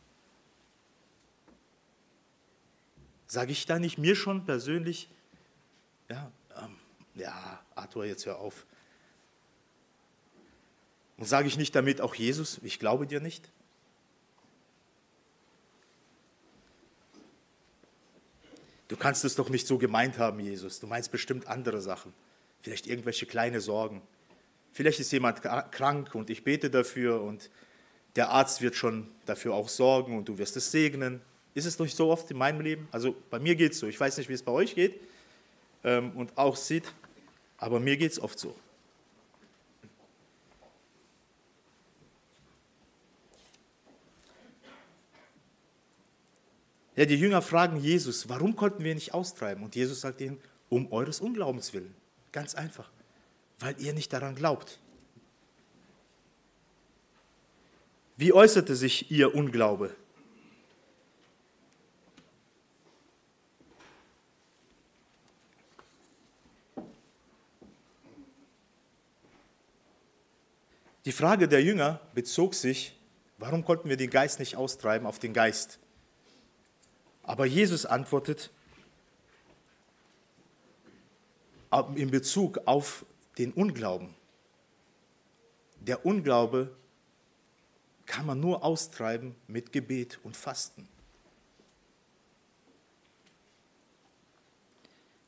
Sage 3.27 3.51
ich 3.51 3.65
da 3.65 3.79
nicht 3.79 3.97
mir 3.97 4.15
schon 4.15 4.45
persönlich, 4.45 5.09
ja, 6.09 6.31
ähm, 6.57 6.75
ja, 7.15 7.63
Arthur, 7.75 8.05
jetzt 8.05 8.25
hör 8.25 8.39
auf. 8.39 8.65
Und 11.17 11.25
sage 11.25 11.47
ich 11.47 11.57
nicht 11.57 11.75
damit 11.75 12.01
auch 12.01 12.15
Jesus, 12.15 12.59
ich 12.63 12.79
glaube 12.79 13.05
dir 13.05 13.19
nicht? 13.19 13.51
Du 18.89 18.97
kannst 18.97 19.23
es 19.23 19.35
doch 19.35 19.49
nicht 19.49 19.67
so 19.67 19.77
gemeint 19.77 20.17
haben, 20.17 20.39
Jesus. 20.39 20.79
Du 20.79 20.87
meinst 20.87 21.11
bestimmt 21.11 21.47
andere 21.47 21.79
Sachen. 21.79 22.11
Vielleicht 22.59 22.87
irgendwelche 22.87 23.27
kleine 23.27 23.61
Sorgen. 23.61 24.01
Vielleicht 24.73 24.99
ist 24.99 25.11
jemand 25.11 25.41
krank 25.41 26.15
und 26.15 26.29
ich 26.29 26.43
bete 26.43 26.69
dafür 26.69 27.21
und 27.21 27.49
der 28.15 28.29
Arzt 28.29 28.61
wird 28.61 28.75
schon 28.75 29.09
dafür 29.25 29.53
auch 29.53 29.69
sorgen 29.69 30.17
und 30.17 30.27
du 30.27 30.39
wirst 30.39 30.57
es 30.57 30.71
segnen. 30.71 31.21
Ist 31.53 31.65
es 31.65 31.77
nicht 31.77 31.95
so 31.95 32.09
oft 32.09 32.29
in 32.31 32.37
meinem 32.37 32.61
Leben? 32.61 32.87
Also 32.91 33.15
bei 33.29 33.39
mir 33.39 33.55
geht 33.55 33.73
es 33.73 33.79
so. 33.79 33.87
Ich 33.87 33.99
weiß 33.99 34.17
nicht, 34.17 34.27
wie 34.27 34.33
es 34.33 34.43
bei 34.43 34.51
euch 34.51 34.73
geht 34.73 34.99
ähm, 35.83 36.11
und 36.15 36.35
auch 36.37 36.55
sieht, 36.55 36.91
aber 37.57 37.79
mir 37.79 37.95
geht 37.95 38.11
es 38.11 38.19
oft 38.19 38.39
so. 38.39 38.55
Ja, 46.99 47.05
die 47.05 47.15
Jünger 47.15 47.41
fragen 47.41 47.77
Jesus, 47.77 48.27
warum 48.27 48.57
konnten 48.57 48.83
wir 48.83 48.93
nicht 48.93 49.13
austreiben? 49.13 49.63
Und 49.63 49.73
Jesus 49.73 50.01
sagt 50.01 50.19
ihnen, 50.19 50.37
um 50.67 50.91
eures 50.91 51.21
Unglaubens 51.21 51.71
willen. 51.73 51.95
Ganz 52.33 52.55
einfach, 52.55 52.91
weil 53.57 53.73
ihr 53.79 53.93
nicht 53.93 54.11
daran 54.11 54.35
glaubt. 54.35 54.79
Wie 58.17 58.33
äußerte 58.33 58.75
sich 58.75 59.09
ihr 59.09 59.33
Unglaube? 59.33 59.95
Die 71.05 71.13
Frage 71.13 71.47
der 71.47 71.63
Jünger 71.63 72.01
bezog 72.13 72.55
sich, 72.55 72.99
warum 73.37 73.63
konnten 73.63 73.87
wir 73.87 73.95
den 73.95 74.09
Geist 74.09 74.39
nicht 74.39 74.57
austreiben 74.57 75.07
auf 75.07 75.17
den 75.17 75.31
Geist? 75.31 75.79
Aber 77.29 77.45
Jesus 77.45 77.85
antwortet 77.85 78.49
in 81.93 82.09
Bezug 82.09 82.59
auf 82.65 83.05
den 83.37 83.53
Unglauben. 83.53 84.15
Der 85.79 86.07
Unglaube 86.07 86.75
kann 88.07 88.25
man 88.25 88.39
nur 88.39 88.63
austreiben 88.63 89.35
mit 89.45 89.71
Gebet 89.71 90.19
und 90.23 90.35
Fasten. 90.35 90.87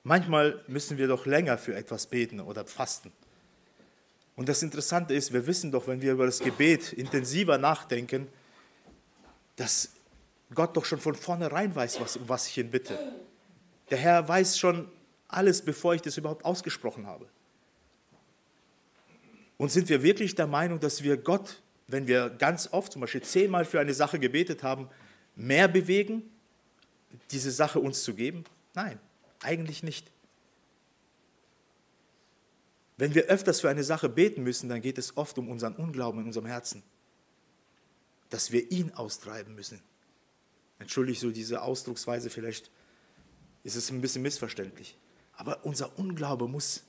Manchmal 0.02 0.64
müssen 0.68 0.98
wir 0.98 1.08
doch 1.08 1.28
länger 1.28 1.60
für 1.60 1.76
etwas 1.76 2.08
beten 2.08 2.40
oder 2.40 2.66
fasten. 2.66 3.12
Und 4.36 4.50
das 4.50 4.64
Interessante 4.64 5.14
ist, 5.14 5.34
wir 5.34 5.46
wissen 5.46 5.72
doch, 5.72 5.86
wenn 5.86 6.02
wir 6.02 6.14
über 6.14 6.26
das 6.26 6.40
Gebet 6.40 6.94
intensiver 6.94 7.60
nachdenken, 7.60 8.28
dass 9.56 9.92
Gott 10.54 10.76
doch 10.76 10.86
schon 10.86 11.00
von 11.00 11.16
vornherein 11.16 11.76
weiß, 11.76 12.02
was, 12.02 12.18
um 12.18 12.28
was 12.28 12.48
ich 12.48 12.58
ihn 12.58 12.72
bitte. 12.72 12.98
Der 13.90 13.98
Herr 13.98 14.28
weiß 14.28 14.58
schon 14.58 14.90
alles, 15.28 15.62
bevor 15.62 15.94
ich 15.96 16.02
das 16.02 16.18
überhaupt 16.18 16.46
ausgesprochen 16.46 17.08
habe. 17.08 17.28
Und 19.58 19.72
sind 19.72 19.90
wir 19.90 20.04
wirklich 20.04 20.36
der 20.36 20.48
Meinung, 20.48 20.80
dass 20.80 21.04
wir 21.04 21.18
Gott, 21.18 21.62
wenn 21.88 22.08
wir 22.08 22.30
ganz 22.30 22.70
oft, 22.72 22.92
zum 22.92 23.02
Beispiel 23.02 23.22
zehnmal 23.22 23.64
für 23.64 23.80
eine 23.80 23.94
Sache 23.94 24.20
gebetet 24.20 24.64
haben, 24.64 24.90
mehr 25.36 25.68
bewegen, 25.68 26.24
diese 27.30 27.52
Sache 27.52 27.80
uns 27.80 28.04
zu 28.04 28.14
geben? 28.14 28.44
Nein, 28.74 29.00
eigentlich 29.42 29.84
nicht. 29.84 30.12
Wenn 32.98 33.16
wir 33.16 33.26
öfters 33.26 33.62
für 33.62 33.70
eine 33.70 33.84
Sache 33.84 34.10
beten 34.10 34.44
müssen, 34.44 34.70
dann 34.70 34.82
geht 34.82 34.98
es 34.98 35.18
oft 35.18 35.38
um 35.38 35.50
unseren 35.50 35.76
Unglauben 35.76 36.22
in 36.22 36.28
unserem 36.28 36.46
Herzen, 36.46 36.84
dass 38.30 38.52
wir 38.52 38.72
ihn 38.72 38.92
austreiben 38.94 39.56
müssen. 39.56 39.82
Entschuldigt 40.82 41.22
so 41.22 41.30
diese 41.30 41.62
Ausdrucksweise, 41.62 42.32
vielleicht 42.32 42.72
ist 43.64 43.76
es 43.76 43.92
ein 43.92 44.02
bisschen 44.02 44.24
missverständlich. 44.24 44.98
Aber 45.34 45.64
unser 45.64 45.98
Unglaube 46.00 46.48
muss 46.48 46.84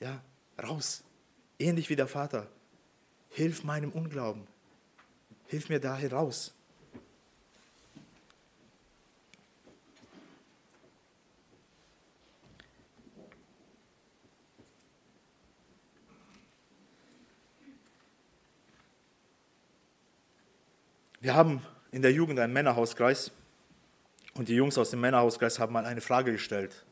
ja, 0.00 0.22
raus. 0.60 1.04
Ähnlich 1.58 1.90
wie 1.90 1.96
der 1.96 2.08
Vater. 2.08 2.48
Hilf 3.28 3.62
meinem 3.62 3.92
Unglauben. 3.92 4.46
Hilf 5.48 5.68
mir 5.68 5.80
da 5.80 5.96
heraus. 5.96 6.54
Wir 21.20 21.34
haben 21.34 21.60
in 21.92 22.02
der 22.02 22.12
Jugend 22.12 22.38
einen 22.38 22.52
Männerhauskreis 22.52 23.32
und 24.34 24.48
die 24.48 24.54
Jungs 24.54 24.78
aus 24.78 24.90
dem 24.90 25.00
Männerhauskreis 25.00 25.58
haben 25.58 25.72
mal 25.72 25.84
eine 25.84 26.00
Frage 26.00 26.32
gestellt 26.32 26.84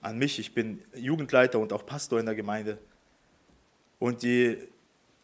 an 0.00 0.18
mich. 0.18 0.38
Ich 0.38 0.54
bin 0.54 0.82
Jugendleiter 0.94 1.58
und 1.58 1.72
auch 1.72 1.84
Pastor 1.84 2.20
in 2.20 2.26
der 2.26 2.34
Gemeinde. 2.34 2.78
Und 3.98 4.22
die 4.22 4.56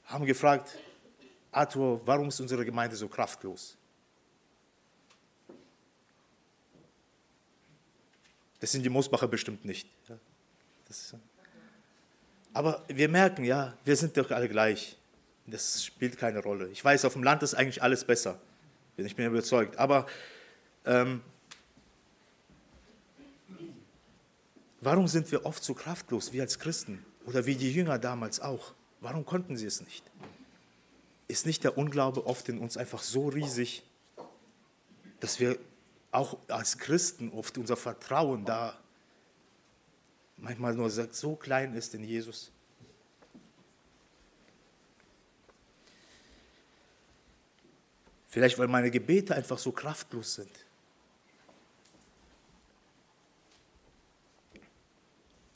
haben 0.07 0.27
gefragt, 0.27 0.79
Arthur, 1.51 2.01
warum 2.07 2.29
ist 2.29 2.41
unsere 2.41 2.65
Gemeinde 2.65 2.97
so 2.97 3.09
kraftlos? 3.09 3.77
Das 8.59 8.73
sind 8.73 8.83
die 8.83 8.89
Mosbacher 8.89 9.29
bestimmt 9.29 9.65
nicht. 9.65 9.89
aber 12.53 12.85
wir 12.89 13.09
merken, 13.09 13.45
ja, 13.45 13.77
wir 13.85 13.97
sind 13.97 14.17
doch 14.17 14.31
alle 14.31 14.49
gleich. 14.49 14.97
Das 15.47 15.85
spielt 15.85 16.19
keine 16.19 16.41
Rolle. 16.41 16.69
Ich 16.69 16.85
weiß, 16.85 17.05
auf 17.05 17.15
dem 17.15 17.23
Land 17.23 17.43
ist 17.43 17.55
eigentlich 17.55 17.83
alles 17.83 18.05
besser. 18.05 18.39
Ich 18.97 19.17
bin 19.17 19.27
überzeugt. 19.27 19.77
Aber 19.77 20.07
ähm, 20.85 21.23
warum 24.81 25.09
sind 25.09 25.31
wir 25.33 25.45
oft 25.45 25.65
so 25.65 25.75
kraftlos, 25.75 26.33
wie 26.33 26.41
als 26.41 26.59
Christen 26.59 27.05
oder 27.27 27.47
wie 27.47 27.57
die 27.57 27.73
Jünger 27.73 27.99
damals 27.99 28.41
auch? 28.41 28.75
Warum 29.01 29.25
konnten 29.25 29.57
sie 29.57 29.67
es 29.67 29.81
nicht? 29.81 30.05
Ist 31.27 31.47
nicht 31.47 31.65
der 31.65 31.77
Unglaube 31.77 32.27
oft 32.27 32.49
in 32.49 32.59
uns 32.59 32.77
einfach 32.77 33.03
so 33.03 33.29
riesig, 33.29 33.83
dass 35.21 35.41
wir 35.41 35.59
auch 36.13 36.37
als 36.49 36.79
Christen 36.79 37.31
oft 37.31 37.57
unser 37.59 37.77
Vertrauen 37.77 38.45
da 38.45 38.79
manchmal 40.37 40.75
nur 40.75 40.91
so 40.91 41.35
klein 41.37 41.75
ist 41.75 41.95
in 41.95 42.05
Jesus? 42.05 42.53
Vielleicht, 48.33 48.59
weil 48.59 48.67
meine 48.67 48.91
Gebete 48.91 49.35
einfach 49.35 49.59
so 49.59 49.73
kraftlos 49.73 50.37
sind. 50.37 50.51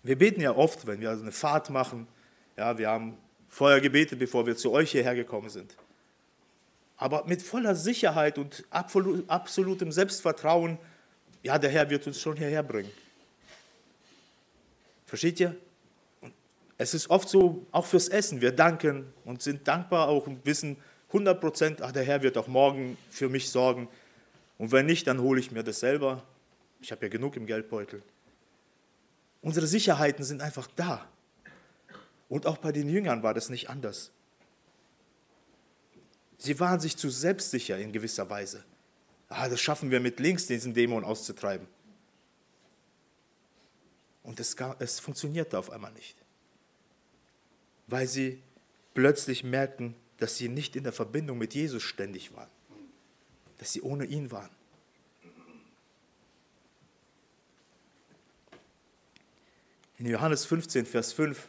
Wir 0.02 0.18
beten 0.18 0.42
ja 0.42 0.54
oft, 0.54 0.86
wenn 0.86 1.00
wir 1.00 1.08
also 1.08 1.22
eine 1.22 1.32
Fahrt 1.32 1.70
machen. 1.70 2.06
Ja, 2.54 2.76
wir 2.76 2.90
haben 2.90 3.16
vorher 3.48 3.80
gebetet, 3.80 4.18
bevor 4.18 4.46
wir 4.46 4.58
zu 4.58 4.72
euch 4.72 4.90
hierher 4.90 5.14
gekommen 5.14 5.48
sind. 5.48 5.74
Aber 6.98 7.24
mit 7.24 7.40
voller 7.40 7.74
Sicherheit 7.74 8.36
und 8.36 8.62
absolutem 8.70 9.90
Selbstvertrauen, 9.90 10.76
ja, 11.42 11.58
der 11.58 11.70
Herr 11.70 11.88
wird 11.88 12.06
uns 12.06 12.20
schon 12.20 12.36
hierher 12.36 12.62
bringen. 12.62 12.92
Versteht 15.06 15.40
ihr? 15.40 15.56
Es 16.76 16.92
ist 16.92 17.08
oft 17.08 17.30
so, 17.30 17.64
auch 17.72 17.86
fürs 17.86 18.10
Essen. 18.10 18.42
Wir 18.42 18.52
danken 18.52 19.14
und 19.24 19.40
sind 19.40 19.66
dankbar 19.66 20.08
auch 20.08 20.26
und 20.26 20.44
wissen, 20.44 20.76
100 21.16 21.40
Prozent, 21.40 21.82
ach, 21.82 21.92
der 21.92 22.04
Herr 22.04 22.22
wird 22.22 22.36
auch 22.36 22.46
morgen 22.46 22.98
für 23.10 23.30
mich 23.30 23.48
sorgen. 23.48 23.88
Und 24.58 24.70
wenn 24.72 24.84
nicht, 24.84 25.06
dann 25.06 25.20
hole 25.20 25.40
ich 25.40 25.50
mir 25.50 25.62
das 25.62 25.80
selber. 25.80 26.22
Ich 26.80 26.92
habe 26.92 27.06
ja 27.06 27.08
genug 27.08 27.36
im 27.36 27.46
Geldbeutel. 27.46 28.02
Unsere 29.40 29.66
Sicherheiten 29.66 30.24
sind 30.24 30.42
einfach 30.42 30.68
da. 30.76 31.08
Und 32.28 32.46
auch 32.46 32.58
bei 32.58 32.70
den 32.70 32.88
Jüngern 32.88 33.22
war 33.22 33.32
das 33.32 33.48
nicht 33.48 33.70
anders. 33.70 34.10
Sie 36.36 36.60
waren 36.60 36.80
sich 36.80 36.98
zu 36.98 37.08
selbstsicher 37.08 37.78
in 37.78 37.92
gewisser 37.92 38.28
Weise. 38.28 38.62
Ah, 39.28 39.48
das 39.48 39.60
schaffen 39.60 39.90
wir 39.90 40.00
mit 40.00 40.20
links, 40.20 40.46
diesen 40.46 40.74
Dämon 40.74 41.02
auszutreiben. 41.02 41.66
Und 44.22 44.38
es, 44.38 44.54
es 44.80 45.00
funktionierte 45.00 45.58
auf 45.58 45.70
einmal 45.70 45.92
nicht. 45.92 46.16
Weil 47.86 48.06
sie 48.06 48.42
plötzlich 48.92 49.44
merkten, 49.44 49.94
dass 50.18 50.36
sie 50.36 50.48
nicht 50.48 50.76
in 50.76 50.84
der 50.84 50.92
Verbindung 50.92 51.38
mit 51.38 51.54
Jesus 51.54 51.82
ständig 51.82 52.34
waren, 52.34 52.50
dass 53.58 53.72
sie 53.72 53.82
ohne 53.82 54.04
ihn 54.04 54.30
waren. 54.30 54.50
In 59.98 60.06
Johannes 60.06 60.44
15, 60.44 60.84
Vers 60.84 61.12
5 61.14 61.48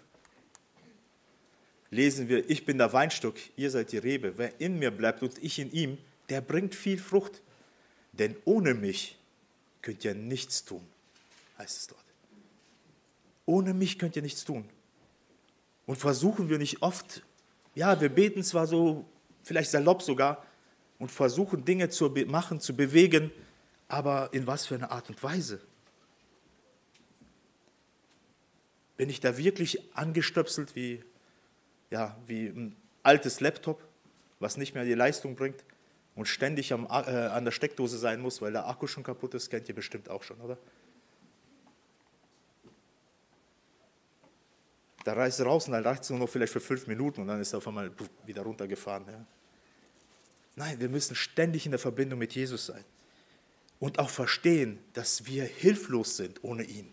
lesen 1.90 2.30
wir, 2.30 2.50
ich 2.50 2.66
bin 2.66 2.78
der 2.78 2.94
Weinstock, 2.94 3.36
ihr 3.58 3.72
seid 3.72 3.92
die 3.92 3.98
Rebe. 3.98 4.38
Wer 4.38 4.60
in 4.62 4.80
mir 4.80 4.92
bleibt 4.92 5.22
und 5.22 5.38
ich 5.44 5.60
in 5.60 5.72
ihm, 5.72 5.98
der 6.30 6.42
bringt 6.42 6.76
viel 6.76 6.98
Frucht. 6.98 7.42
Denn 8.14 8.36
ohne 8.46 8.74
mich 8.74 9.18
könnt 9.82 10.04
ihr 10.04 10.16
nichts 10.16 10.66
tun, 10.66 10.86
heißt 11.58 11.78
es 11.78 11.88
dort. 11.88 12.04
Ohne 13.46 13.74
mich 13.74 14.00
könnt 14.00 14.16
ihr 14.16 14.22
nichts 14.22 14.44
tun. 14.44 14.68
Und 15.86 15.98
versuchen 15.98 16.50
wir 16.50 16.58
nicht 16.58 16.82
oft 16.82 17.24
ja, 17.78 18.02
wir 18.02 18.10
beten 18.10 18.44
zwar 18.44 18.66
so, 18.66 19.06
vielleicht 19.44 19.70
salopp 19.70 20.02
sogar, 20.02 20.44
und 20.98 21.12
versuchen 21.12 21.64
Dinge 21.64 21.90
zu 21.90 22.10
machen, 22.26 22.60
zu 22.60 22.76
bewegen, 22.76 23.30
aber 23.88 24.30
in 24.32 24.48
was 24.48 24.66
für 24.66 24.74
eine 24.74 24.90
Art 24.90 25.10
und 25.10 25.22
Weise? 25.22 25.62
Bin 28.98 29.12
ich 29.12 29.20
da 29.20 29.38
wirklich 29.38 29.96
angestöpselt 29.96 30.76
wie, 30.76 31.04
ja, 31.92 32.18
wie 32.26 32.48
ein 32.48 32.76
altes 33.04 33.42
Laptop, 33.42 33.88
was 34.40 34.58
nicht 34.58 34.74
mehr 34.74 34.84
die 34.84 34.96
Leistung 34.96 35.36
bringt 35.36 35.64
und 36.16 36.28
ständig 36.28 36.74
am, 36.74 36.86
äh, 36.86 36.88
an 36.88 37.46
der 37.46 37.52
Steckdose 37.52 38.00
sein 38.00 38.22
muss, 38.22 38.42
weil 38.42 38.54
der 38.54 38.68
Akku 38.68 38.88
schon 38.88 39.04
kaputt 39.04 39.36
ist, 39.36 39.52
kennt 39.52 39.70
ihr 39.70 39.76
bestimmt 39.76 40.10
auch 40.10 40.24
schon, 40.24 40.42
oder? 40.42 40.58
Da 45.08 45.14
reißt 45.14 45.40
es 45.40 45.46
raus 45.46 45.68
und 45.68 45.72
dann 45.72 45.84
reicht 45.84 46.04
es 46.04 46.10
nur 46.10 46.20
noch 46.20 46.28
vielleicht 46.28 46.52
für 46.52 46.60
fünf 46.60 46.86
Minuten 46.86 47.22
und 47.22 47.28
dann 47.28 47.40
ist 47.40 47.54
er 47.54 47.60
auf 47.60 47.68
einmal 47.70 47.90
wieder 48.26 48.42
runtergefahren. 48.42 49.06
Ja. 49.08 49.26
Nein, 50.58 50.82
wir 50.82 50.90
müssen 50.90 51.16
ständig 51.16 51.66
in 51.66 51.72
der 51.72 51.80
Verbindung 51.80 52.20
mit 52.20 52.36
Jesus 52.36 52.66
sein 52.66 52.84
und 53.80 54.00
auch 54.00 54.10
verstehen, 54.10 54.80
dass 54.92 55.26
wir 55.26 55.46
hilflos 55.46 56.18
sind 56.18 56.44
ohne 56.44 56.64
ihn. 56.64 56.92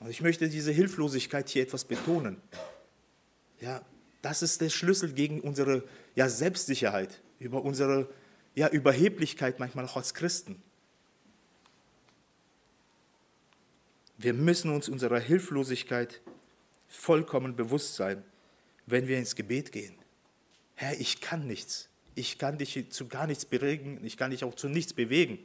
Und 0.00 0.08
ich 0.08 0.22
möchte 0.22 0.48
diese 0.48 0.72
Hilflosigkeit 0.72 1.46
hier 1.50 1.62
etwas 1.62 1.84
betonen. 1.84 2.40
Ja, 3.60 3.82
Das 4.22 4.40
ist 4.40 4.62
der 4.62 4.70
Schlüssel 4.70 5.12
gegen 5.12 5.42
unsere 5.42 5.86
ja, 6.14 6.30
Selbstsicherheit, 6.30 7.20
über 7.38 7.62
unsere 7.62 8.08
ja, 8.54 8.68
Überheblichkeit 8.68 9.58
manchmal 9.60 9.84
auch 9.84 9.98
als 9.98 10.14
Christen. 10.14 10.62
Wir 14.16 14.32
müssen 14.32 14.70
uns 14.70 14.88
unserer 14.88 15.20
Hilflosigkeit 15.20 16.22
vollkommen 16.92 17.56
bewusst 17.56 17.96
sein, 17.96 18.22
wenn 18.86 19.08
wir 19.08 19.18
ins 19.18 19.34
Gebet 19.34 19.72
gehen. 19.72 19.94
Herr, 20.74 21.00
ich 21.00 21.20
kann 21.20 21.46
nichts. 21.46 21.88
Ich 22.14 22.38
kann 22.38 22.58
dich 22.58 22.90
zu 22.90 23.08
gar 23.08 23.26
nichts 23.26 23.44
beregen. 23.44 24.04
Ich 24.04 24.16
kann 24.16 24.30
dich 24.30 24.44
auch 24.44 24.54
zu 24.54 24.68
nichts 24.68 24.92
bewegen. 24.92 25.38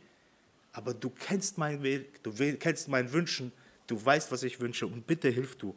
Aber 0.74 0.94
du 0.94 1.10
kennst 1.10 1.58
meinen 1.58 1.82
Weg, 1.82 2.22
du 2.24 2.32
kennst 2.34 2.88
meinen 2.90 3.12
Wünschen, 3.14 3.52
du 3.88 4.04
weißt, 4.04 4.32
was 4.32 4.44
ich 4.44 4.60
wünsche 4.60 4.86
und 4.86 5.08
bitte 5.08 5.30
hilf 5.30 5.56
du. 5.56 5.76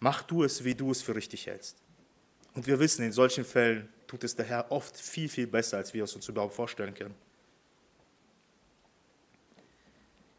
Mach 0.00 0.22
du 0.22 0.42
es, 0.42 0.64
wie 0.64 0.74
du 0.74 0.90
es 0.90 1.00
für 1.00 1.14
richtig 1.14 1.46
hältst. 1.46 1.76
Und 2.54 2.66
wir 2.66 2.78
wissen, 2.80 3.04
in 3.04 3.12
solchen 3.12 3.44
Fällen 3.44 3.88
tut 4.06 4.24
es 4.24 4.36
der 4.36 4.44
Herr 4.44 4.70
oft 4.70 4.96
viel, 4.96 5.28
viel 5.28 5.46
besser, 5.46 5.78
als 5.78 5.94
wir 5.94 6.04
es 6.04 6.14
uns 6.14 6.28
überhaupt 6.28 6.54
vorstellen 6.54 6.92
können. 6.92 7.14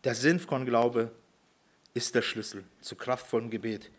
Der 0.04 0.14
Sinn 0.14 0.40
von 0.40 0.66
Glaube 0.66 1.12
ist 1.96 2.14
der 2.14 2.22
Schlüssel 2.22 2.64
zu 2.82 2.96
kraftvollem 2.96 3.50
Gebet. 3.50 3.90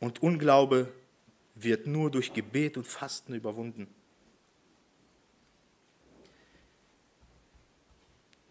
Und 0.00 0.20
Unglaube 0.20 0.92
wird 1.54 1.86
nur 1.86 2.10
durch 2.10 2.34
Gebet 2.34 2.76
und 2.76 2.86
Fasten 2.86 3.34
überwunden. 3.34 3.86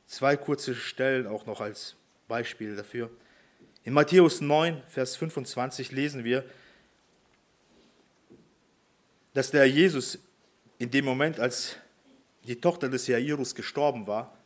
Zwei 0.05 0.38
kurze 0.38 0.74
Stellen 0.74 1.28
auch 1.28 1.45
noch 1.45 1.59
als 1.59 1.97
Beispiel 2.30 2.76
dafür. 2.78 3.12
In 3.84 3.93
Matthäus 3.93 4.39
9, 4.39 4.82
Vers 4.88 5.18
25 5.18 5.91
lesen 5.91 6.24
wir, 6.24 6.45
dass 9.34 9.51
der 9.51 9.66
Jesus 9.70 10.18
in 10.78 10.89
dem 10.91 11.03
Moment, 11.03 11.39
als 11.39 11.76
die 12.45 12.59
Tochter 12.59 12.88
des 12.88 13.07
Jairus 13.07 13.53
gestorben 13.53 14.07
war, 14.07 14.40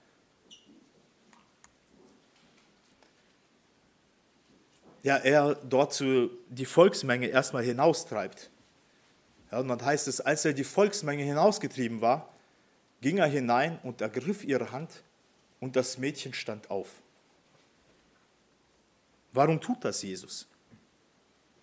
ja, 5.06 5.18
er 5.18 5.54
dort 5.54 5.94
zu, 5.94 6.32
die 6.50 6.66
Volksmenge 6.66 7.28
erstmal 7.28 7.64
hinaustreibt. 7.64 8.50
Ja, 9.52 9.60
und 9.60 9.68
dann 9.68 9.86
heißt 9.86 10.08
es, 10.08 10.20
als 10.20 10.46
er 10.46 10.54
die 10.54 10.64
Volksmenge 10.64 11.22
hinausgetrieben 11.22 12.02
war, 12.02 12.34
ging 13.02 13.20
er 13.20 13.28
hinein 13.28 13.78
und 13.84 14.02
ergriff 14.02 14.44
ihre 14.44 14.72
Hand 14.72 15.04
und 15.60 15.76
das 15.76 16.00
Mädchen 16.00 16.34
stand 16.34 16.72
auf. 16.72 16.88
Warum 19.32 19.62
tut 19.62 19.86
das 19.86 20.02
Jesus? 20.02 20.48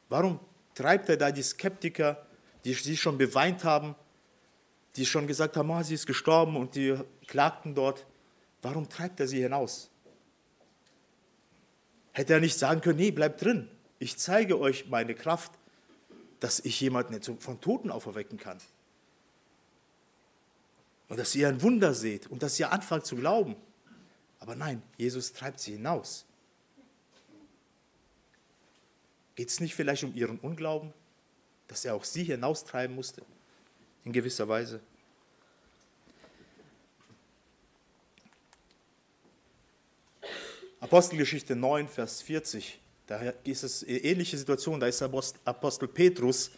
Warum 0.09 0.39
treibt 0.77 1.09
er 1.09 1.17
da 1.17 1.33
die 1.33 1.43
Skeptiker, 1.43 2.25
die 2.65 2.75
sie 2.75 2.97
schon 2.97 3.19
beweint 3.19 3.65
haben, 3.65 3.97
die 4.95 5.05
schon 5.05 5.27
gesagt 5.27 5.57
haben, 5.57 5.69
oh, 5.69 5.83
sie 5.83 5.95
ist 5.95 6.07
gestorben 6.07 6.57
und 6.57 6.77
die 6.77 6.97
klagten 7.27 7.75
dort, 7.75 8.07
warum 8.61 8.89
treibt 8.89 9.19
er 9.19 9.27
sie 9.27 9.43
hinaus? 9.43 9.91
Hätte 12.13 12.35
er 12.35 12.41
nicht 12.41 12.59
sagen 12.59 12.81
können, 12.81 12.99
nee, 12.99 13.11
bleibt 13.11 13.43
drin. 13.43 13.69
Ich 13.99 14.19
zeige 14.19 14.59
euch 14.59 14.89
meine 14.89 15.15
Kraft, 15.15 15.53
dass 16.41 16.61
ich 16.61 16.81
jemanden 16.81 17.21
von 17.41 17.61
Toten 17.61 17.91
auferwecken 17.91 18.39
kann. 18.39 18.59
Und 21.09 21.19
dass 21.19 21.35
ihr 21.35 21.49
ein 21.49 21.63
Wunder 21.63 21.95
seht 21.95 22.27
und 22.27 22.43
dass 22.43 22.59
ihr 22.59 22.73
anfangt 22.73 23.07
zu 23.07 23.17
glauben. 23.17 23.57
Aber 24.41 24.57
nein, 24.57 24.83
Jesus 24.97 25.33
treibt 25.33 25.61
sie 25.61 25.73
hinaus. 25.73 26.25
Geht 29.35 29.49
es 29.49 29.61
nicht 29.61 29.75
vielleicht 29.75 30.05
um 30.05 30.15
ihren 30.15 30.39
Unglauben, 30.39 30.93
dass 31.69 31.85
er 31.85 31.95
auch 31.95 32.05
sie 32.05 32.25
hinaustreiben 32.25 32.95
musste? 32.95 33.23
In 34.05 34.13
gewisser 34.13 34.49
Weise. 34.49 34.81
Apostelgeschichte 40.83 41.55
9, 41.55 41.87
Vers 41.87 42.23
40. 42.23 42.77
Da 43.07 43.17
ist 43.45 43.63
es 43.63 43.85
eine 43.85 43.99
ähnliche 43.99 44.37
Situation. 44.37 44.81
Da 44.81 44.89
ist 44.89 45.01
Apostel 45.01 45.87
Petrus. 45.87 46.51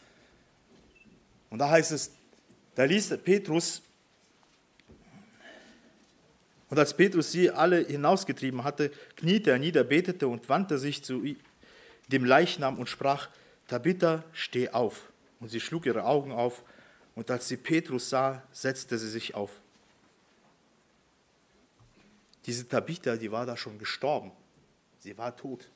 Und 1.51 1.59
da 1.59 1.69
heißt 1.69 1.93
es, 1.93 2.11
da 2.75 2.85
liest 2.85 3.23
Petrus, 3.23 3.83
und 6.71 6.79
als 6.79 6.97
Petrus 6.97 7.33
sie 7.33 7.51
alle 7.51 7.87
hinausgetrieben 7.87 8.65
hatte, 8.65 8.91
kniete 9.17 9.51
er 9.51 9.59
nieder, 9.59 9.85
betete 9.85 10.27
und 10.27 10.49
wandte 10.49 10.79
sich 10.79 11.05
zu 11.05 11.23
dem 12.09 12.25
Leichnam 12.25 12.79
und 12.79 12.89
sprach, 12.89 13.29
Tabitha, 13.69 14.25
steh 14.33 14.71
auf. 14.71 15.13
Und 15.39 15.51
sie 15.51 15.61
schlug 15.61 15.85
ihre 15.85 16.05
Augen 16.05 16.33
auf, 16.33 16.63
und 17.15 17.31
als 17.31 17.47
sie 17.47 17.59
Petrus 17.59 18.09
sah, 18.09 18.43
setzte 18.53 18.97
sie 18.97 19.11
sich 19.11 19.35
auf. 19.35 19.51
Diese 22.47 22.69
Tabitha, 22.69 23.17
die 23.17 23.33
war 23.33 23.47
da 23.47 23.57
schon 23.57 23.79
gestorben. 23.79 24.33
Sie 24.99 25.17
war 25.17 25.37
tot. 25.37 25.71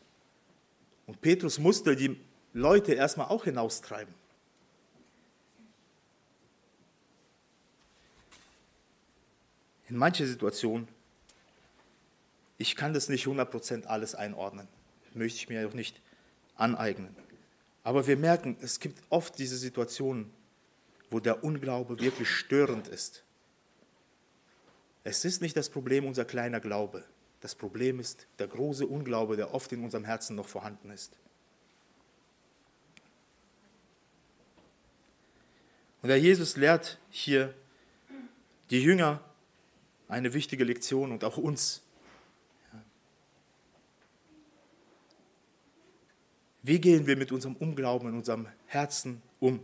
Und 1.07 1.21
Petrus 1.21 1.59
musste 1.59 1.97
die 1.97 2.21
Leute 2.53 2.93
erstmal 2.93 3.29
auch 3.29 3.45
hinaustreiben. 3.45 4.13
In 9.89 9.97
manchen 9.97 10.27
Situationen, 10.27 10.87
ich 12.59 12.77
kann 12.77 12.93
das 12.93 13.09
nicht 13.09 13.27
100% 13.27 13.87
alles 13.87 14.15
einordnen, 14.15 14.69
möchte 15.15 15.39
ich 15.39 15.49
mir 15.49 15.67
auch 15.67 15.73
nicht 15.73 16.01
aneignen. 16.57 17.17
Aber 17.85 18.07
wir 18.07 18.19
merken, 18.19 18.59
es 18.61 18.81
gibt 18.81 19.03
oft 19.09 19.39
diese 19.39 19.57
Situationen, 19.57 20.31
wo 21.11 21.21
der 21.21 21.43
Unglaube 21.43 21.99
wirklich 22.01 22.29
störend 22.29 22.89
ist. 22.89 23.25
Es 25.09 25.25
ist 25.25 25.41
nicht 25.41 25.57
das 25.57 25.71
Problem 25.71 26.05
unser 26.05 26.27
kleiner 26.27 26.61
Glaube. 26.61 27.03
Das 27.41 27.55
Problem 27.55 27.99
ist 27.99 28.27
der 28.39 28.47
große 28.47 28.87
Unglaube, 28.87 29.37
der 29.37 29.55
oft 29.55 29.73
in 29.73 29.83
unserem 29.83 30.05
Herzen 30.05 30.37
noch 30.37 30.47
vorhanden 30.47 30.91
ist. 30.91 31.17
Und 36.03 36.11
der 36.11 36.21
Jesus 36.21 36.59
lehrt 36.59 36.99
hier 37.09 37.55
die 38.69 38.83
Jünger 38.83 39.23
eine 40.09 40.35
wichtige 40.35 40.65
Lektion 40.65 41.11
und 41.11 41.25
auch 41.25 41.39
uns. 41.39 41.81
Wie 46.63 46.83
gehen 46.83 47.07
wir 47.07 47.17
mit 47.17 47.33
unserem 47.33 47.57
Unglauben 47.57 48.11
in 48.11 48.15
unserem 48.15 48.47
Herzen 48.67 49.23
um? 49.41 49.61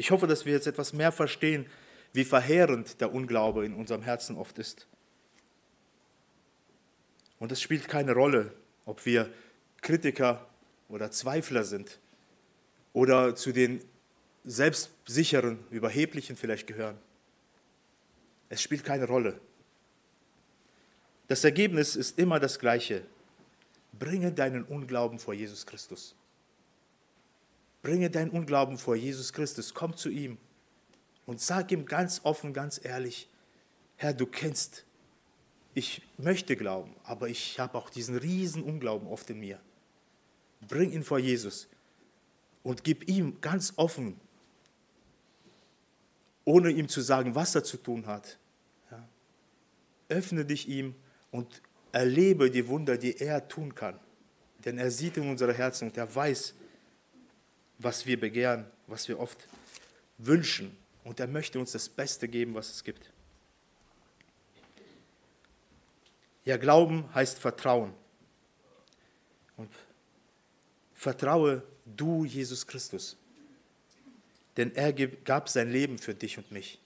Ich 0.00 0.10
hoffe, 0.10 0.26
dass 0.26 0.46
wir 0.46 0.54
jetzt 0.54 0.66
etwas 0.66 0.94
mehr 0.94 1.12
verstehen, 1.12 1.66
wie 2.14 2.24
verheerend 2.24 3.02
der 3.02 3.12
Unglaube 3.12 3.66
in 3.66 3.74
unserem 3.74 4.00
Herzen 4.00 4.38
oft 4.38 4.58
ist. 4.58 4.86
Und 7.38 7.52
es 7.52 7.60
spielt 7.60 7.86
keine 7.86 8.14
Rolle, 8.14 8.54
ob 8.86 9.04
wir 9.04 9.30
Kritiker 9.82 10.48
oder 10.88 11.10
Zweifler 11.10 11.64
sind 11.64 11.98
oder 12.94 13.34
zu 13.36 13.52
den 13.52 13.84
selbstsicheren, 14.46 15.58
überheblichen 15.70 16.34
vielleicht 16.34 16.66
gehören. 16.66 16.96
Es 18.48 18.62
spielt 18.62 18.86
keine 18.86 19.04
Rolle. 19.04 19.38
Das 21.28 21.44
Ergebnis 21.44 21.94
ist 21.94 22.18
immer 22.18 22.40
das 22.40 22.58
gleiche. 22.58 23.02
Bringe 23.92 24.32
deinen 24.32 24.64
Unglauben 24.64 25.18
vor 25.18 25.34
Jesus 25.34 25.66
Christus. 25.66 26.16
Bringe 27.82 28.10
deinen 28.10 28.30
Unglauben 28.30 28.76
vor 28.78 28.94
Jesus 28.94 29.32
Christus, 29.32 29.72
komm 29.74 29.96
zu 29.96 30.10
ihm 30.10 30.38
und 31.26 31.40
sag 31.40 31.72
ihm 31.72 31.86
ganz 31.86 32.20
offen, 32.24 32.52
ganz 32.52 32.80
ehrlich, 32.82 33.28
Herr, 33.96 34.12
du 34.12 34.26
kennst, 34.26 34.84
ich 35.74 36.02
möchte 36.18 36.56
glauben, 36.56 36.94
aber 37.04 37.28
ich 37.28 37.58
habe 37.58 37.78
auch 37.78 37.90
diesen 37.90 38.16
riesen 38.16 38.62
Unglauben 38.62 39.08
oft 39.08 39.30
in 39.30 39.40
mir. 39.40 39.60
Bring 40.66 40.92
ihn 40.92 41.04
vor 41.04 41.18
Jesus 41.18 41.68
und 42.62 42.84
gib 42.84 43.08
ihm 43.08 43.40
ganz 43.40 43.74
offen, 43.76 44.20
ohne 46.44 46.70
ihm 46.70 46.88
zu 46.88 47.00
sagen, 47.00 47.34
was 47.34 47.54
er 47.54 47.64
zu 47.64 47.76
tun 47.76 48.06
hat. 48.06 48.38
Ja. 48.90 49.08
Öffne 50.08 50.44
dich 50.44 50.68
ihm 50.68 50.94
und 51.30 51.62
erlebe 51.92 52.50
die 52.50 52.66
Wunder, 52.68 52.98
die 52.98 53.18
er 53.18 53.46
tun 53.48 53.74
kann. 53.74 53.98
Denn 54.64 54.78
er 54.78 54.90
sieht 54.90 55.16
in 55.16 55.30
unsere 55.30 55.54
Herzen 55.54 55.88
und 55.88 55.96
er 55.96 56.12
weiß, 56.14 56.54
was 57.82 58.04
wir 58.06 58.20
begehren, 58.20 58.66
was 58.86 59.08
wir 59.08 59.18
oft 59.18 59.48
wünschen. 60.18 60.76
Und 61.02 61.18
er 61.18 61.26
möchte 61.26 61.58
uns 61.58 61.72
das 61.72 61.88
Beste 61.88 62.28
geben, 62.28 62.54
was 62.54 62.70
es 62.70 62.84
gibt. 62.84 63.10
Ja, 66.44 66.56
Glauben 66.56 67.12
heißt 67.14 67.38
Vertrauen. 67.38 67.94
Und 69.56 69.70
vertraue 70.94 71.62
du 71.86 72.24
Jesus 72.24 72.66
Christus. 72.66 73.16
Denn 74.56 74.74
er 74.74 74.92
gab 74.92 75.48
sein 75.48 75.70
Leben 75.70 75.98
für 75.98 76.14
dich 76.14 76.36
und 76.36 76.50
mich. 76.50 76.78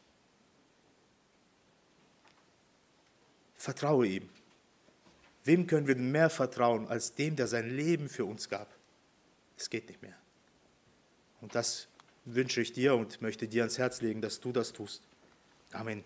Vertraue 3.57 4.07
ihm. 4.07 4.28
Wem 5.45 5.66
können 5.66 5.86
wir 5.86 5.97
mehr 5.97 6.30
vertrauen 6.30 6.86
als 6.86 7.14
dem, 7.14 7.34
der 7.34 7.49
sein 7.49 7.68
Leben 7.76 8.09
für 8.09 8.24
uns 8.24 8.49
gab? 8.49 8.68
Es 9.57 9.68
geht 9.70 9.88
nicht 9.88 10.03
mehr. 10.03 10.16
Und 11.45 11.55
das 11.55 11.88
wünsche 12.24 12.62
ich 12.62 12.72
dir 12.72 12.95
und 12.95 13.20
möchte 13.20 13.47
dir 13.47 13.64
ans 13.64 13.76
Herz 13.76 14.01
legen, 14.01 14.22
dass 14.22 14.40
du 14.40 14.51
das 14.51 14.72
tust. 14.72 15.03
Amen. 15.72 16.03